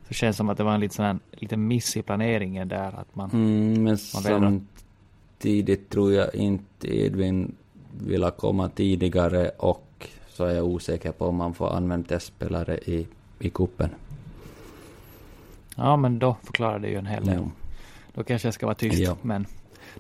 Så 0.01 0.07
det 0.07 0.13
känns 0.13 0.37
som 0.37 0.49
att 0.49 0.57
det 0.57 0.63
var 0.63 0.73
en 0.73 0.79
liten, 0.79 0.95
sån 0.95 1.19
liten 1.31 1.67
miss 1.67 1.97
i 1.97 2.01
planeringen 2.01 2.67
där. 2.67 2.87
Att 2.87 3.15
man, 3.15 3.29
mm, 3.29 3.83
men 3.83 3.83
man 3.83 3.97
samtidigt 4.23 5.89
tror 5.89 6.13
jag 6.13 6.35
inte 6.35 6.97
Edvin 6.97 7.55
vill 7.97 8.31
komma 8.37 8.69
tidigare 8.69 9.49
och 9.49 10.07
så 10.29 10.45
är 10.45 10.55
jag 10.55 10.65
osäker 10.65 11.11
på 11.11 11.25
om 11.25 11.35
man 11.35 11.53
får 11.53 11.69
använda 11.75 12.07
testspelare 12.07 12.77
i, 12.77 13.07
i 13.39 13.49
kuppen. 13.49 13.89
Ja, 15.75 15.95
men 15.95 16.19
då 16.19 16.35
förklarar 16.43 16.79
det 16.79 16.87
ju 16.87 16.95
en 16.95 17.05
hel 17.05 17.25
del. 17.25 17.35
Ja. 17.35 17.51
Då 18.13 18.23
kanske 18.23 18.47
jag 18.47 18.53
ska 18.53 18.65
vara 18.65 18.75
tyst, 18.75 18.99
ja. 18.99 19.17
men 19.21 19.45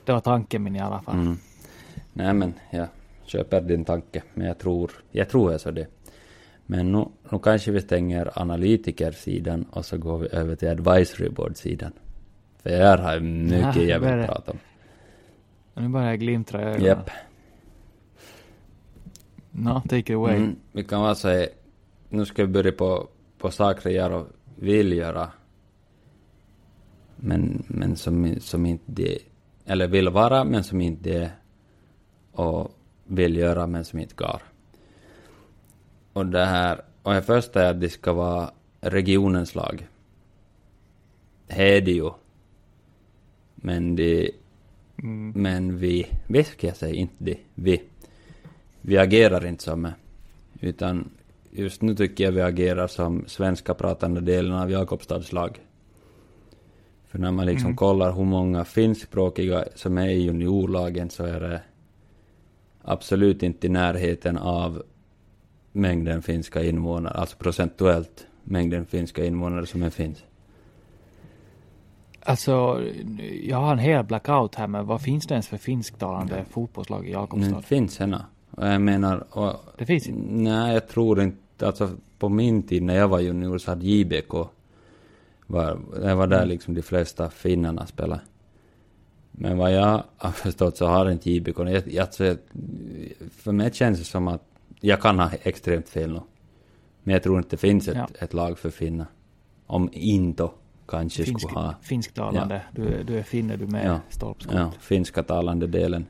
det 0.05 0.11
var 0.11 0.19
tanken 0.19 0.63
min 0.63 0.75
i 0.75 0.79
alla 0.79 1.01
fall. 1.01 1.15
Mm. 1.15 1.37
Nej, 2.13 2.33
men 2.33 2.53
jag 2.69 2.87
köper 3.23 3.61
din 3.61 3.85
tanke, 3.85 4.23
men 4.33 4.47
jag 4.47 4.57
tror, 4.57 4.91
jag 5.11 5.29
tror 5.29 5.53
alltså 5.53 5.71
det. 5.71 5.87
Men 6.65 6.91
nu, 6.91 7.05
nu 7.29 7.39
kanske 7.39 7.71
vi 7.71 7.81
stänger 7.81 8.39
analytikersidan 8.41 9.65
och 9.71 9.85
så 9.85 9.97
går 9.97 10.17
vi 10.17 10.27
över 10.31 10.55
till 10.55 10.69
advisory 10.69 11.29
board-sidan. 11.29 11.91
För 12.63 12.69
här 12.69 12.97
har 12.97 13.13
jag 13.13 13.23
mycket 13.23 13.75
ja, 13.75 13.81
jag 13.81 13.99
vill 13.99 14.25
prata 14.25 14.51
om. 14.51 14.57
Nu 15.73 15.87
börjar 15.89 16.07
jag 16.07 16.19
glimtra 16.19 16.61
i 16.61 16.65
ögonen. 16.65 16.85
Japp. 16.85 17.09
No, 19.51 19.81
take 19.81 19.97
it 19.97 20.09
away. 20.09 20.35
Mm, 20.35 20.55
vi 20.71 20.83
kan 20.83 21.03
väl 21.03 21.15
säga, 21.15 21.49
nu 22.09 22.25
ska 22.25 22.45
vi 22.45 22.47
börja 22.47 22.71
på, 22.71 23.07
på 23.37 23.51
saker 23.51 23.89
jag 23.89 24.25
vill 24.55 24.93
göra. 24.93 25.31
Men, 27.15 27.63
men 27.67 27.95
som, 27.95 28.35
som 28.39 28.65
inte 28.65 29.17
eller 29.71 29.87
vill 29.87 30.09
vara 30.09 30.43
men 30.43 30.63
som 30.63 30.81
inte 30.81 31.09
det 31.09 31.31
och 32.31 32.71
vill 33.03 33.35
göra 33.35 33.67
men 33.67 33.85
som 33.85 33.99
inte 33.99 34.15
går. 34.15 34.41
Och 36.13 36.25
det 36.25 36.45
här, 36.45 36.81
och 37.03 37.13
det 37.13 37.21
första 37.21 37.63
är 37.63 37.69
att 37.71 37.81
det 37.81 37.89
ska 37.89 38.13
vara 38.13 38.51
regionens 38.81 39.55
lag. 39.55 39.87
Det 41.47 41.77
är 41.77 41.81
det 41.81 41.91
ju. 41.91 42.09
Men 43.55 43.95
det, 43.95 44.31
mm. 45.03 45.33
men 45.35 45.77
vi, 45.77 46.07
vi 46.27 46.43
ska 46.43 46.67
jag 46.67 46.75
säga, 46.75 46.95
inte 46.95 47.15
det, 47.17 47.37
vi. 47.55 47.81
Vi 48.81 48.97
agerar 48.97 49.45
inte 49.45 49.63
som, 49.63 49.91
utan 50.59 51.09
just 51.51 51.81
nu 51.81 51.95
tycker 51.95 52.23
jag 52.23 52.31
vi 52.31 52.41
agerar 52.41 52.87
som 52.87 53.23
svenska 53.27 53.73
pratande 53.73 54.21
delen 54.21 54.53
av 54.53 54.71
Jakobstads 54.71 55.31
lag. 55.31 55.59
För 57.11 57.19
när 57.19 57.31
man 57.31 57.45
liksom 57.45 57.65
mm. 57.65 57.75
kollar 57.75 58.11
hur 58.11 58.23
många 58.23 58.65
finskspråkiga 58.65 59.65
som 59.75 59.97
är 59.97 60.07
i 60.07 60.21
juniorlagen 60.21 61.09
så 61.09 61.23
är 61.23 61.39
det 61.39 61.61
absolut 62.81 63.43
inte 63.43 63.67
i 63.67 63.69
närheten 63.69 64.37
av 64.37 64.83
mängden 65.71 66.21
finska 66.21 66.63
invånare, 66.63 67.13
alltså 67.13 67.37
procentuellt 67.37 68.27
mängden 68.43 68.85
finska 68.85 69.25
invånare 69.25 69.65
som 69.65 69.83
är 69.83 69.89
finns. 69.89 70.23
Alltså, 72.23 72.81
jag 73.43 73.57
har 73.57 73.71
en 73.71 73.79
hel 73.79 74.05
blackout 74.05 74.55
här, 74.55 74.67
men 74.67 74.85
vad 74.85 75.01
finns 75.01 75.27
det 75.27 75.33
ens 75.33 75.47
för 75.47 75.57
finsktalande 75.57 76.37
ja. 76.37 76.43
fotbollslag 76.49 77.07
i 77.07 77.11
Jakobstad? 77.11 77.55
Det 77.55 77.61
finns. 77.61 77.99
Och 78.51 78.67
jag 78.67 78.81
menar... 78.81 79.37
Och, 79.37 79.53
det 79.77 79.85
finns 79.85 80.07
inte? 80.07 80.33
Nej, 80.33 80.73
jag 80.73 80.87
tror 80.87 81.21
inte, 81.21 81.67
alltså 81.67 81.89
på 82.19 82.29
min 82.29 82.63
tid 82.63 82.83
när 82.83 82.95
jag 82.95 83.07
var 83.07 83.19
junior 83.19 83.57
så 83.57 83.71
hade 83.71 83.85
JBK 83.85 84.33
var, 85.51 85.79
det 86.01 86.15
var 86.15 86.27
där 86.27 86.37
mm. 86.37 86.49
liksom 86.49 86.73
de 86.73 86.81
flesta 86.81 87.29
finnarna 87.29 87.85
spelade. 87.85 88.21
Men 89.31 89.57
vad 89.57 89.73
jag 89.73 90.03
har 90.17 90.31
förstått 90.45 90.77
så 90.77 90.85
har 90.85 91.11
inte 91.11 91.31
JBK, 91.31 91.59
alltså, 91.99 92.35
för 93.31 93.51
mig 93.51 93.73
känns 93.73 93.99
det 93.99 94.05
som 94.05 94.27
att, 94.27 94.41
jag 94.79 95.01
kan 95.01 95.19
ha 95.19 95.31
extremt 95.43 95.89
fel 95.89 96.13
nu. 96.13 96.21
Men 97.03 97.13
jag 97.13 97.23
tror 97.23 97.37
inte 97.37 97.49
det 97.49 97.57
finns 97.57 97.87
ett, 97.87 97.97
ja. 97.97 98.07
ett 98.19 98.33
lag 98.33 98.59
för 98.59 98.69
finnar. 98.69 99.07
Om 99.65 99.89
inte 99.93 100.49
kanske 100.87 101.23
Finsk, 101.23 101.41
skulle 101.41 101.59
ha... 101.59 101.75
Finsktalande, 101.81 102.61
ja. 102.75 102.81
du, 102.81 103.03
du 103.03 103.17
är 103.17 103.23
finne, 103.23 103.55
du 103.55 103.67
med 103.67 103.85
ja. 103.87 103.99
stolpskott. 104.09 104.55
Ja, 104.55 104.71
finska 104.79 105.23
talande 105.23 105.67
delen. 105.67 106.05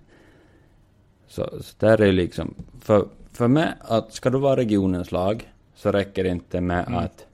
Så, 1.27 1.49
så 1.61 1.75
där 1.79 2.01
är 2.01 2.11
liksom, 2.11 2.53
för, 2.79 3.07
för 3.31 3.47
mig, 3.47 3.73
att 3.79 4.13
ska 4.13 4.29
du 4.29 4.39
vara 4.39 4.55
regionens 4.55 5.11
lag, 5.11 5.53
så 5.75 5.91
räcker 5.91 6.23
det 6.23 6.29
inte 6.29 6.61
med 6.61 6.87
mm. 6.87 6.99
att, 6.99 7.25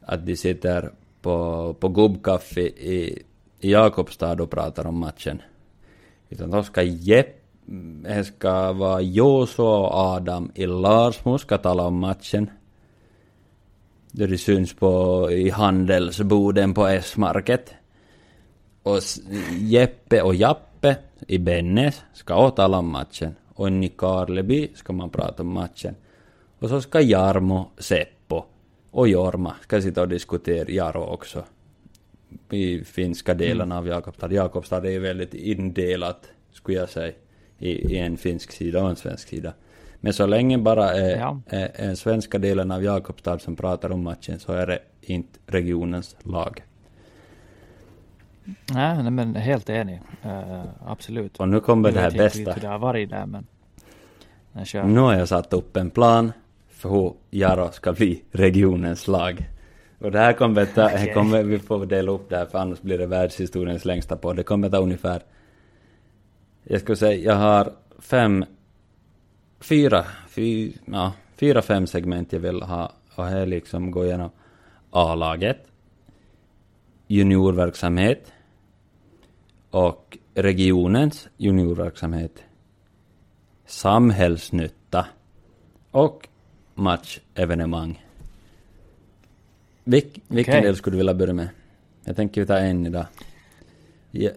att 0.00 0.26
de 0.26 0.36
sitter 0.36 0.92
på, 1.24 1.74
på 1.80 1.88
gubbkaffe 1.88 2.60
i, 2.60 3.22
i 3.60 3.72
Jakobstad 3.72 4.42
och 4.42 4.50
pratar 4.50 4.86
om 4.86 4.98
matchen. 4.98 5.42
Utan 6.28 6.50
då 6.50 6.62
ska 6.62 6.82
Jepp, 6.82 7.40
det 8.02 8.24
ska 8.24 8.72
vara 8.72 9.00
Joso 9.00 9.62
och 9.62 9.94
Adam 9.94 10.52
i 10.54 10.66
Larsmo 10.66 11.38
ska 11.38 11.58
tala 11.58 11.86
om 11.86 11.98
matchen. 11.98 12.50
Då 14.10 14.26
det 14.26 14.38
syns 14.38 14.74
på, 14.74 15.28
i 15.30 15.50
handelsboden 15.50 16.74
på 16.74 16.86
S-market. 16.86 17.74
Och 18.82 18.98
Jeppe 19.60 20.22
och 20.22 20.34
Jappe 20.34 20.96
i 21.28 21.38
Bennes 21.38 22.02
ska 22.12 22.36
också 22.36 22.56
tala 22.56 22.78
om 22.78 22.90
matchen. 22.90 23.34
Och 23.54 23.68
i 23.70 23.88
Karleby 23.88 24.68
ska 24.74 24.92
man 24.92 25.10
prata 25.10 25.42
om 25.42 25.52
matchen. 25.52 25.94
Och 26.58 26.68
så 26.68 26.80
ska 26.80 27.00
Jarmo, 27.00 27.70
sepp 27.78 28.23
och 28.94 29.08
Jorma 29.08 29.54
ska 29.62 29.80
sitta 29.80 30.02
och 30.02 30.08
diskutera 30.08 30.68
Jaro 30.68 31.02
också. 31.02 31.44
I 32.50 32.84
finska 32.84 33.34
delen 33.34 33.72
mm. 33.72 33.78
av 33.78 33.86
Jakobstad. 33.88 34.32
Jakobstad 34.32 34.86
är 34.86 34.98
väldigt 34.98 35.34
indelat, 35.34 36.28
skulle 36.52 36.78
jag 36.78 36.88
säga, 36.88 37.12
i, 37.58 37.70
i 37.70 37.98
en 37.98 38.16
finsk 38.16 38.52
sida 38.52 38.82
och 38.82 38.90
en 38.90 38.96
svensk 38.96 39.28
sida. 39.28 39.52
Men 40.00 40.12
så 40.12 40.26
länge 40.26 40.58
bara 40.58 40.92
är, 40.92 41.18
ja. 41.18 41.40
är, 41.46 41.70
är 41.74 41.94
svenska 41.94 42.38
delen 42.38 42.70
av 42.70 42.84
Jakobstad 42.84 43.38
som 43.38 43.56
pratar 43.56 43.92
om 43.92 44.02
matchen 44.02 44.40
så 44.40 44.52
är 44.52 44.66
det 44.66 44.78
inte 45.00 45.38
regionens 45.46 46.16
lag. 46.22 46.62
Nej, 48.72 49.10
men 49.10 49.34
helt 49.34 49.70
enig. 49.70 50.00
Uh, 50.24 50.62
absolut. 50.86 51.36
Och 51.40 51.48
nu 51.48 51.60
kommer 51.60 51.92
det 51.92 52.00
här 52.00 52.10
bästa. 52.10 52.54
Det 52.60 52.66
har 52.66 52.78
varit 52.78 53.10
där, 53.10 53.26
men... 53.26 53.46
Nu 54.72 55.00
har 55.00 55.14
jag 55.14 55.28
satt 55.28 55.52
upp 55.52 55.76
en 55.76 55.90
plan 55.90 56.32
för 56.84 56.90
hur 56.90 57.14
Jaro 57.30 57.72
ska 57.72 57.92
bli 57.92 58.22
regionens 58.30 59.08
lag. 59.08 59.50
Och 59.98 60.10
det 60.12 60.18
här 60.18 60.32
kommer 60.32 60.66
ta, 60.66 60.86
okay. 60.86 61.12
kommer, 61.12 61.42
vi 61.42 61.58
får 61.58 61.86
dela 61.86 62.12
upp 62.12 62.28
det 62.28 62.36
här 62.36 62.46
för 62.46 62.58
annars 62.58 62.80
blir 62.80 62.98
det 62.98 63.06
världshistoriens 63.06 63.84
längsta 63.84 64.16
på. 64.16 64.32
Det 64.32 64.42
kommer 64.42 64.70
ta 64.70 64.78
ungefär, 64.78 65.22
jag 66.64 66.80
skulle 66.80 66.96
säga, 66.96 67.14
jag 67.14 67.34
har 67.34 67.72
fem, 67.98 68.44
fyra, 69.60 70.04
fy, 70.28 70.72
ja, 70.84 71.12
fyra, 71.36 71.62
fem 71.62 71.86
segment 71.86 72.32
jag 72.32 72.40
vill 72.40 72.62
ha 72.62 72.92
och 73.14 73.24
här 73.24 73.46
liksom 73.46 73.90
gå 73.90 74.04
igenom 74.04 74.30
A-laget, 74.90 75.58
juniorverksamhet 77.06 78.32
och 79.70 80.18
regionens 80.34 81.28
juniorverksamhet, 81.36 82.44
samhällsnytta 83.66 85.06
och 85.90 86.28
matchevenemang. 86.74 88.04
Vilk, 89.84 90.20
vilken 90.28 90.54
okay. 90.54 90.66
del 90.66 90.76
skulle 90.76 90.94
du 90.94 90.98
vilja 90.98 91.14
börja 91.14 91.32
med? 91.32 91.48
Jag 92.04 92.16
tänker 92.16 92.40
vi 92.40 92.46
tar 92.46 92.56
en 92.56 92.86
idag. 92.86 93.06
Ja. 94.10 94.30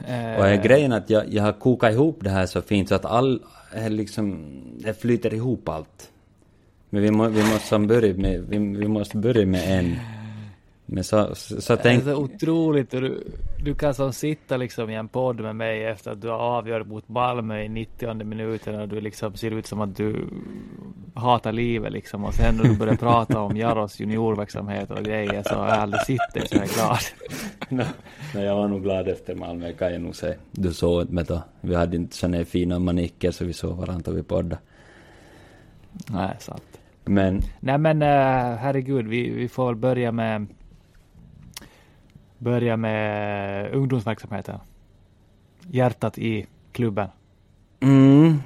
Uh, 0.00 0.38
och 0.38 0.48
är 0.48 0.62
grejen 0.62 0.92
att 0.92 1.10
jag, 1.10 1.34
jag 1.34 1.42
har 1.42 1.52
kokat 1.52 1.92
ihop 1.92 2.18
det 2.20 2.30
här 2.30 2.46
så 2.46 2.62
fint 2.62 2.88
så 2.88 2.94
att 2.94 3.04
all, 3.04 3.42
liksom, 3.88 4.46
det 4.78 5.00
flyter 5.00 5.34
ihop 5.34 5.68
allt. 5.68 6.10
Men 6.90 7.02
vi, 7.02 7.10
må, 7.10 7.28
vi 7.28 7.44
måste 7.44 7.78
börja 7.78 8.14
med, 8.14 8.40
vi, 8.48 8.58
vi 8.58 8.88
måste 8.88 9.16
börja 9.16 9.46
med 9.46 9.78
en. 9.78 9.96
Men 10.92 11.04
så, 11.04 11.34
så, 11.34 11.60
så 11.60 11.76
tänk... 11.76 12.04
Det 12.04 12.10
är 12.10 12.14
så 12.14 12.22
otroligt 12.22 12.90
du, 12.90 13.24
du 13.64 13.74
kan 13.74 13.94
som 13.94 14.12
sitta 14.12 14.56
liksom 14.56 14.90
i 14.90 14.94
en 14.94 15.08
podd 15.08 15.40
med 15.40 15.56
mig 15.56 15.84
efter 15.84 16.10
att 16.10 16.20
du 16.20 16.28
har 16.28 16.38
avgjort 16.38 16.86
mot 16.86 17.08
Malmö 17.08 17.62
i 17.62 17.68
90 17.68 18.24
minuten 18.24 18.80
och 18.80 18.88
du 18.88 19.00
liksom 19.00 19.34
ser 19.36 19.50
ut 19.50 19.66
som 19.66 19.80
att 19.80 19.96
du 19.96 20.28
hatar 21.14 21.52
livet 21.52 21.92
liksom 21.92 22.24
och 22.24 22.34
sen 22.34 22.56
när 22.56 22.64
du 22.64 22.76
börjar 22.76 22.96
prata 22.96 23.40
om 23.40 23.56
Jaros 23.56 24.00
juniorverksamhet 24.00 24.90
och 24.90 25.04
grejer 25.04 25.42
så 25.46 25.54
har 25.54 25.68
jag 25.68 25.78
aldrig 25.78 26.00
sett 26.00 26.34
dig 26.34 26.48
så 26.48 26.58
här 26.58 26.66
glad. 26.74 26.98
Nej, 28.34 28.44
jag 28.44 28.56
var 28.56 28.68
nog 28.68 28.82
glad 28.82 29.08
efter 29.08 29.34
Malmö 29.34 29.72
kan 29.72 29.92
jag 29.92 30.00
nog 30.00 30.16
säga. 30.16 30.36
Du 30.50 30.72
såg 30.72 31.02
inte 31.02 31.14
mig 31.14 31.24
då. 31.24 31.42
Vi 31.60 31.74
hade 31.74 31.96
inte 31.96 32.16
sådana 32.16 32.44
fina 32.44 32.78
manicker 32.78 33.30
så 33.30 33.44
vi 33.44 33.52
såg 33.52 33.76
varandra 33.76 34.12
vi 34.12 34.22
poddade. 34.22 34.58
Nej, 36.10 36.36
sant. 36.38 36.80
Men... 37.04 37.42
Nej 37.60 37.78
men 37.78 38.02
uh, 38.02 38.56
herregud, 38.56 39.06
vi, 39.06 39.30
vi 39.30 39.48
får 39.48 39.74
börja 39.74 40.12
med 40.12 40.46
börja 42.40 42.76
med 42.76 43.74
ungdomsverksamheten. 43.74 44.58
hjärtat 45.70 46.18
i 46.18 46.46
klubben. 46.72 47.08
Mm. 47.80 48.42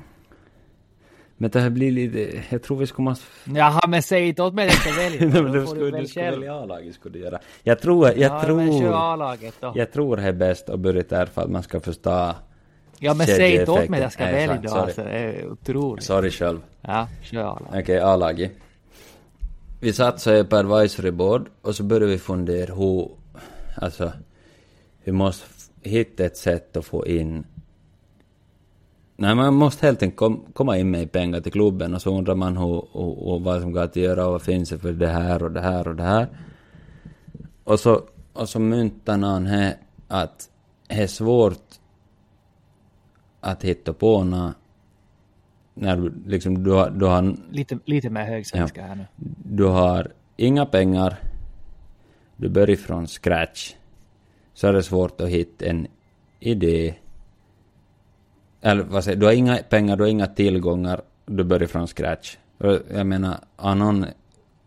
Men 1.37 1.51
det 1.51 1.61
här 1.61 1.71
blir 1.71 1.91
lite, 1.91 2.43
jag 2.51 2.63
tror 2.63 2.77
vi 2.77 2.87
skulle 2.87 3.05
måste... 3.05 3.27
Jaha, 3.45 3.87
men 3.89 4.03
säg 4.03 4.29
inte 4.29 4.43
åt 4.43 4.55
mig 4.55 4.67
att 4.67 4.73
jag 4.73 4.81
ska 4.81 5.03
välja. 5.03 5.43
Du 5.53 5.67
skulle, 5.67 6.01
du 6.01 6.21
välja 6.21 6.55
A-laget 6.55 6.95
skulle 6.95 7.19
du 7.19 7.25
göra. 7.25 7.39
Jag 7.63 7.81
tror, 7.81 8.09
jag 8.09 8.19
ja, 8.19 8.55
men 8.57 8.73
kör 8.73 8.79
tror, 8.81 8.95
A-laget 8.95 9.55
då. 9.61 9.73
jag 9.75 9.93
tror 9.93 10.17
det 10.17 10.23
är 10.23 10.33
bäst 10.33 10.69
att 10.69 10.81
börja 10.81 11.05
där 11.09 11.27
för 11.27 11.43
att 11.43 11.51
man 11.51 11.63
ska 11.63 11.81
förstå. 11.81 12.35
Ja, 12.99 13.15
men 13.15 13.27
säg 13.27 13.61
inte 13.61 13.71
åt 13.71 13.89
mig 13.89 13.99
att 13.99 14.03
jag 14.03 14.13
ska 14.13 14.25
välja 14.25 14.61
då. 14.63 14.75
Alltså, 14.75 15.03
det 15.03 15.11
är 15.11 15.47
otroligt. 15.53 16.05
Sorry 16.05 16.31
själv. 16.31 16.61
Ja, 16.81 17.09
kör 17.23 17.41
A-laget. 17.41 17.83
Okej, 17.83 18.01
A-laget. 18.01 18.53
Vi 19.81 19.93
här 19.93 20.45
på 20.45 20.57
advisory 20.57 21.11
board 21.11 21.49
och 21.63 21.75
så 21.75 21.83
började 21.83 22.07
vi 22.07 22.19
fundera 22.19 22.75
hur, 22.75 23.11
alltså, 23.75 24.13
vi 25.05 25.13
måste 25.13 25.47
hitta 25.83 26.25
ett 26.25 26.37
sätt 26.37 26.77
att 26.77 26.85
få 26.85 27.07
in 27.07 27.45
Nej, 29.17 29.35
man 29.35 29.55
måste 29.55 29.87
helt 29.87 30.03
enkelt 30.03 30.19
kom, 30.19 30.45
komma 30.53 30.79
in 30.79 30.91
med 30.91 31.13
pengar 31.13 31.41
till 31.41 31.53
klubben 31.53 31.95
och 31.95 32.03
så 32.03 32.19
undrar 32.19 32.35
man 32.35 32.57
hur, 32.57 32.83
hur, 32.93 33.39
vad 33.39 33.61
som 33.61 33.73
går 33.73 33.83
att 33.83 33.97
göra 33.97 34.27
och 34.27 34.33
vad 34.33 34.43
finns 34.43 34.69
det 34.69 34.79
för 34.79 34.93
det 34.93 35.09
här 35.09 35.43
och 35.43 35.51
det 35.51 35.61
här 35.61 35.89
och 35.89 35.97
det 35.97 36.03
här. 36.03 36.29
Och 37.65 37.81
så, 37.81 38.03
och 38.33 38.49
så 38.49 38.59
myntar 38.59 39.17
någon 39.17 39.47
här 39.47 39.77
att 40.09 40.49
det 40.89 41.03
är 41.03 41.07
svårt 41.07 41.81
att 43.41 43.65
hitta 43.65 43.93
på 43.93 44.25
något 44.25 44.55
när 45.75 45.97
du 45.97 46.13
liksom, 46.27 46.65
du 46.65 46.71
har, 46.71 46.91
du 46.91 47.07
har 47.07 47.37
Lite, 47.51 47.79
lite 47.85 48.11
mer 48.11 48.25
högsvenska 48.25 48.83
här 48.83 48.95
nu. 48.95 49.07
du 49.45 49.65
har 49.65 50.13
inga 50.37 50.67
pengar, 50.67 51.17
du 52.37 52.49
börjar 52.49 52.77
från 52.77 53.07
scratch, 53.07 53.75
så 54.55 54.67
är 54.67 54.73
det 54.73 54.83
svårt 54.83 55.21
att 55.21 55.29
hitta 55.29 55.65
en 55.65 55.87
idé. 56.41 56.95
Eller 58.61 58.83
vad 58.83 59.05
säger 59.05 59.19
du, 59.19 59.27
har 59.27 59.33
inga 59.33 59.57
pengar, 59.57 59.97
du 59.97 60.03
har 60.03 60.11
inga 60.11 60.27
tillgångar, 60.27 61.03
du 61.27 61.45
börjar 61.45 61.69
från 61.69 61.87
scratch. 61.87 62.37
Jag 62.95 63.07
menar, 63.07 63.37
har 63.57 63.75
någon 63.75 64.07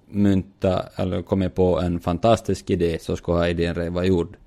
mynta 0.09 0.84
eller 0.95 1.22
kommit 1.22 1.55
på 1.55 1.80
en 1.80 1.99
fantastisk 1.99 2.70
idé 2.70 2.99
så 3.01 3.15
ska 3.15 3.34
ha 3.34 3.47
idén 3.47 3.76
redan 3.76 3.93
vara 3.93 4.05
gjord. 4.05 4.38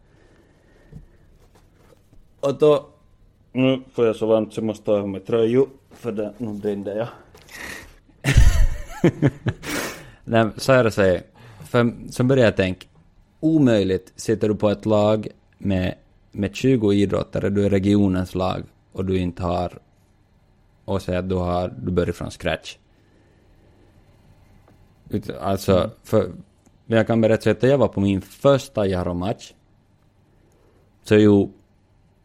Och 2.41 2.59
då... 2.59 2.87
Nu 3.53 3.83
får 3.93 4.07
jag 4.07 4.17
så 4.17 4.27
varmt 4.27 4.53
så 4.53 4.61
jag 4.61 4.67
måste 4.67 4.85
ta 4.85 4.93
av 4.93 5.09
mig 5.09 5.21
tröjor, 5.21 5.69
för 5.91 6.13
det, 6.13 6.33
nu 6.39 6.53
brinner 6.53 6.97
jag. 6.97 7.09
Nej, 10.25 10.51
så 10.57 10.73
är 10.73 10.85
det 10.85 10.97
här. 10.97 11.23
För 11.71 11.93
så 12.11 12.25
börjar 12.25 12.45
jag 12.45 12.57
tänka, 12.57 12.87
omöjligt 13.41 14.13
sitter 14.17 14.49
du 14.49 14.55
på 14.55 14.71
ett 14.71 14.87
lag 14.87 15.29
med, 15.59 15.95
med 16.33 16.55
20 16.55 16.93
idrottare, 16.93 17.51
du 17.51 17.65
är 17.65 17.71
regionens 17.71 18.35
lag 18.35 18.63
och 18.93 19.05
du 19.05 19.19
inte 19.19 19.43
har, 19.43 19.79
och 20.85 21.03
säger 21.03 21.19
att 21.19 21.29
du 21.29 21.35
har, 21.35 21.75
du 21.83 21.93
börjar 21.93 22.13
från 22.13 22.31
scratch. 22.31 22.77
Alltså, 25.41 25.91
för, 26.03 26.33
jag 26.87 27.07
kan 27.07 27.21
berätta 27.21 27.51
att 27.51 27.63
jag 27.63 27.79
var 27.79 27.89
på 27.89 28.01
min 28.01 28.21
första 28.21 28.87
Jaro-match. 28.87 29.53
Så 31.03 31.15
jo, 31.15 31.53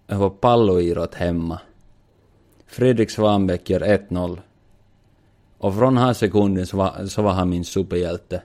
jag 0.07 0.17
var 0.17 0.29
palloidrott 0.29 1.13
hemma. 1.13 1.59
Fredrik 2.67 3.09
Svanbäck 3.09 3.69
gör 3.69 3.79
1-0. 3.79 4.39
Och 5.57 5.75
från 5.75 5.95
den 5.95 6.03
här 6.03 6.13
sekunden 6.13 6.67
så 6.67 6.77
var, 6.77 7.05
så 7.05 7.21
var 7.21 7.31
han 7.31 7.49
min 7.49 7.65
superhjälte. 7.65 8.41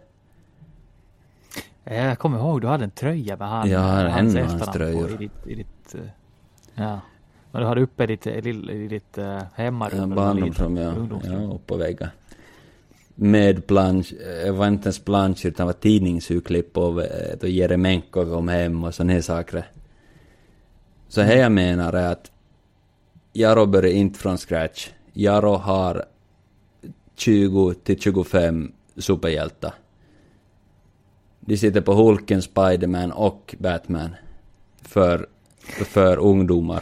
Ja, 1.84 1.94
Jag 1.94 2.18
kommer 2.18 2.38
ihåg, 2.38 2.60
du 2.60 2.66
hade 2.66 2.84
en 2.84 2.90
tröja 2.90 3.36
med 3.36 3.48
han, 3.48 3.70
Ja, 3.70 4.00
en 4.00 4.38
av 4.38 4.44
hans 4.44 4.72
tröjor. 4.72 5.10
I 5.10 5.16
ditt, 5.16 5.46
i 5.46 5.54
ditt, 5.54 5.94
eh, 5.94 6.00
ja. 6.74 7.00
Och 7.52 7.60
du 7.60 7.66
hade 7.66 7.80
uppe 7.80 8.04
i 8.04 8.06
ditt, 8.06 8.26
i 8.26 8.88
ditt, 8.88 9.18
uh, 9.18 9.38
hemmarum. 9.54 10.10
Ja, 10.10 10.16
barndomsrum, 10.16 10.76
ja. 10.76 10.94
ja. 11.24 11.54
upp 11.54 11.66
på 11.66 11.76
väggen. 11.76 12.08
Med 13.14 13.66
plansch, 13.66 14.14
det 14.44 14.52
var 14.52 14.66
inte 14.66 14.86
ens 14.86 14.98
plansch 14.98 15.46
utan 15.46 15.66
det 15.66 15.72
var 15.72 15.80
tidningsurklipp 15.80 16.76
av 16.76 17.00
eh, 17.00 17.36
då 17.40 17.46
Jeremenko 17.46 18.24
kom 18.24 18.48
hem 18.48 18.84
och 18.84 18.94
såna 18.94 19.12
här 19.12 19.20
saker. 19.20 19.64
Så 21.08 21.20
här 21.20 21.36
jag 21.36 21.52
menar 21.52 21.92
är 21.92 22.12
att 22.12 22.30
Jaro 23.32 23.66
börjar 23.66 23.92
inte 23.92 24.18
från 24.18 24.38
scratch. 24.38 24.88
Jaro 25.12 25.56
har 25.56 26.04
20 27.16 27.74
till 27.74 28.00
25 28.00 28.72
superhjältar. 28.96 29.74
De 31.40 31.56
sitter 31.56 31.80
på 31.80 31.92
Hulken, 31.92 32.42
Spiderman 32.42 33.12
och 33.12 33.54
Batman. 33.58 34.14
För, 34.82 35.26
för 35.84 36.16
ungdomar. 36.16 36.80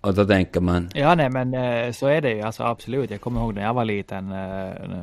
Och 0.00 0.14
då 0.14 0.24
tänker 0.24 0.60
man, 0.60 0.90
Ja, 0.94 1.14
nej 1.14 1.30
men 1.30 1.54
eh, 1.54 1.92
så 1.92 2.06
är 2.06 2.20
det 2.20 2.30
ju. 2.30 2.42
Alltså 2.42 2.62
absolut. 2.62 3.10
Jag 3.10 3.20
kommer 3.20 3.40
ihåg 3.40 3.54
när 3.54 3.62
jag 3.62 3.74
var 3.74 3.84
liten. 3.84 4.32
eh, 4.32 5.02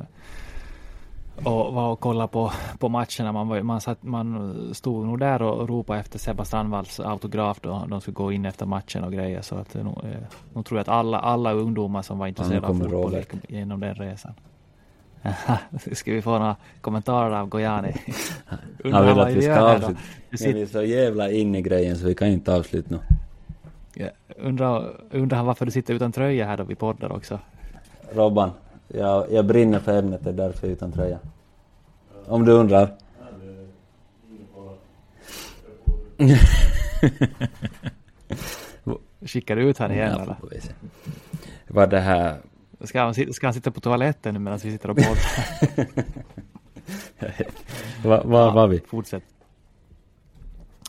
och 1.43 1.73
var 1.73 1.91
och 1.91 1.99
kollade 1.99 2.27
på, 2.27 2.51
på 2.79 2.89
matcherna. 2.89 3.31
Man, 3.31 3.47
var, 3.47 3.61
man, 3.61 3.81
satt, 3.81 4.03
man 4.03 4.53
stod 4.73 5.05
nog 5.05 5.19
där 5.19 5.41
och 5.41 5.69
ropade 5.69 5.99
efter 5.99 6.19
Sebba 6.19 6.45
Strandvalls 6.45 6.99
autograf 6.99 7.59
då 7.61 7.85
de 7.89 8.01
skulle 8.01 8.15
gå 8.15 8.31
in 8.31 8.45
efter 8.45 8.65
matchen 8.65 9.03
och 9.03 9.11
grejer. 9.13 9.41
Så 9.41 9.55
att 9.55 9.73
nog, 9.73 10.03
eh, 10.03 10.11
nog 10.53 10.65
tror 10.65 10.77
jag 10.77 10.81
att 10.81 10.87
alla, 10.89 11.19
alla 11.19 11.51
ungdomar 11.53 12.01
som 12.01 12.17
var 12.19 12.27
intresserade 12.27 12.67
av 12.67 12.73
fotboll 12.79 13.13
gick 13.13 13.49
genom 13.49 13.79
den 13.79 13.95
resan. 13.95 14.33
Ska 15.91 16.11
vi 16.11 16.21
få 16.21 16.31
några 16.31 16.55
kommentarer 16.81 17.35
av 17.35 17.47
Gojani? 17.47 17.95
han 18.91 19.05
vill 19.07 19.19
att 19.19 19.33
vi 19.33 19.41
ska 19.41 19.59
avsluta. 19.59 19.99
Vi 20.29 20.61
är 20.61 20.65
så 20.65 20.83
jävla 20.83 21.31
inne 21.31 21.57
i 21.57 21.61
grejen 21.61 21.97
så 21.97 22.05
vi 22.05 22.15
kan 22.15 22.27
inte 22.27 22.55
avsluta 22.55 22.87
nu. 22.89 22.99
Ja, 23.93 24.07
Undrar, 24.37 24.93
undrar 25.11 25.43
varför 25.43 25.65
du 25.65 25.71
sitter 25.71 25.93
utan 25.93 26.11
tröja 26.11 26.45
här 26.45 26.57
då 26.57 26.63
vi 26.63 26.75
poddar 26.75 27.11
också. 27.11 27.39
Robban, 28.13 28.51
jag, 28.87 29.31
jag 29.31 29.45
brinner 29.45 29.79
för 29.79 29.99
ämnet, 29.99 30.23
det 30.23 30.29
är 30.29 30.33
därför 30.33 30.67
jag 30.67 30.71
är 30.71 30.75
utan 30.75 30.91
tröja. 30.91 31.19
Om 32.25 32.45
du 32.45 32.51
undrar. 32.51 32.95
Skickar 39.21 39.55
du 39.55 39.61
ut 39.61 39.77
han 39.77 39.91
igen 39.91 40.11
Ja, 40.15 40.21
eller? 40.21 40.35
Vad 41.67 41.89
det 41.89 41.99
här... 41.99 42.37
Ska 42.83 43.01
han, 43.01 43.13
ska 43.33 43.47
han 43.47 43.53
sitta 43.53 43.71
på 43.71 43.79
toaletten 43.81 44.33
nu 44.33 44.39
medan 44.39 44.59
vi 44.63 44.71
sitter 44.71 44.89
och 44.89 44.97
poddar? 44.97 45.17
Vad 48.03 48.25
vad 48.25 48.53
var 48.53 48.67
vi? 48.67 48.79
Fortsätt. 48.87 49.23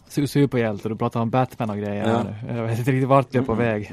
Su- 0.08 0.26
Superhjälte, 0.26 0.88
du 0.88 0.96
pratar 0.96 1.20
om 1.20 1.30
Batman 1.30 1.70
och 1.70 1.76
grejer 1.76 2.08
Ja. 2.08 2.22
nu. 2.22 2.56
Jag 2.56 2.64
vet 2.66 2.78
inte 2.78 2.92
riktigt 2.92 3.08
vart 3.08 3.30
du 3.32 3.38
är 3.38 3.42
på 3.42 3.54
väg. 3.54 3.92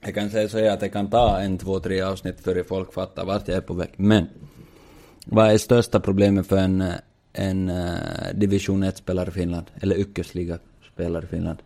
Jag 0.00 0.14
kan 0.14 0.30
säga 0.30 0.48
så 0.48 0.58
här 0.58 0.70
att 0.70 0.80
det 0.80 0.88
kan 0.88 1.10
ta 1.10 1.38
en, 1.40 1.58
två, 1.58 1.80
tre 1.80 2.00
avsnitt 2.00 2.40
före 2.40 2.64
folk 2.64 2.92
fattar 2.92 3.24
vart 3.24 3.48
jag 3.48 3.56
är 3.56 3.60
på 3.60 3.74
väg. 3.74 3.88
Men, 3.96 4.26
vad 5.26 5.50
är 5.50 5.58
största 5.58 6.00
problemet 6.00 6.46
för 6.46 6.56
en, 6.56 6.84
en 7.32 7.70
uh, 7.70 7.96
division 8.34 8.84
1-spelare 8.84 9.28
i 9.28 9.32
Finland? 9.32 9.66
Eller 9.80 9.96
yrkesliga-spelare 9.96 11.24
i 11.24 11.26
Finland? 11.26 11.58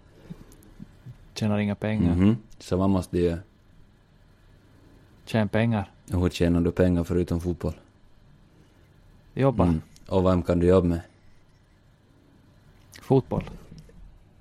Tjänar 1.34 1.59
inga 1.59 1.74
pengar. 1.74 2.14
Mhm. 2.14 2.36
Så 2.59 2.76
vad 2.76 2.90
måste 2.90 3.16
du 3.16 3.22
göra? 3.22 3.38
Tjäna 5.33 5.49
pengar. 5.49 5.91
Och 6.12 6.20
Hur 6.20 6.30
tjänar 6.30 6.61
du 6.61 6.72
pengar 6.72 7.05
förutom 7.05 7.41
fotboll? 7.41 7.74
Jobba. 9.35 9.64
Mm. 9.64 9.80
Och 10.09 10.26
vem 10.26 10.43
kan 10.43 10.59
du 10.59 10.66
jobba 10.66 10.89
med? 10.89 11.01
Fotboll. 13.03 13.45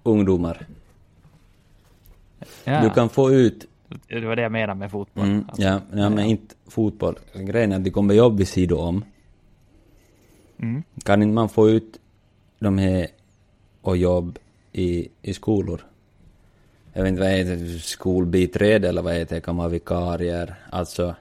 Ungdomar. 0.04 0.66
Ja, 2.64 2.82
Du 2.84 2.90
kan 2.90 3.10
få 3.10 3.32
ut 3.32 3.68
det 4.08 4.26
var 4.26 4.36
det 4.36 4.42
jag 4.42 4.52
menade 4.52 4.80
med 4.80 4.92
fotboll. 4.92 5.26
Mm, 5.26 5.46
Alltså. 5.48 5.62
ja, 5.62 5.82
ja, 5.94 6.10
men 6.10 6.20
inte 6.26 6.56
fotboll. 6.68 7.20
Grejen 7.34 7.72
är 7.72 7.76
att 7.76 7.84
det 7.84 7.92
kommer 7.92 8.14
jobb 8.14 8.38
vid 8.38 8.48
sidan 8.48 8.78
om. 8.78 9.06
Mm. 10.58 10.84
Kan 11.04 11.22
inte 11.24 11.34
man 11.34 11.50
få 11.50 11.70
ut 11.70 12.00
de 12.60 12.78
här 12.78 13.08
och 13.82 13.98
jobb 13.98 14.40
i, 14.72 15.10
i 15.22 15.34
skolor? 15.34 15.82
Jag 16.94 17.04
vet 17.04 17.10
inte 17.10 17.22
vad 17.22 17.32
heter 17.32 17.80
skolbiträde 17.80 18.90
eller 18.90 19.02
vad 19.02 19.14
heter 19.14 19.36
det, 19.36 19.42
kan 19.42 19.58
vara 19.58 19.68
vikarier. 19.68 20.56
Alltså, 20.70 21.16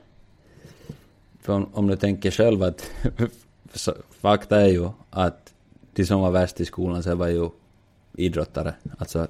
om, 1.47 1.69
om 1.73 1.87
du 1.87 1.97
tänker 1.97 2.31
själv 2.31 2.63
att 2.63 2.91
fakta 4.21 4.61
är 4.61 4.69
ju 4.69 4.89
att 5.11 5.53
de 5.95 6.05
som 6.05 6.21
var 6.21 6.31
värst 6.31 6.61
i 6.61 6.65
skolan 6.65 7.03
så 7.03 7.15
var 7.15 7.29
ju 7.29 7.49
idrottare. 8.13 8.75
Alltså, 8.99 9.29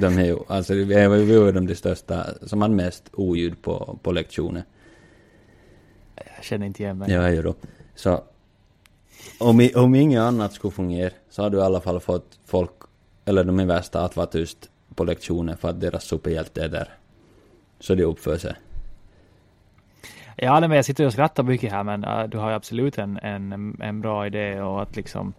de 0.00 0.18
är 0.18 0.24
ju, 0.24 0.38
alltså 0.48 0.74
vi 0.74 0.94
är 0.94 1.16
ju 1.16 1.52
de, 1.52 1.66
de 1.66 1.74
största 1.74 2.26
som 2.42 2.62
hade 2.62 2.74
mest 2.74 3.10
oljud 3.12 3.62
på, 3.62 3.98
på 4.02 4.12
lektioner. 4.12 4.64
Jag 6.14 6.44
känner 6.44 6.66
inte 6.66 6.82
igen 6.82 6.98
mig. 6.98 7.12
Ja, 7.12 7.30
ju 7.30 7.42
då. 7.42 7.54
Så 7.94 8.22
om, 9.38 9.68
om 9.74 9.94
inget 9.94 10.20
annat 10.20 10.52
skulle 10.52 10.72
fungera 10.72 11.10
så 11.30 11.42
har 11.42 11.50
du 11.50 11.58
i 11.58 11.60
alla 11.60 11.80
fall 11.80 12.00
fått 12.00 12.38
folk, 12.46 12.70
eller 13.24 13.44
de 13.44 13.60
är 13.60 13.66
värsta, 13.66 14.04
att 14.04 14.16
vara 14.16 14.26
tyst 14.26 14.70
på 14.96 15.04
lektioner 15.04 15.56
för 15.56 15.68
att 15.68 15.80
deras 15.80 16.04
superhjälte 16.04 16.64
är 16.64 16.68
där. 16.68 16.88
Så 17.80 17.94
de 17.94 18.04
uppför 18.04 18.36
sig. 18.36 18.54
Ja, 20.36 20.60
men 20.60 20.70
jag 20.70 20.84
sitter 20.84 21.06
och 21.06 21.12
skrattar 21.12 21.42
mycket 21.42 21.72
här, 21.72 21.84
men 21.84 22.04
äh, 22.04 22.24
du 22.24 22.38
har 22.38 22.50
ju 22.50 22.56
absolut 22.56 22.98
en, 22.98 23.18
en, 23.22 23.76
en 23.80 24.00
bra 24.00 24.26
idé 24.26 24.60
och 24.60 24.82
att 24.82 24.96
liksom 24.96 25.32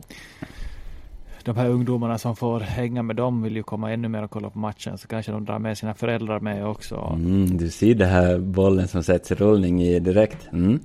de 1.47 1.57
här 1.57 1.69
ungdomarna 1.69 2.17
som 2.17 2.35
får 2.35 2.59
hänga 2.59 3.03
med 3.03 3.15
dem 3.15 3.43
vill 3.43 3.55
ju 3.55 3.63
komma 3.63 3.91
ännu 3.91 4.07
mer 4.07 4.23
och 4.23 4.31
kolla 4.31 4.49
på 4.49 4.59
matchen, 4.59 4.97
så 4.97 5.07
kanske 5.07 5.31
de 5.31 5.45
drar 5.45 5.59
med 5.59 5.77
sina 5.77 5.93
föräldrar 5.93 6.39
med 6.39 6.67
också. 6.67 7.11
Mm, 7.15 7.57
du 7.57 7.69
ser 7.69 7.95
det 7.95 8.05
här 8.05 8.39
bollen 8.39 8.87
som 8.87 9.03
sätts 9.03 9.31
i 9.31 9.35
rullning 9.35 9.81
i 9.83 9.99
direkt. 9.99 10.47
Mm. 10.51 10.79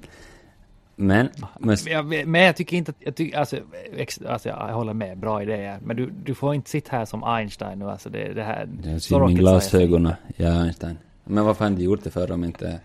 Men, 1.02 1.28
men... 1.58 1.76
Jag, 1.86 2.26
men 2.26 2.40
jag 2.40 2.56
tycker 2.56 2.76
inte 2.76 2.90
att, 2.90 2.96
jag 2.98 3.14
tycker, 3.14 3.38
alltså, 3.38 3.56
alltså 4.28 4.48
jag 4.48 4.56
håller 4.56 4.94
med, 4.94 5.18
bra 5.18 5.42
idéer. 5.42 5.78
Men 5.84 5.96
du, 5.96 6.10
du 6.24 6.34
får 6.34 6.54
inte 6.54 6.70
sitta 6.70 6.96
här 6.96 7.04
som 7.04 7.24
Einstein 7.24 7.78
nu, 7.78 7.90
alltså 7.90 8.10
det, 8.10 8.32
det 8.34 8.42
här. 8.42 8.68
Jag 8.84 9.02
ser 9.02 9.26
min 9.26 9.36
glasögon, 9.36 10.12
ja 10.36 10.62
Einstein. 10.62 10.98
Men 11.24 11.44
varför 11.44 11.64
har 11.64 11.70
inte 11.70 11.82
gjort 11.82 12.04
det 12.04 12.10
för 12.10 12.32
om 12.32 12.44
inte 12.44 12.80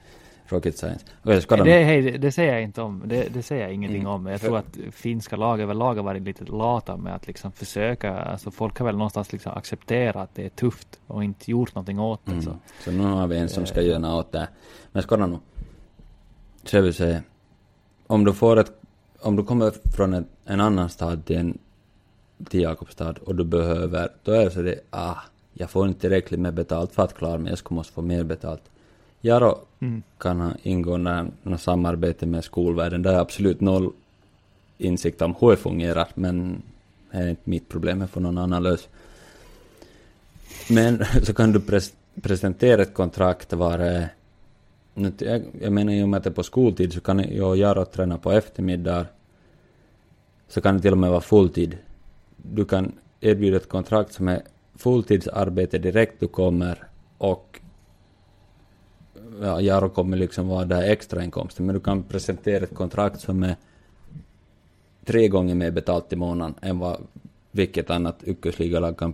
rocket 0.47 0.77
science? 0.77 1.05
Okay, 1.23 1.41
ska 1.41 1.55
det, 1.55 1.83
hej, 1.83 2.17
det 2.17 2.31
säger 2.31 2.53
jag 2.53 2.63
inte 2.63 2.81
om, 2.81 3.03
det, 3.05 3.33
det 3.33 3.43
säger 3.43 3.63
jag 3.63 3.73
ingenting 3.73 4.01
mm. 4.01 4.11
om. 4.11 4.25
Jag 4.25 4.41
tror 4.41 4.57
att 4.57 4.77
finska 4.91 5.35
lag 5.35 5.61
överlag 5.61 5.95
har 5.95 6.03
varit 6.03 6.23
lite 6.23 6.43
lata 6.43 6.97
med 6.97 7.15
att 7.15 7.27
liksom 7.27 7.51
försöka, 7.51 8.17
alltså 8.17 8.51
folk 8.51 8.79
har 8.79 8.85
väl 8.85 8.97
någonstans 8.97 9.31
liksom 9.31 9.51
accepterat 9.55 10.15
att 10.15 10.35
det 10.35 10.45
är 10.45 10.49
tufft 10.49 10.99
och 11.07 11.23
inte 11.23 11.51
gjort 11.51 11.75
någonting 11.75 11.99
åt 11.99 12.25
det. 12.25 12.31
Mm. 12.31 12.43
Så. 12.43 12.57
så 12.83 12.91
nu 12.91 13.03
har 13.03 13.27
vi 13.27 13.37
en 13.37 13.49
som 13.49 13.65
ska 13.65 13.81
göra 13.81 13.99
något 13.99 14.25
åt 14.25 14.31
det. 14.31 14.47
Men 14.91 15.03
skåda 15.03 15.27
nu. 15.27 15.37
Så 16.63 16.81
vill 16.81 16.93
säga 16.93 17.21
om 18.07 18.25
du 18.25 18.33
får 18.33 18.59
ett, 18.59 18.71
om 19.19 19.35
du 19.35 19.43
kommer 19.43 19.73
från 19.95 20.13
ett, 20.13 20.25
en 20.45 20.61
annan 20.61 20.89
stad 20.89 21.25
till 21.25 21.37
en, 21.37 21.57
till 22.49 22.61
Jakobstad 22.61 23.15
och 23.25 23.35
du 23.35 23.43
behöver, 23.43 24.09
då 24.23 24.31
är 24.31 24.45
det 24.45 24.51
så 24.51 24.61
det, 24.61 24.79
ah, 24.89 25.15
jag 25.53 25.69
får 25.69 25.87
inte 25.87 26.01
tillräckligt 26.01 26.39
med 26.39 26.53
betalt 26.53 26.93
för 26.93 27.03
att 27.03 27.17
klara 27.17 27.37
mig, 27.37 27.51
jag 27.51 27.59
skulle 27.59 27.75
måste 27.75 27.93
få 27.93 28.01
mer 28.01 28.23
betalt. 28.23 28.61
Jaro 29.21 29.59
mm. 29.79 30.03
kan 30.17 30.39
ha 30.39 30.51
ingående 30.63 31.27
något 31.43 31.61
samarbete 31.61 32.25
med 32.25 32.43
skolvärlden, 32.43 33.01
där 33.01 33.13
är 33.13 33.19
absolut 33.19 33.61
noll 33.61 33.91
insikt 34.77 35.21
om 35.21 35.35
hur 35.39 35.51
det 35.51 35.57
fungerar, 35.57 36.07
men 36.13 36.61
det 37.11 37.17
är 37.17 37.29
inte 37.29 37.41
mitt 37.49 37.69
problem, 37.69 37.99
det 37.99 38.07
får 38.07 38.21
någon 38.21 38.37
annan 38.37 38.63
lösa. 38.63 38.89
Men 40.69 41.05
så 41.23 41.33
kan 41.33 41.51
du 41.51 41.59
pres 41.59 41.93
presentera 42.21 42.81
ett 42.81 42.93
kontrakt 42.93 43.53
var 43.53 44.07
jag, 45.17 45.43
jag 45.61 45.73
menar 45.73 45.93
i 45.93 46.03
och 46.03 46.09
med 46.09 46.17
att 46.17 46.23
det 46.23 46.29
är 46.29 46.33
på 46.33 46.43
skoltid 46.43 46.93
så 46.93 47.01
kan 47.01 47.19
jag 47.19 47.49
och 47.49 47.57
Jaro 47.57 47.85
träna 47.85 48.17
på 48.17 48.31
eftermiddagar. 48.31 49.05
Så 50.47 50.61
kan 50.61 50.75
det 50.75 50.81
till 50.81 50.91
och 50.91 50.97
med 50.97 51.09
vara 51.09 51.21
fulltid. 51.21 51.77
Du 52.37 52.65
kan 52.65 52.91
erbjuda 53.21 53.57
ett 53.57 53.69
kontrakt 53.69 54.13
som 54.13 54.27
är 54.27 54.41
fulltidsarbete 54.75 55.77
direkt 55.77 56.19
du 56.19 56.27
kommer 56.27 56.83
och 57.17 57.59
ja, 59.41 59.61
Jaro 59.61 59.89
kommer 59.89 60.17
liksom 60.17 60.47
vara 60.47 60.65
där 60.65 60.81
extrainkomsten, 60.81 61.65
men 61.65 61.75
du 61.75 61.81
kan 61.81 62.03
presentera 62.03 62.63
ett 62.63 62.75
kontrakt 62.75 63.21
som 63.21 63.43
är 63.43 63.55
tre 65.05 65.27
gånger 65.27 65.55
mer 65.55 65.71
betalt 65.71 66.13
i 66.13 66.15
månaden 66.15 66.55
än 66.61 66.79
vad 66.79 67.01
vilket 67.51 67.89
annat 67.89 68.23
yrkesligalag 68.23 68.97
kan 68.97 69.13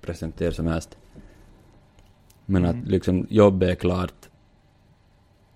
presentera 0.00 0.52
som 0.52 0.66
helst. 0.66 0.96
Men 2.46 2.64
att 2.64 2.74
mm. 2.74 2.86
liksom 2.86 3.26
jobbet 3.30 3.68
är 3.68 3.74
klart 3.74 4.27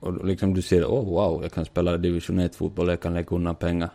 och 0.03 0.27
liksom 0.27 0.55
du 0.55 0.63
ser, 0.63 0.85
oh 0.85 1.05
wow, 1.05 1.43
jag 1.43 1.53
kan 1.53 1.65
spela 1.65 1.97
division 1.97 2.39
1 2.39 2.55
fotboll, 2.55 2.89
jag 2.89 3.01
kan 3.01 3.15
lägga 3.15 3.37
undan 3.37 3.55
pengar. 3.55 3.91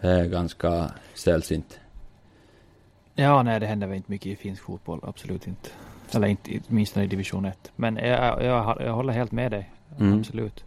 Det 0.00 0.08
är 0.08 0.26
ganska 0.26 0.90
sällsynt. 1.14 1.80
Ja, 3.14 3.42
nej, 3.42 3.60
det 3.60 3.66
händer 3.66 3.86
väl 3.86 3.96
inte 3.96 4.10
mycket 4.10 4.26
i 4.26 4.36
finsk 4.36 4.62
fotboll, 4.62 5.00
absolut 5.02 5.46
inte. 5.46 5.70
Eller 6.14 6.28
inte, 6.28 6.60
åtminstone 6.68 7.04
i 7.04 7.08
division 7.08 7.44
1. 7.44 7.72
Men 7.76 7.96
jag, 7.96 8.44
jag, 8.44 8.76
jag 8.80 8.92
håller 8.92 9.12
helt 9.12 9.32
med 9.32 9.50
dig, 9.50 9.70
mm. 9.98 10.18
absolut. 10.18 10.64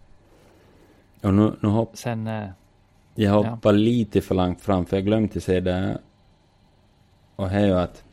Och 1.22 1.34
nu, 1.34 1.56
nu 1.60 1.70
hopp... 1.70 1.98
Sen... 1.98 2.28
Eh, 2.28 2.50
jag 3.16 3.32
hoppar 3.32 3.74
ja. 3.74 3.78
lite 3.78 4.22
för 4.22 4.36
långt 4.36 4.62
fram, 4.62 4.86
för 4.86 4.98
jag 4.98 5.06
glömde 5.06 5.42
säga 5.42 5.62
det. 5.62 6.00
Och 7.36 7.50
det 7.50 7.56
är 7.56 7.66
ju 7.66 7.74
att 7.74 8.04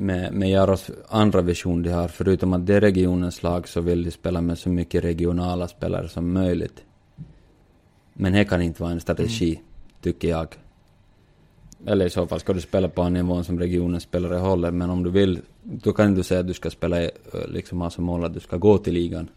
med, 0.00 0.32
med 0.32 0.50
Jaros 0.50 0.90
andra 1.08 1.40
vision 1.40 1.82
de 1.82 1.90
har, 1.90 2.08
förutom 2.08 2.52
att 2.52 2.66
det 2.66 2.74
är 2.74 2.80
regionens 2.80 3.42
lag 3.42 3.68
så 3.68 3.80
vill 3.80 4.04
de 4.04 4.10
spela 4.10 4.40
med 4.40 4.58
så 4.58 4.68
mycket 4.68 5.04
regionala 5.04 5.68
spelare 5.68 6.08
som 6.08 6.32
möjligt. 6.32 6.84
Men 8.12 8.32
det 8.32 8.44
kan 8.44 8.62
inte 8.62 8.82
vara 8.82 8.92
en 8.92 9.00
strategi, 9.00 9.50
mm. 9.50 9.64
tycker 10.00 10.28
jag. 10.28 10.48
Eller 11.86 12.06
i 12.06 12.10
så 12.10 12.26
fall 12.26 12.40
ska 12.40 12.52
du 12.52 12.60
spela 12.60 12.88
på 12.88 13.02
en 13.02 13.12
nivå 13.12 13.42
som 13.42 13.58
regionens 13.58 14.02
spelare 14.02 14.38
håller, 14.38 14.70
men 14.70 14.90
om 14.90 15.02
du 15.02 15.10
vill, 15.10 15.38
då 15.62 15.92
kan 15.92 16.14
du 16.14 16.22
säga 16.22 16.40
att 16.40 16.46
du 16.46 16.54
ska 16.54 16.70
spela, 16.70 17.02
eh, 17.02 17.10
liksom 17.48 17.80
ha 17.80 17.90
som 17.90 18.04
mål 18.04 18.24
att 18.24 18.34
du 18.34 18.40
ska 18.40 18.56
gå 18.56 18.78
till 18.78 18.94
ligan. 18.94 19.28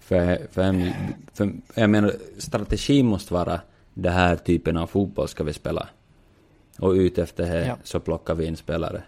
För, 0.00 0.46
för, 0.50 0.92
för 1.34 1.52
jag 1.74 1.90
menar, 1.90 2.12
strategin 2.38 3.06
måste 3.06 3.34
vara 3.34 3.60
den 3.94 4.12
här 4.12 4.36
typen 4.36 4.76
av 4.76 4.86
fotboll 4.86 5.28
ska 5.28 5.44
vi 5.44 5.52
spela 5.52 5.88
och 6.78 6.92
ut 6.92 7.18
efter 7.18 7.44
det 7.44 7.66
ja. 7.66 7.76
så 7.82 8.00
plockar 8.00 8.34
vi 8.34 8.46
in 8.46 8.56
spelare. 8.56 9.02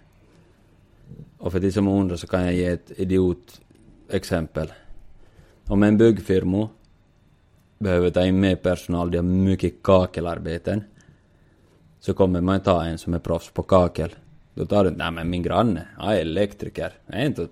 Och 1.39 1.53
för 1.53 1.61
de 1.61 1.73
som 1.73 1.89
undrar 1.89 2.17
så 2.17 2.27
kan 2.27 2.45
jag 2.45 2.55
ge 2.55 2.67
ett 2.67 2.93
idiot 2.97 3.61
exempel. 4.11 4.73
Om 5.67 5.83
en 5.83 5.99
byggfirma 5.99 6.69
behöver 7.79 8.11
ta 8.11 8.27
in 8.27 8.41
mer 8.41 8.57
personal, 8.57 9.11
de 9.11 9.17
har 9.17 9.25
mycket 9.25 9.83
kakelarbeten, 9.83 10.85
så 12.01 12.15
kommer 12.15 12.41
man 12.41 12.61
ta 12.61 12.85
en 12.85 12.99
som 12.99 13.15
är 13.15 13.19
proffs 13.19 13.51
på 13.51 13.63
kakel. 13.63 14.15
Då 14.55 14.67
tar 14.67 14.85
du 14.85 14.91
nej 14.91 15.11
men 15.11 15.31
min 15.31 15.43
granne, 15.43 15.87
han 15.97 16.13
är 16.13 16.21
elektriker, 16.21 16.93
jag 17.07 17.21
är 17.21 17.27
inte 17.27 17.49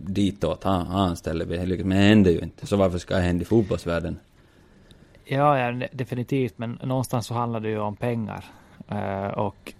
ditåt, 0.00 0.64
han, 0.64 0.86
han 0.86 1.08
anställer 1.08 1.44
vi, 1.44 1.76
men 1.84 1.88
det 1.88 1.94
händer 1.94 2.30
ju 2.30 2.38
inte. 2.38 2.66
Så 2.66 2.76
varför 2.76 2.98
ska 2.98 3.14
det 3.14 3.20
hända 3.20 3.42
i 3.42 3.44
fotbollsvärlden? 3.44 4.18
Ja, 5.24 5.58
ja, 5.58 5.88
definitivt, 5.92 6.58
men 6.58 6.78
någonstans 6.82 7.26
så 7.26 7.34
handlar 7.34 7.60
det 7.60 7.68
ju 7.68 7.78
om 7.78 7.96
pengar. 7.96 8.44
Uh, 8.92 9.26
och 9.26 9.72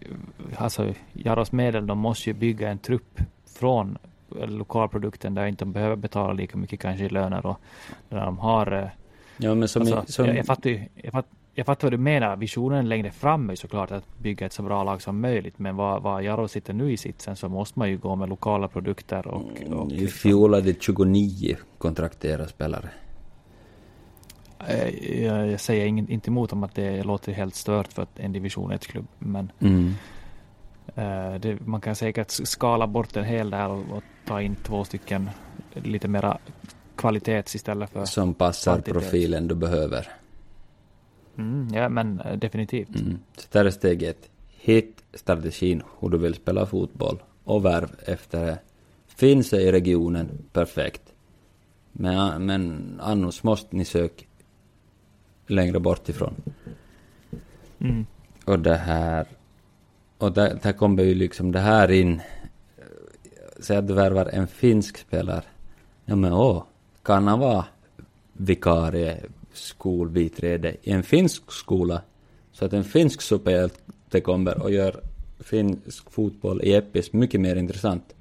alltså 0.56 0.94
Jaros 1.12 1.52
medel, 1.52 1.86
de 1.86 1.98
måste 1.98 2.30
ju 2.30 2.34
bygga 2.34 2.70
en 2.70 2.78
trupp 2.78 3.20
från 3.46 3.98
lokalprodukten 4.30 5.34
där 5.34 5.46
inte 5.46 5.64
de 5.64 5.72
behöver 5.72 5.96
betala 5.96 6.32
lika 6.32 6.58
mycket 6.58 6.80
kanske 6.80 7.04
i 7.04 7.08
löner 7.08 7.46
och 7.46 7.60
där 8.08 8.24
de 8.24 8.38
har... 8.38 8.72
Uh, 8.72 8.88
ja, 9.36 9.54
men 9.54 9.68
som, 9.68 9.82
alltså, 9.82 10.02
som... 10.06 10.26
Jag, 10.26 10.36
jag, 10.36 10.46
fattar 10.46 10.70
ju, 10.70 10.88
jag, 10.94 11.12
fatt, 11.12 11.26
jag 11.54 11.66
fattar 11.66 11.86
vad 11.86 11.92
du 11.92 11.98
menar. 11.98 12.36
Visionen 12.36 12.88
längre 12.88 13.10
fram 13.10 13.50
är 13.50 13.54
såklart 13.54 13.90
att 13.90 14.18
bygga 14.18 14.46
ett 14.46 14.52
så 14.52 14.62
bra 14.62 14.84
lag 14.84 15.02
som 15.02 15.20
möjligt. 15.20 15.58
Men 15.58 15.76
vad, 15.76 16.02
vad 16.02 16.22
Jaro 16.22 16.48
sitter 16.48 16.72
nu 16.72 16.92
i 16.92 16.96
sitsen 16.96 17.36
så 17.36 17.48
måste 17.48 17.78
man 17.78 17.90
ju 17.90 17.98
gå 17.98 18.16
med 18.16 18.28
lokala 18.28 18.68
produkter 18.68 19.26
och... 19.26 19.42
och 19.42 19.82
mm, 19.84 19.90
I 19.90 20.06
fjol 20.06 20.54
hade 20.54 20.74
29 20.74 21.56
kontrakterade 21.78 22.48
spelare. 22.48 22.90
Eh, 24.68 25.24
jag, 25.24 25.60
säger 25.60 25.86
ingen, 25.86 26.08
inte 26.08 26.30
emot 26.30 26.52
om 26.52 26.64
att 26.64 26.74
det 26.74 27.02
låter 27.02 27.32
helt 27.32 27.54
stört 27.54 27.92
för 27.92 28.06
en 28.14 28.32
division 28.32 28.72
1-klubb, 28.72 29.06
men 29.18 29.52
mm. 29.60 29.94
uh, 30.98 31.40
det, 31.40 31.66
man 31.66 31.80
kan 31.80 31.96
säkert 31.96 32.30
skala 32.30 32.86
bort 32.86 33.16
en 33.16 33.24
hel 33.24 33.50
där 33.50 33.68
och, 33.68 33.96
och, 33.96 34.02
ta 34.26 34.42
in 34.42 34.56
två 34.62 34.84
stycken 34.84 35.30
lite 35.74 36.08
mera 36.08 36.38
kvalitets 36.96 37.54
istället 37.54 37.90
för 37.90 38.04
Som 38.04 38.34
passar 38.34 38.72
kvantitet. 38.72 38.94
profilen 38.94 39.48
du 39.48 39.54
behöver. 39.54 40.08
Mm, 41.38 41.68
ja, 41.74 41.88
men 41.88 42.20
uh, 42.20 42.38
definitivt. 42.38 43.00
Mm. 43.00 43.18
Så 43.36 43.46
där 43.50 43.64
är 43.64 43.70
steg 43.70 44.02
ett. 44.02 44.28
Hitt 44.48 45.02
strategin 45.14 45.82
hur 46.00 46.08
du 46.08 46.18
vill 46.18 46.34
spela 46.34 46.66
fotboll 46.66 47.22
och 47.44 47.64
värv 47.64 47.90
efter 48.06 48.46
det. 48.46 48.58
Finns 49.06 49.50
det 49.50 49.62
i 49.62 49.72
regionen, 49.72 50.28
perfekt. 50.52 51.02
Men, 51.92 52.46
men 52.46 52.94
annars 53.02 53.42
måste 53.42 53.76
ni 53.76 53.84
söka 53.84 54.24
längre 55.52 55.80
bort 55.80 56.08
ifrån. 56.08 56.34
Mm. 57.78 58.06
Och 58.44 58.58
det 58.58 58.76
här, 58.76 59.26
och 60.18 60.32
där, 60.32 60.58
där 60.62 60.72
kommer 60.72 61.02
ju 61.02 61.14
liksom 61.14 61.52
det 61.52 61.58
här 61.58 61.90
in. 61.90 62.20
Säg 63.60 63.76
att 63.76 63.88
du 63.88 63.94
värvar 63.94 64.26
en 64.26 64.46
finsk 64.46 64.98
spelare. 64.98 65.42
Ja 66.04 66.16
men 66.16 66.32
åh, 66.32 66.64
kan 67.02 67.26
han 67.26 67.38
vara 67.38 67.64
vikarie, 68.32 69.20
skolbiträde 69.52 70.76
i 70.82 70.90
en 70.92 71.02
finsk 71.02 71.52
skola? 71.52 72.02
Så 72.52 72.64
att 72.64 72.72
en 72.72 72.84
finsk 72.84 73.20
superhjälte 73.20 74.20
kommer 74.20 74.62
och 74.62 74.72
gör 74.72 75.00
finsk 75.40 76.10
fotboll 76.10 76.62
i 76.62 76.72
Eppis 76.72 77.12
mycket 77.12 77.40
mer 77.40 77.56
intressant. 77.56 78.14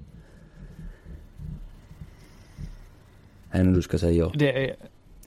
Än 3.51 3.73
du 3.73 3.81
ska 3.81 3.97
säga 3.97 4.11
ja. 4.11 4.31
Det 4.35 4.69
är, 4.69 4.75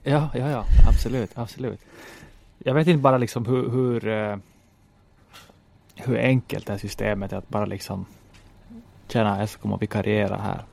Ja, 0.06 0.30
ja, 0.34 0.50
ja, 0.50 0.64
absolut, 0.88 1.30
absolut. 1.34 1.80
Jag 2.58 2.74
vet 2.74 2.86
inte 2.86 3.02
bara 3.02 3.18
liksom 3.18 3.46
hur, 3.46 3.70
hur, 3.70 4.08
eh, 4.08 4.36
hur 5.94 6.18
enkelt 6.18 6.66
det 6.66 6.72
här 6.72 6.78
systemet 6.78 7.32
är 7.32 7.36
att 7.36 7.48
bara 7.48 7.66
liksom 7.66 8.06
känna 9.08 9.38
jag 9.38 9.48
ska 9.48 9.62
komma 9.62 9.74
och 9.74 9.82
vikariera 9.82 10.36
här. 10.36 10.64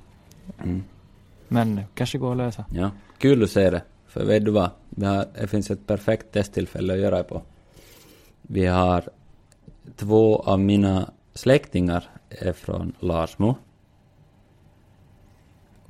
Mm. 0.64 0.84
Men 1.48 1.82
kanske 1.94 2.18
går 2.18 2.32
att 2.32 2.38
lösa. 2.38 2.66
Ja, 2.74 2.92
kul 3.18 3.44
att 3.44 3.50
se 3.50 3.70
det. 3.70 3.82
För 4.08 4.26
vet 4.26 4.46
du 4.46 4.52
vad? 4.52 4.70
Det, 4.90 5.06
har, 5.06 5.26
det 5.42 5.48
finns 5.48 5.72
ett 5.72 5.88
perfekt 5.88 6.32
testtillfälle 6.32 6.94
att 6.94 7.00
göra 7.00 7.18
det 7.18 7.24
på. 7.24 7.42
Vi 8.42 8.66
har 8.66 9.10
två 9.96 10.40
av 10.40 10.60
mina 10.60 11.12
släktingar 11.34 12.10
är 12.30 12.54
från 12.54 12.94
Larsmo. 13.00 13.56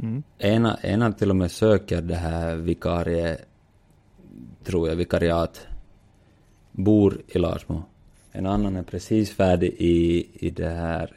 Mm. 0.02 0.24
Ena, 0.38 0.78
ena 0.82 1.12
till 1.12 1.30
och 1.30 1.36
med 1.36 1.52
söker 1.52 2.02
det 2.02 2.16
här 2.16 2.56
vikarie, 2.56 3.38
tror 4.64 4.89
jag, 4.89 4.95
vikariat, 4.95 5.68
bor 6.72 7.22
i 7.28 7.39
Larsmo. 7.39 7.84
En 8.32 8.45
annan 8.45 8.76
är 8.76 8.84
precis 8.84 9.32
färdig 9.32 9.76
i, 9.78 10.28
i 10.34 10.49
det 10.49 10.70
här 10.70 11.14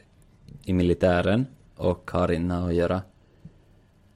i 0.65 0.73
militären 0.73 1.47
och 1.77 2.11
har 2.11 2.33
innan 2.33 2.65
att 2.69 2.75
göra. 2.75 3.03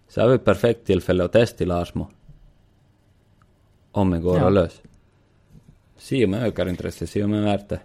Så 0.08 0.20
har 0.20 0.28
vi 0.28 0.34
ett 0.34 0.44
perfekt 0.44 0.86
tillfälle 0.86 1.24
att 1.24 1.32
testa 1.32 1.64
i 1.64 1.66
Larsmo. 1.66 2.08
Om 3.92 4.10
det 4.10 4.18
går 4.18 4.38
Ja. 4.38 4.46
att 4.46 4.52
lösa. 4.52 4.82
Se 5.96 6.24
om 6.24 6.32
jag 6.32 6.42
ökar 6.42 6.68
intresset, 6.68 7.10
se 7.10 7.24
om 7.24 7.32
jag 7.32 7.42
är 7.42 7.46
värt 7.46 7.68
det. 7.68 7.80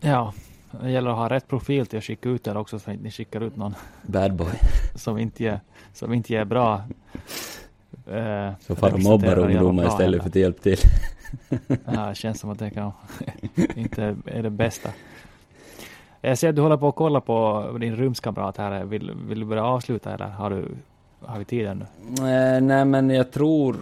Ja, 0.00 0.34
det 0.82 0.90
gäller 0.90 1.10
att 1.10 1.16
ha 1.16 1.28
rätt 1.28 1.48
profil 1.48 1.86
till 1.86 1.98
att 1.98 2.04
skicka 2.04 2.28
ut 2.28 2.44
där 2.44 2.56
också 2.56 2.78
så 2.78 2.90
att 2.90 3.00
ni 3.00 3.10
skickar 3.10 3.40
ut 3.40 3.56
någon 3.56 3.74
Bad 4.02 4.34
boy. 4.34 4.46
som 4.94 5.18
inte 5.18 5.42
ger, 5.44 5.60
som 5.92 6.12
inte 6.12 6.32
ger 6.32 6.44
bra. 6.44 6.74
Eh, 8.06 8.50
Så 8.60 8.74
får 8.76 8.90
de 8.90 9.02
mobbar 9.02 9.38
ungdomar 9.38 9.86
istället 9.86 10.22
för 10.22 10.28
att 10.28 10.36
hjälpa 10.36 10.62
till. 10.62 10.78
Ja, 11.84 12.06
det 12.08 12.14
känns 12.14 12.40
som 12.40 12.50
att 12.50 12.58
det 12.58 12.70
kan 12.70 12.92
inte 13.76 14.16
är 14.26 14.42
det 14.42 14.50
bästa. 14.50 14.90
Jag 16.20 16.38
ser 16.38 16.48
att 16.48 16.56
du 16.56 16.62
håller 16.62 16.76
på 16.76 16.88
att 16.88 16.94
kolla 16.94 17.20
på 17.20 17.64
din 17.80 17.96
rumskamrat 17.96 18.56
här. 18.56 18.84
Vill, 18.84 19.12
vill 19.28 19.40
du 19.40 19.46
börja 19.46 19.64
avsluta 19.64 20.14
eller 20.14 20.26
har, 20.26 20.50
du, 20.50 20.68
har 21.20 21.38
vi 21.38 21.44
tid 21.44 21.66
ännu? 21.66 21.84
Eh, 22.18 22.60
nej 22.62 22.84
men 22.84 23.10
jag 23.10 23.32
tror... 23.32 23.76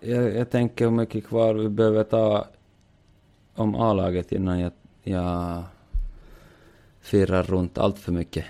Jag, 0.00 0.34
jag 0.36 0.50
tänker 0.50 0.84
hur 0.84 0.92
mycket 0.92 1.26
kvar 1.26 1.54
vi 1.54 1.68
behöver 1.68 2.04
ta 2.04 2.44
om 3.54 3.74
A-laget 3.74 4.32
innan 4.32 4.60
jag, 4.60 4.72
jag 5.02 5.62
firrar 7.00 7.42
runt 7.42 7.78
allt 7.78 7.98
för 7.98 8.12
mycket. 8.12 8.44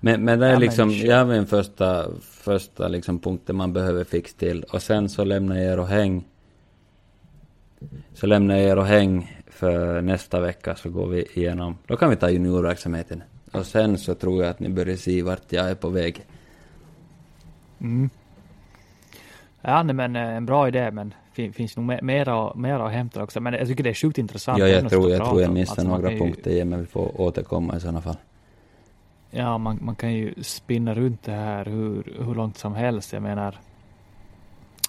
Men, 0.00 0.24
men 0.24 0.38
det 0.38 0.46
är 0.46 0.52
Ja, 0.52 0.58
liksom, 0.58 0.90
jag 0.90 1.24
har 1.24 1.32
en 1.32 1.46
första, 1.46 2.06
första 2.20 2.88
liksom 2.88 3.18
punkten 3.18 3.56
man 3.56 3.72
behöver 3.72 4.04
fixa 4.04 4.38
till. 4.38 4.62
Och 4.62 4.82
sen 4.82 5.08
så 5.08 5.24
lämnar 5.24 5.56
jag 5.56 5.64
er 5.64 5.78
och 5.78 5.88
häng. 5.88 6.24
Så 8.14 8.26
lämnar 8.26 8.54
jag 8.54 8.64
er 8.64 8.78
och 8.78 8.86
häng 8.86 9.42
för 9.46 10.00
nästa 10.00 10.40
vecka 10.40 10.76
så 10.76 10.90
går 10.90 11.06
vi 11.06 11.26
igenom. 11.34 11.78
Då 11.86 11.96
kan 11.96 12.10
vi 12.10 12.16
ta 12.16 12.30
juniorverksamheten. 12.30 13.22
Och 13.52 13.66
sen 13.66 13.98
så 13.98 14.14
tror 14.14 14.42
jag 14.42 14.50
att 14.50 14.60
ni 14.60 14.68
börjar 14.68 14.96
se 14.96 15.22
vart 15.22 15.52
jag 15.52 15.70
är 15.70 15.74
på 15.74 15.88
väg. 15.88 16.26
Mm. 17.80 18.10
Ja, 19.60 19.82
nej, 19.82 19.94
men 19.94 20.16
eh, 20.16 20.36
en 20.36 20.46
bra 20.46 20.68
idé, 20.68 20.90
men 20.90 21.14
fin, 21.34 21.52
finns 21.52 21.76
nog 21.76 21.86
me- 21.86 22.02
mera, 22.02 22.54
mera 22.54 22.86
att 22.86 22.92
hämta 22.92 23.22
också. 23.22 23.40
Men 23.40 23.52
jag 23.54 23.68
tycker 23.68 23.84
det 23.84 23.90
är 23.90 23.94
sjukt 23.94 24.18
intressant. 24.18 24.58
Ja, 24.58 24.68
jag 24.68 24.90
tror 24.90 25.10
jag, 25.10 25.24
tror 25.24 25.40
jag 25.40 25.48
om. 25.48 25.54
missar 25.54 25.72
Alltså, 25.72 25.88
några 25.88 26.12
ju- 26.12 26.18
punkter 26.18 26.50
igen, 26.50 26.68
men 26.68 26.80
vi 26.80 26.86
får 26.86 27.20
återkomma 27.20 27.76
i 27.76 27.80
sådana 27.80 28.00
fall. 28.00 28.16
Ja, 29.30 29.58
man, 29.58 29.78
man 29.82 29.94
kan 29.94 30.12
ju 30.14 30.34
spinna 30.42 30.94
runt 30.94 31.22
det 31.22 31.32
här 31.32 31.64
hur, 31.64 32.16
hur 32.26 32.34
långt 32.34 32.58
som 32.58 32.74
helst. 32.74 33.12
Jag 33.12 33.22
menar, 33.22 33.54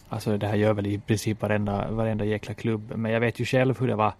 alltså 0.10 0.38
det 0.38 0.48
här 0.48 0.56
gör 0.56 0.74
väl 0.74 0.88
i 0.88 1.00
princip 1.00 1.41
varenda, 1.41 1.91
varenda 1.91 2.26
jäkla 2.26 2.54
klubb. 2.54 2.91
Men 2.96 3.12
jag 3.12 3.20
vet 3.20 3.39
ju 3.39 3.46
själv 3.46 3.80
hur 3.80 3.88
det 3.88 3.96
var 3.96 4.14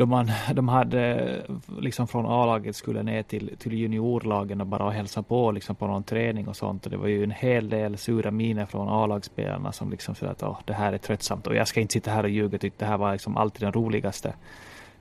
då 0.00 0.06
man, 0.06 0.30
de 0.54 0.68
hade 0.68 1.42
liksom 1.78 2.08
från 2.08 2.26
A-laget 2.26 2.76
skulle 2.76 3.02
ner 3.02 3.22
till, 3.22 3.56
till 3.58 3.72
juniorlagen 3.72 4.60
och 4.60 4.66
bara 4.66 4.90
hälsa 4.90 5.22
på 5.22 5.52
liksom 5.52 5.76
på 5.76 5.86
någon 5.86 6.02
träning 6.02 6.48
och 6.48 6.56
sånt. 6.56 6.84
Och 6.84 6.90
det 6.90 6.96
var 6.96 7.08
ju 7.08 7.24
en 7.24 7.30
hel 7.30 7.68
del 7.68 7.98
sura 7.98 8.30
miner 8.30 8.66
från 8.66 8.88
A-lagsspelarna 8.88 9.72
som 9.72 9.90
liksom 9.90 10.14
sa 10.14 10.26
att 10.26 10.66
det 10.66 10.74
här 10.74 10.92
är 10.92 10.98
tröttsamt 10.98 11.46
och 11.46 11.54
jag 11.54 11.68
ska 11.68 11.80
inte 11.80 11.92
sitta 11.92 12.10
här 12.10 12.22
och 12.22 12.30
ljuga. 12.30 12.58
Tyckte 12.58 12.84
det 12.84 12.88
här 12.88 12.98
var 12.98 13.12
liksom 13.12 13.36
alltid 13.36 13.60
den 13.60 13.72
roligaste 13.72 14.34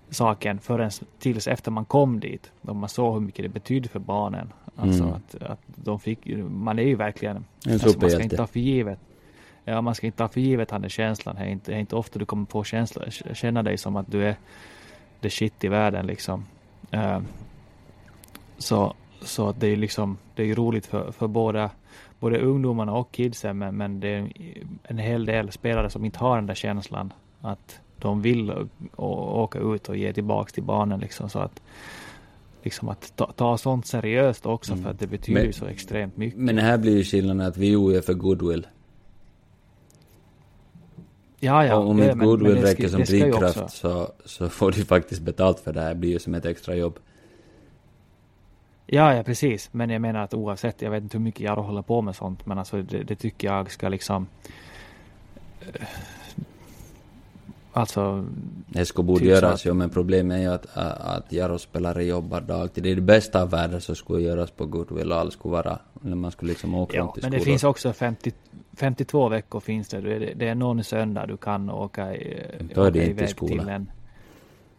saken 0.10 0.60
förrän 0.60 0.92
tills 1.20 1.48
efter 1.48 1.72
man 1.72 1.86
kom 1.86 2.20
dit. 2.20 2.52
Då 2.62 2.74
man 2.74 2.90
såg 2.90 3.14
hur 3.14 3.22
mycket 3.22 3.44
det 3.44 3.50
betydde 3.50 3.90
för 3.90 4.00
barnen. 4.00 4.54
Alltså 4.76 5.04
Mm. 5.04 5.16
att, 5.16 5.36
att 5.44 5.62
de 5.76 6.00
fick, 6.00 6.20
man 6.50 6.80
är 6.80 6.84
ju 6.84 6.96
verkligen, 6.96 7.46
En 7.66 7.74
alltså 7.74 8.00
man 8.00 8.10
ska 8.10 8.24
inte 8.24 8.38
ta 8.38 8.48
för 8.48 8.60
givet. 8.60 9.00
Ja, 9.66 9.82
man 9.82 9.96
ska 9.96 10.06
inte 10.06 10.18
ta 10.18 10.28
för 10.28 10.42
givet 10.42 10.72
han 10.72 10.84
är 10.84 10.90
känslan. 10.90 11.36
Det 11.36 11.42
är 11.42 11.48
inte, 11.48 11.72
det 11.72 11.78
är 11.78 11.80
inte 11.80 11.96
ofta 11.96 12.20
du 12.20 12.26
kommer 12.26 12.46
få 12.46 12.64
känsla, 12.64 13.04
känna 13.34 13.64
dig 13.64 13.78
som 13.78 13.96
att 13.96 14.12
du 14.12 14.24
är 14.24 14.36
the 15.22 15.30
shit 15.30 15.64
i 15.64 15.68
världen 15.68 16.06
liksom. 16.06 16.46
Eh, 16.92 17.20
så, 18.58 18.94
så 19.22 19.50
att 19.50 19.60
det 19.60 19.68
är 19.68 19.76
liksom, 19.76 20.18
det 20.36 20.44
är 20.52 20.56
roligt 20.56 20.86
för, 20.86 21.12
för 21.12 21.28
båda, 21.28 21.70
både 22.20 22.40
ungdomarna 22.40 22.94
och 22.94 23.12
kidsen, 23.12 23.58
men, 23.58 23.78
men 23.78 24.00
det 24.00 24.08
är 24.10 24.32
en 24.84 24.98
hel 24.98 25.26
del 25.26 25.52
spelare 25.52 25.90
som 25.90 26.06
inte 26.06 26.20
har 26.20 26.36
den 26.36 26.46
där 26.46 26.56
känslan 26.56 27.14
att 27.42 27.80
de 27.98 28.22
vill 28.22 28.52
å- 28.52 28.68
å- 28.96 29.42
åka 29.44 29.60
ut 29.60 29.90
och 29.90 29.98
ge 29.98 30.14
tillbaks 30.14 30.54
till 30.54 30.64
barnen 30.64 31.00
liksom 31.00 31.30
så 31.30 31.40
att 31.40 31.62
liksom 32.64 32.90
att 32.90 33.14
ta, 33.16 33.32
ta 33.32 33.58
sånt 33.58 33.86
seriöst 33.88 34.46
också 34.46 34.72
Mm. 34.74 34.84
för 34.84 34.92
att 34.92 35.00
det 35.00 35.08
betyder 35.08 35.44
Men- 35.44 35.54
så 35.54 35.66
extremt 35.66 36.18
mycket. 36.18 36.40
Men 36.40 36.58
här 36.58 36.78
blir 36.78 36.98
ju 36.98 37.04
skillnaden 37.04 37.48
att 37.48 37.58
vi 37.58 37.96
är 37.96 38.02
för 38.02 38.14
goodwill. 38.14 38.68
Ja, 41.40 41.66
ja. 41.66 41.76
och 41.76 41.90
om 41.90 42.00
ja, 42.00 42.12
inte 42.12 42.26
goodwill 42.26 42.62
räcker 42.62 42.88
som 42.88 43.04
drivkraft 43.04 43.74
så, 43.74 44.12
så 44.26 44.50
får 44.50 44.72
du 44.72 44.86
faktiskt 44.86 45.22
betalt 45.22 45.60
för 45.60 45.74
det 45.74 45.82
här. 45.82 45.90
Det 45.90 45.96
blir 45.96 46.10
ju 46.10 46.20
som 46.20 46.36
ett 46.36 46.46
extra 46.46 46.76
jobb. 46.76 47.00
Ja, 48.86 49.16
ja 49.16 49.24
precis. 49.24 49.70
Men 49.72 49.90
jag 49.90 50.02
menar 50.02 50.24
att 50.24 50.34
oavsett, 50.34 50.82
jag 50.82 50.92
vet 50.92 51.04
inte 51.04 51.18
hur 51.18 51.24
mycket 51.24 51.42
Jaro 51.42 51.62
håller 51.62 51.82
på 51.82 52.02
med 52.02 52.16
sånt, 52.16 52.46
men 52.46 52.58
alltså 52.60 52.82
det, 52.82 53.04
det 53.04 53.16
tycker 53.16 53.48
jag 53.48 53.72
ska 53.72 53.90
liksom 53.90 54.28
eh, 55.62 55.88
Alltså, 57.74 58.26
Det 58.68 58.86
ska 58.86 59.04
borde 59.04 59.20
Typ 59.20 59.30
göras 59.30 59.54
att- 59.54 59.66
ju, 59.66 59.74
men 59.74 59.90
problemet 59.90 60.38
är 60.38 60.42
ju 60.42 60.48
att, 60.48 60.66
att, 60.78 61.02
att 61.02 61.32
Jaro-spelare 61.32 62.04
jobbar 62.04 62.42
dagtid. 62.42 62.84
Det 62.84 62.92
är 62.92 62.96
det 62.96 63.02
bästa 63.02 63.42
av 63.42 63.50
världen 63.50 63.82
som 63.82 63.96
skulle 63.96 64.22
göras 64.22 64.52
på 64.52 64.66
goodwill 64.66 65.12
och 65.12 65.18
allt 65.18 65.34
skulle 65.34 65.52
vara, 65.52 65.80
när 66.02 66.16
man 66.16 66.32
skulle 66.32 66.50
liksom 66.50 66.76
åka 66.76 66.98
ja, 66.98 67.04
runt 67.04 67.18
i 67.18 67.22
men 67.22 67.32
skolor. 67.32 67.40
det 67.40 67.46
finns 67.46 67.64
också 67.64 67.94
50, 67.94 68.32
52 68.80 69.30
veckor 69.30 69.60
finns 69.60 69.88
det. 69.90 70.02
Det 70.02 70.16
är, 70.32 70.36
det 70.36 70.56
någon 70.56 70.84
söndag 70.84 71.26
du 71.26 71.38
kan 71.38 71.70
åka, 71.70 72.16
i- 72.16 72.44
Då 72.76 72.84
är 72.84 72.92
det 72.92 73.00
åka 73.00 73.10
iväg 73.10 73.30
skola. 73.30 73.50
till 73.64 73.70
en, 73.70 73.92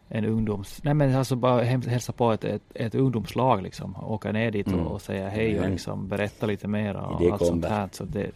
en 0.09 0.25
ungdoms... 0.25 0.81
Nej 0.85 0.95
men 0.95 1.15
alltså 1.15 1.37
bara 1.37 1.63
hälsa 1.63 2.13
på 2.13 2.33
ett, 2.33 2.45
ett, 2.45 2.63
ett 2.75 2.95
ungdomslag 2.95 3.63
liksom. 3.63 3.97
Åka 4.05 4.33
ner 4.33 4.51
dit 4.51 4.67
Mm. 4.67 4.81
och, 4.87 4.93
och 4.93 5.03
säga 5.03 5.29
hej 5.29 5.61
och 5.61 5.71
liksom 5.71 6.09
berätta 6.09 6.47
lite 6.47 6.69
mer 6.69 6.97
och 6.97 7.21
det 7.23 7.31
allt 7.31 7.47
sånt 7.47 7.63
kommer. 7.65 7.77
här. 7.77 7.89
Så 7.93 8.05
det, 8.05 8.31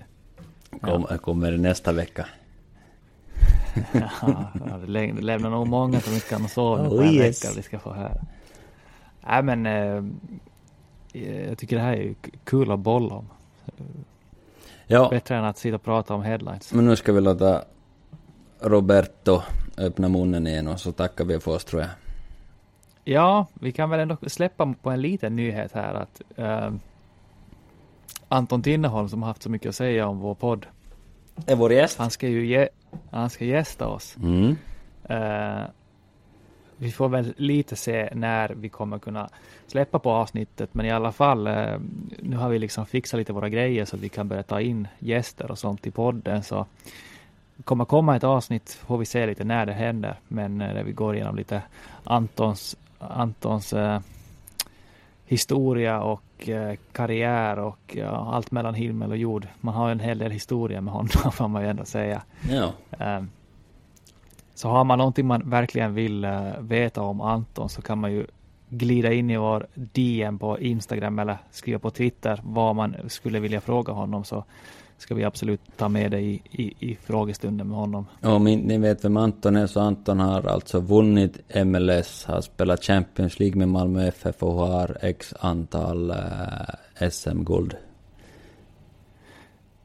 Kom, 0.80 1.04
kommer 1.22 1.56
nästa 1.56 1.92
vecka. 1.92 2.26
Ja, 3.92 4.50
det 4.80 4.86
lä- 4.86 5.12
det 5.12 5.22
lämnar 5.22 5.50
nog 5.50 5.68
många 5.68 6.00
som 6.00 6.14
inte 6.14 6.28
kan 6.28 6.48
sova 6.48 6.88
på 6.88 6.94
Oh, 6.94 7.06
en 7.08 7.14
yes. 7.14 7.44
vecka. 7.44 7.54
Vi 7.56 7.62
ska 7.62 7.78
få 7.78 7.92
höra. 7.92 8.12
Nej 9.28 9.42
men 9.42 9.66
eh, 9.66 10.04
jag 11.48 11.58
tycker 11.58 11.76
det 11.76 11.82
här 11.82 11.92
är 11.96 12.14
kul 12.44 12.70
att 12.70 12.78
bolla 12.80 13.14
om. 13.14 13.28
Ja, 14.86 15.08
Bättre 15.10 15.36
än 15.36 15.44
att 15.44 15.58
sitta 15.58 15.74
och 15.74 15.82
prata 15.82 16.14
om 16.14 16.22
headlines. 16.22 16.72
men 16.72 16.86
nu 16.86 16.96
ska 16.96 17.12
vi 17.12 17.20
låta 17.20 17.64
Roberto 18.60 19.42
öppna 19.78 20.08
munnen 20.08 20.46
igen 20.46 20.68
och 20.68 20.80
så 20.80 20.92
tackar 20.92 21.24
vi 21.24 21.40
för 21.40 21.50
oss 21.50 21.64
tror 21.64 21.82
jag. 21.82 21.90
Ja, 23.04 23.46
vi 23.54 23.72
kan 23.72 23.90
väl 23.90 24.00
ändå 24.00 24.16
släppa 24.26 24.74
på 24.82 24.90
en 24.90 25.00
liten 25.00 25.36
nyhet 25.36 25.72
här 25.72 25.94
att 25.94 26.22
eh, 26.36 26.70
Anton 28.28 28.62
Tinneholm 28.62 29.08
som 29.08 29.22
har 29.22 29.28
haft 29.28 29.42
så 29.42 29.50
mycket 29.50 29.68
att 29.68 29.74
säga 29.74 30.06
om 30.06 30.18
vår 30.18 30.34
podd. 30.34 30.66
Är 31.46 31.56
vår 31.56 31.72
gäst? 31.72 31.98
Han 31.98 32.10
ska 32.10 32.28
ju 32.28 32.46
ge, 32.46 32.68
han 33.10 33.30
ska 33.30 33.44
gästa 33.44 33.86
oss. 33.86 34.16
Mm. 34.16 34.56
Eh, 35.08 35.64
vi 36.76 36.90
får 36.90 37.08
väl 37.08 37.34
lite 37.36 37.76
se 37.76 38.08
när 38.12 38.48
vi 38.48 38.68
kommer 38.68 38.98
kunna 38.98 39.28
släppa 39.66 39.98
på 39.98 40.10
avsnittet, 40.10 40.74
men 40.74 40.86
i 40.86 40.90
alla 40.90 41.12
fall, 41.12 41.46
eh, 41.46 41.76
nu 42.22 42.36
har 42.36 42.48
vi 42.48 42.58
liksom 42.58 42.86
fixat 42.86 43.18
lite 43.18 43.32
våra 43.32 43.48
grejer 43.48 43.84
så 43.84 43.96
att 43.96 44.02
vi 44.02 44.08
kan 44.08 44.28
börja 44.28 44.42
ta 44.42 44.60
in 44.60 44.88
gäster 44.98 45.50
och 45.50 45.58
sånt 45.58 45.86
i 45.86 45.90
podden. 45.90 46.42
Så 46.42 46.66
kommer 47.64 47.84
komma 47.84 48.16
ett 48.16 48.24
avsnitt, 48.24 48.78
får 48.86 48.98
vi 48.98 49.04
se 49.04 49.26
lite 49.26 49.44
när 49.44 49.66
det 49.66 49.72
händer, 49.72 50.18
men 50.28 50.60
eh, 50.60 50.74
där 50.74 50.82
vi 50.82 50.92
går 50.92 51.14
igenom 51.14 51.36
lite 51.36 51.62
Antons, 52.04 52.76
Antons 52.98 53.72
eh, 53.72 54.00
historia 55.26 56.02
och 56.02 56.48
eh, 56.48 56.76
karriär 56.92 57.58
och 57.58 57.96
ja, 57.96 58.34
allt 58.34 58.50
mellan 58.50 58.74
himmel 58.74 59.10
och 59.10 59.16
jord. 59.16 59.46
Man 59.60 59.74
har 59.74 59.90
en 59.90 60.00
hel 60.00 60.18
del 60.18 60.30
historia 60.30 60.80
med 60.80 60.92
honom, 60.92 61.08
får 61.32 61.48
man 61.48 61.62
ju 61.62 61.68
ändå 61.68 61.84
säga. 61.84 62.22
Ja. 62.50 62.72
Ehm, 62.98 63.30
Så 64.54 64.68
har 64.68 64.84
man 64.84 64.98
någonting 64.98 65.26
man 65.26 65.50
verkligen 65.50 65.94
vill 65.94 66.24
eh, 66.24 66.60
veta 66.60 67.02
om 67.02 67.20
Anton 67.20 67.68
så 67.68 67.82
kan 67.82 67.98
man 67.98 68.12
ju 68.12 68.26
glida 68.68 69.12
in 69.12 69.30
i 69.30 69.36
vår 69.36 69.66
DM 69.74 70.38
på 70.38 70.58
Instagram 70.58 71.18
eller 71.18 71.38
skriva 71.50 71.78
på 71.78 71.90
Twitter 71.90 72.40
vad 72.44 72.76
man 72.76 72.96
skulle 73.06 73.40
vilja 73.40 73.60
fråga 73.60 73.92
honom 73.92 74.24
så 74.24 74.44
ska 74.98 75.14
vi 75.14 75.24
absolut 75.24 75.60
ta 75.76 75.88
med 75.88 76.10
det 76.10 76.20
i, 76.20 76.42
i, 76.50 76.74
i 76.78 76.96
frågestunden 76.96 77.68
med 77.68 77.76
honom. 77.76 78.06
Om 78.22 78.44
ni 78.44 78.78
vet 78.78 79.04
vem 79.04 79.16
Anton 79.16 79.56
är 79.56 79.66
så 79.66 79.80
Anton 79.80 80.20
har 80.20 80.48
alltså 80.48 80.80
vunnit 80.80 81.38
MLS, 81.64 82.24
har 82.24 82.40
spelat 82.40 82.84
Champions 82.84 83.38
League 83.38 83.58
med 83.58 83.68
Malmö 83.68 84.06
FF 84.06 84.42
och 84.42 84.52
har 84.52 84.96
x 85.00 85.34
antal 85.40 86.10
eh, 86.10 87.10
SM-guld. 87.10 87.76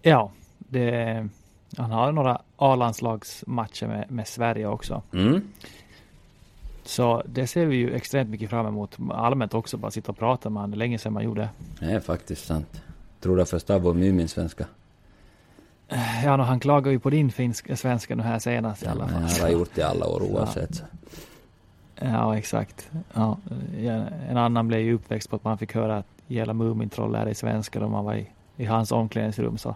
Ja, 0.01 0.31
det, 0.57 1.27
han 1.77 1.91
har 1.91 2.11
några 2.11 2.41
A-landslagsmatcher 2.57 3.87
med, 3.87 4.11
med 4.11 4.27
Sverige 4.27 4.67
också. 4.67 5.01
Mm. 5.13 5.41
Så 6.83 7.23
det 7.25 7.47
ser 7.47 7.65
vi 7.65 7.75
ju 7.75 7.93
extremt 7.93 8.29
mycket 8.29 8.49
fram 8.49 8.65
emot. 8.65 8.97
Allmänt 9.11 9.53
också 9.53 9.77
bara 9.77 9.91
sitta 9.91 10.11
och 10.11 10.17
prata 10.17 10.49
med 10.49 10.61
honom. 10.61 10.71
Det 10.71 10.75
är 10.75 10.77
länge 10.77 10.97
sedan 10.97 11.13
man 11.13 11.23
gjorde. 11.23 11.49
Det 11.79 11.85
är 11.85 11.99
faktiskt 11.99 12.45
sant. 12.45 12.81
Tror 13.19 13.37
du 13.37 13.45
förstår 13.45 13.79
vår 13.79 13.93
Mumin-svenska? 13.93 14.65
Ja, 16.23 16.37
no, 16.37 16.41
han 16.43 16.59
klagar 16.59 16.91
ju 16.91 16.99
på 16.99 17.09
din 17.09 17.31
finska, 17.31 17.75
svenska 17.75 18.15
nu 18.15 18.23
här 18.23 18.39
senast 18.39 18.83
i 18.83 18.87
alla 18.87 19.07
fall. 19.07 19.21
Han 19.21 19.41
har 19.41 19.49
gjort 19.49 19.69
det 19.75 19.81
i 19.81 19.83
alla 19.83 20.07
år 20.07 20.21
oavsett. 20.21 20.83
Ja, 21.95 22.37
exakt. 22.37 22.91
Ja, 23.13 23.37
en 24.29 24.37
annan 24.37 24.67
blev 24.67 24.79
ju 24.79 24.93
uppväxt 24.93 25.29
på 25.29 25.35
att 25.35 25.43
man 25.43 25.57
fick 25.57 25.75
höra 25.75 25.97
att 25.97 26.07
Gälla 26.27 26.53
Mumintroll 26.53 27.15
är 27.15 27.29
i 27.29 27.35
svenska 27.35 27.79
då 27.79 27.87
man 27.87 28.05
var 28.05 28.15
i, 28.15 28.27
i 28.59 28.65
hans 28.65 28.91
omklädningsrum. 28.91 29.57
Så 29.57 29.75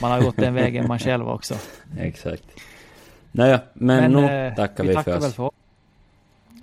man 0.00 0.10
har 0.10 0.20
gått 0.20 0.36
den 0.36 0.54
vägen 0.54 0.88
man 0.88 0.98
själv 0.98 1.28
också. 1.28 1.54
Exakt. 1.98 2.44
Nåja, 3.32 3.60
men, 3.72 4.12
men 4.12 4.12
nu 4.12 4.46
eh, 4.46 4.54
tackar 4.54 4.84
vi, 4.84 4.88
vi 4.88 4.94
tackar 4.94 5.20
för 5.20 5.26
oss. 5.26 5.34
För. 5.34 5.50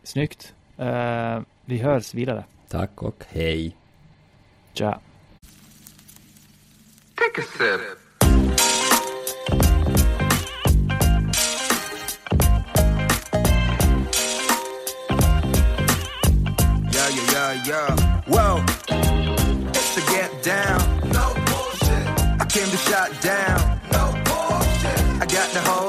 Snyggt. 0.03 0.53
Uh, 0.79 1.39
vi 1.65 1.77
hörs 1.77 2.13
vidare. 2.13 2.43
Tack 2.69 3.03
och 3.03 3.23
hej. 3.29 3.75
Tja. 4.73 4.99
Take 7.15 7.41
a 7.41 7.45
sip. 7.57 7.97
yeah. 17.67 18.23
Whoa, 18.27 18.63
it's 18.63 18.66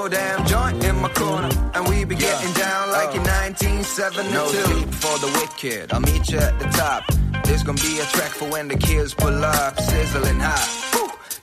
whole 0.09 0.19
damn 0.19 0.47
joint 0.47 0.85
in 0.85 0.97
my 1.01 1.09
corner, 1.11 1.49
and 1.75 1.89
we 1.89 2.05
be 2.05 2.15
yeah. 2.15 2.21
getting 2.21 2.53
down 2.55 2.91
like 2.91 3.11
uh. 3.11 3.21
in 3.21 3.23
1972. 3.23 4.33
No 4.33 4.47
sleep 4.49 4.89
for 4.95 5.19
the 5.19 5.31
wicked. 5.39 5.93
I'll 5.93 6.01
meet 6.01 6.31
you 6.31 6.39
at 6.39 6.59
the 6.59 6.67
top. 6.67 7.05
There's 7.45 7.63
gonna 7.63 7.81
be 7.81 7.99
a 8.01 8.05
track 8.05 8.33
for 8.33 8.49
when 8.51 8.69
the 8.69 8.77
kids 8.77 9.15
pull 9.15 9.45
up, 9.45 9.81
sizzling 9.81 10.41
hot. 10.41 10.89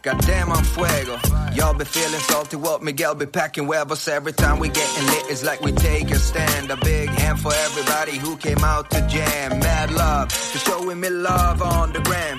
Goddamn, 0.05 0.51
I'm 0.51 0.63
fuego. 0.63 1.17
Y'all 1.55 1.73
be 1.73 1.83
feeling 1.83 2.19
salty, 2.29 2.57
what 2.57 2.83
Miguel 2.83 3.15
be 3.15 3.25
packing 3.25 3.65
huevos 3.65 4.07
every 4.07 4.33
time 4.33 4.59
we 4.59 4.69
getting 4.69 5.05
lit. 5.07 5.31
It's 5.31 5.43
like 5.43 5.61
we 5.61 5.71
take 5.71 6.11
a 6.11 6.17
stand. 6.17 6.69
A 6.69 6.77
big 6.77 7.09
hand 7.09 7.39
for 7.39 7.51
everybody 7.51 8.19
who 8.19 8.37
came 8.37 8.59
out 8.59 8.91
to 8.91 9.01
jam. 9.07 9.59
Mad 9.59 9.91
love 9.91 10.31
for 10.31 10.59
showing 10.59 10.99
me 10.99 11.09
love 11.09 11.63
on 11.63 11.91
the 11.91 12.01
gram. 12.01 12.34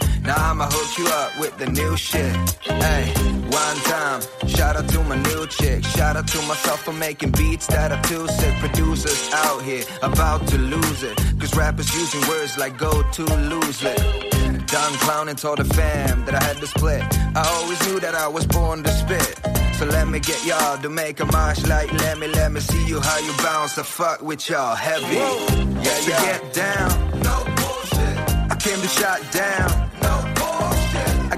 I'ma 0.66 0.78
hook 0.78 0.98
you 0.98 1.06
up 1.06 1.38
with 1.38 1.56
the 1.58 1.66
new 1.66 1.96
shit. 1.96 2.34
Hey, 2.64 3.06
one 3.46 3.76
time, 3.86 4.20
shout 4.48 4.74
out 4.74 4.88
to 4.88 5.00
my 5.04 5.14
new 5.14 5.46
chick. 5.46 5.84
Shout 5.84 6.16
out 6.16 6.26
to 6.26 6.38
myself 6.42 6.82
for 6.82 6.92
making 6.92 7.30
beats 7.32 7.68
that 7.68 7.92
are 7.92 8.02
too 8.02 8.26
sick. 8.26 8.52
Producers 8.54 9.30
out 9.32 9.62
here 9.62 9.84
about 10.02 10.44
to 10.48 10.58
lose 10.58 11.04
it. 11.04 11.16
Cause 11.38 11.54
rappers 11.54 11.94
using 11.94 12.20
words 12.28 12.58
like 12.58 12.76
go 12.78 12.90
to 13.12 13.24
lose 13.52 13.80
it. 13.84 13.98
Done 14.66 14.92
clowning, 15.04 15.36
told 15.36 15.58
the 15.58 15.64
fam 15.64 16.24
that 16.24 16.34
I 16.34 16.42
had 16.42 16.56
to 16.56 16.66
split. 16.66 17.04
I 17.36 17.46
always 17.46 17.80
knew 17.86 18.00
that 18.00 18.16
I 18.16 18.26
was 18.26 18.44
born 18.44 18.82
to 18.82 18.90
spit. 18.90 19.38
So 19.78 19.84
let 19.86 20.08
me 20.08 20.18
get 20.18 20.44
y'all 20.44 20.78
to 20.78 20.88
make 20.88 21.20
a 21.20 21.26
march 21.26 21.64
like 21.68 21.92
let 21.92 22.18
me, 22.18 22.26
let 22.26 22.50
me 22.50 22.58
see 22.58 22.84
you 22.88 22.98
how 22.98 23.18
you 23.18 23.32
bounce. 23.44 23.78
I 23.78 23.84
fuck 23.84 24.20
with 24.20 24.50
y'all 24.50 24.74
heavy. 24.74 25.14
Whoa. 25.14 25.46
Yeah, 25.80 26.00
yeah. 26.08 26.24
get 26.26 26.52
down. 26.54 26.90
No 27.22 27.36
bullshit. 27.54 28.16
I 28.50 28.56
came 28.58 28.80
to 28.80 28.88
shut 28.88 29.20
down. 29.30 29.90
No 30.02 30.15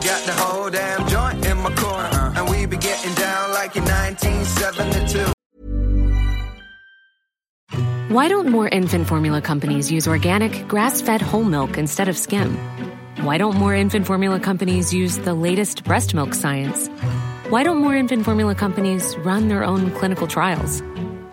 got 0.09 0.25
the 0.25 0.33
whole 0.33 0.71
damn 0.71 1.07
joint 1.07 1.47
in 1.47 1.57
my 1.59 1.75
corner. 1.75 2.07
Uh-huh. 2.07 2.33
And 2.37 2.51
we 2.51 2.67
be 2.67 2.79
getting 2.79 3.15
down 3.15 3.53
like 3.53 3.77
in 3.77 3.85
1972. 3.85 5.33
Why 8.15 8.29
don't 8.29 8.49
more 8.49 8.69
infant 8.69 9.07
formula 9.07 9.43
companies 9.43 9.93
use 9.93 10.09
organic, 10.09 10.67
grass 10.67 11.03
fed 11.03 11.21
whole 11.21 11.45
milk 11.45 11.77
instead 11.77 12.09
of 12.09 12.17
skim? 12.17 12.57
Why 13.21 13.37
don't 13.37 13.57
more 13.57 13.75
infant 13.75 14.07
formula 14.07 14.41
companies 14.41 14.95
use 14.95 15.19
the 15.19 15.35
latest 15.35 15.85
breast 15.85 16.15
milk 16.15 16.33
science? 16.33 16.89
Why 17.51 17.63
don't 17.63 17.77
more 17.79 17.95
infant 17.95 18.25
formula 18.25 18.55
companies 18.55 19.15
run 19.19 19.49
their 19.49 19.63
own 19.63 19.91
clinical 19.91 20.27
trials? 20.27 20.81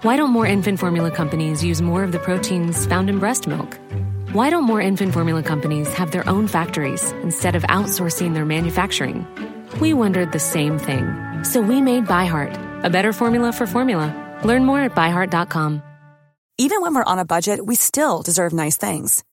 Why 0.01 0.17
don't 0.17 0.32
more 0.32 0.45
infant 0.45 0.80
formula 0.80 1.11
companies 1.11 1.63
use 1.63 1.82
more 1.82 2.03
of 2.03 2.11
the 2.11 2.19
proteins 2.19 2.86
found 2.88 3.09
in 3.09 3.19
breast 3.19 3.47
milk? 3.47 3.80
Why 4.36 4.49
don't 4.49 4.65
more 4.65 4.81
infant 4.81 5.13
formula 5.13 5.41
companies 5.41 5.93
have 5.93 6.11
their 6.11 6.27
own 6.27 6.49
factories 6.49 7.13
instead 7.23 7.55
of 7.55 7.63
outsourcing 7.69 8.33
their 8.33 8.43
manufacturing? 8.43 9.25
We 9.79 9.93
wondered 9.93 10.33
the 10.33 10.41
same 10.41 10.77
thing. 10.77 11.05
So 11.45 11.61
we 11.61 11.79
made 11.79 12.03
ByHeart, 12.03 12.83
a 12.83 12.89
better 12.89 13.13
formula 13.13 13.53
for 13.53 13.65
formula. 13.65 14.11
Learn 14.43 14.65
more 14.65 14.81
at 14.81 14.93
byheart.com. 14.93 15.81
Even 16.57 16.81
when 16.81 16.95
we're 16.95 17.11
on 17.11 17.17
a 17.17 17.23
budget, 17.23 17.65
we 17.65 17.75
still 17.75 18.21
deserve 18.23 18.51
nice 18.51 18.75
things. 18.75 19.23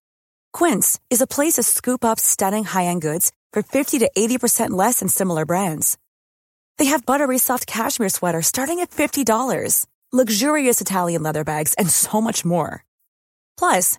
Quince 0.53 1.01
is 1.11 1.21
a 1.21 1.27
place 1.27 1.55
to 1.55 1.65
scoop 1.65 2.05
up 2.05 2.21
stunning 2.21 2.63
high-end 2.63 3.03
goods 3.03 3.33
for 3.53 3.65
50 3.65 3.99
to 3.99 4.11
80% 4.17 4.71
less 4.71 5.01
than 5.01 5.09
similar 5.09 5.45
brands. 5.45 5.99
They 6.79 6.87
have 6.87 7.05
buttery 7.05 7.39
soft 7.39 7.67
cashmere 7.67 8.09
sweaters 8.09 8.47
starting 8.47 8.79
at 8.79 8.93
$50, 8.93 9.85
luxurious 10.13 10.81
Italian 10.81 11.25
leather 11.25 11.43
bags, 11.43 11.75
and 11.75 11.91
so 11.91 12.21
much 12.21 12.45
more. 12.45 12.85
Plus, 13.59 13.99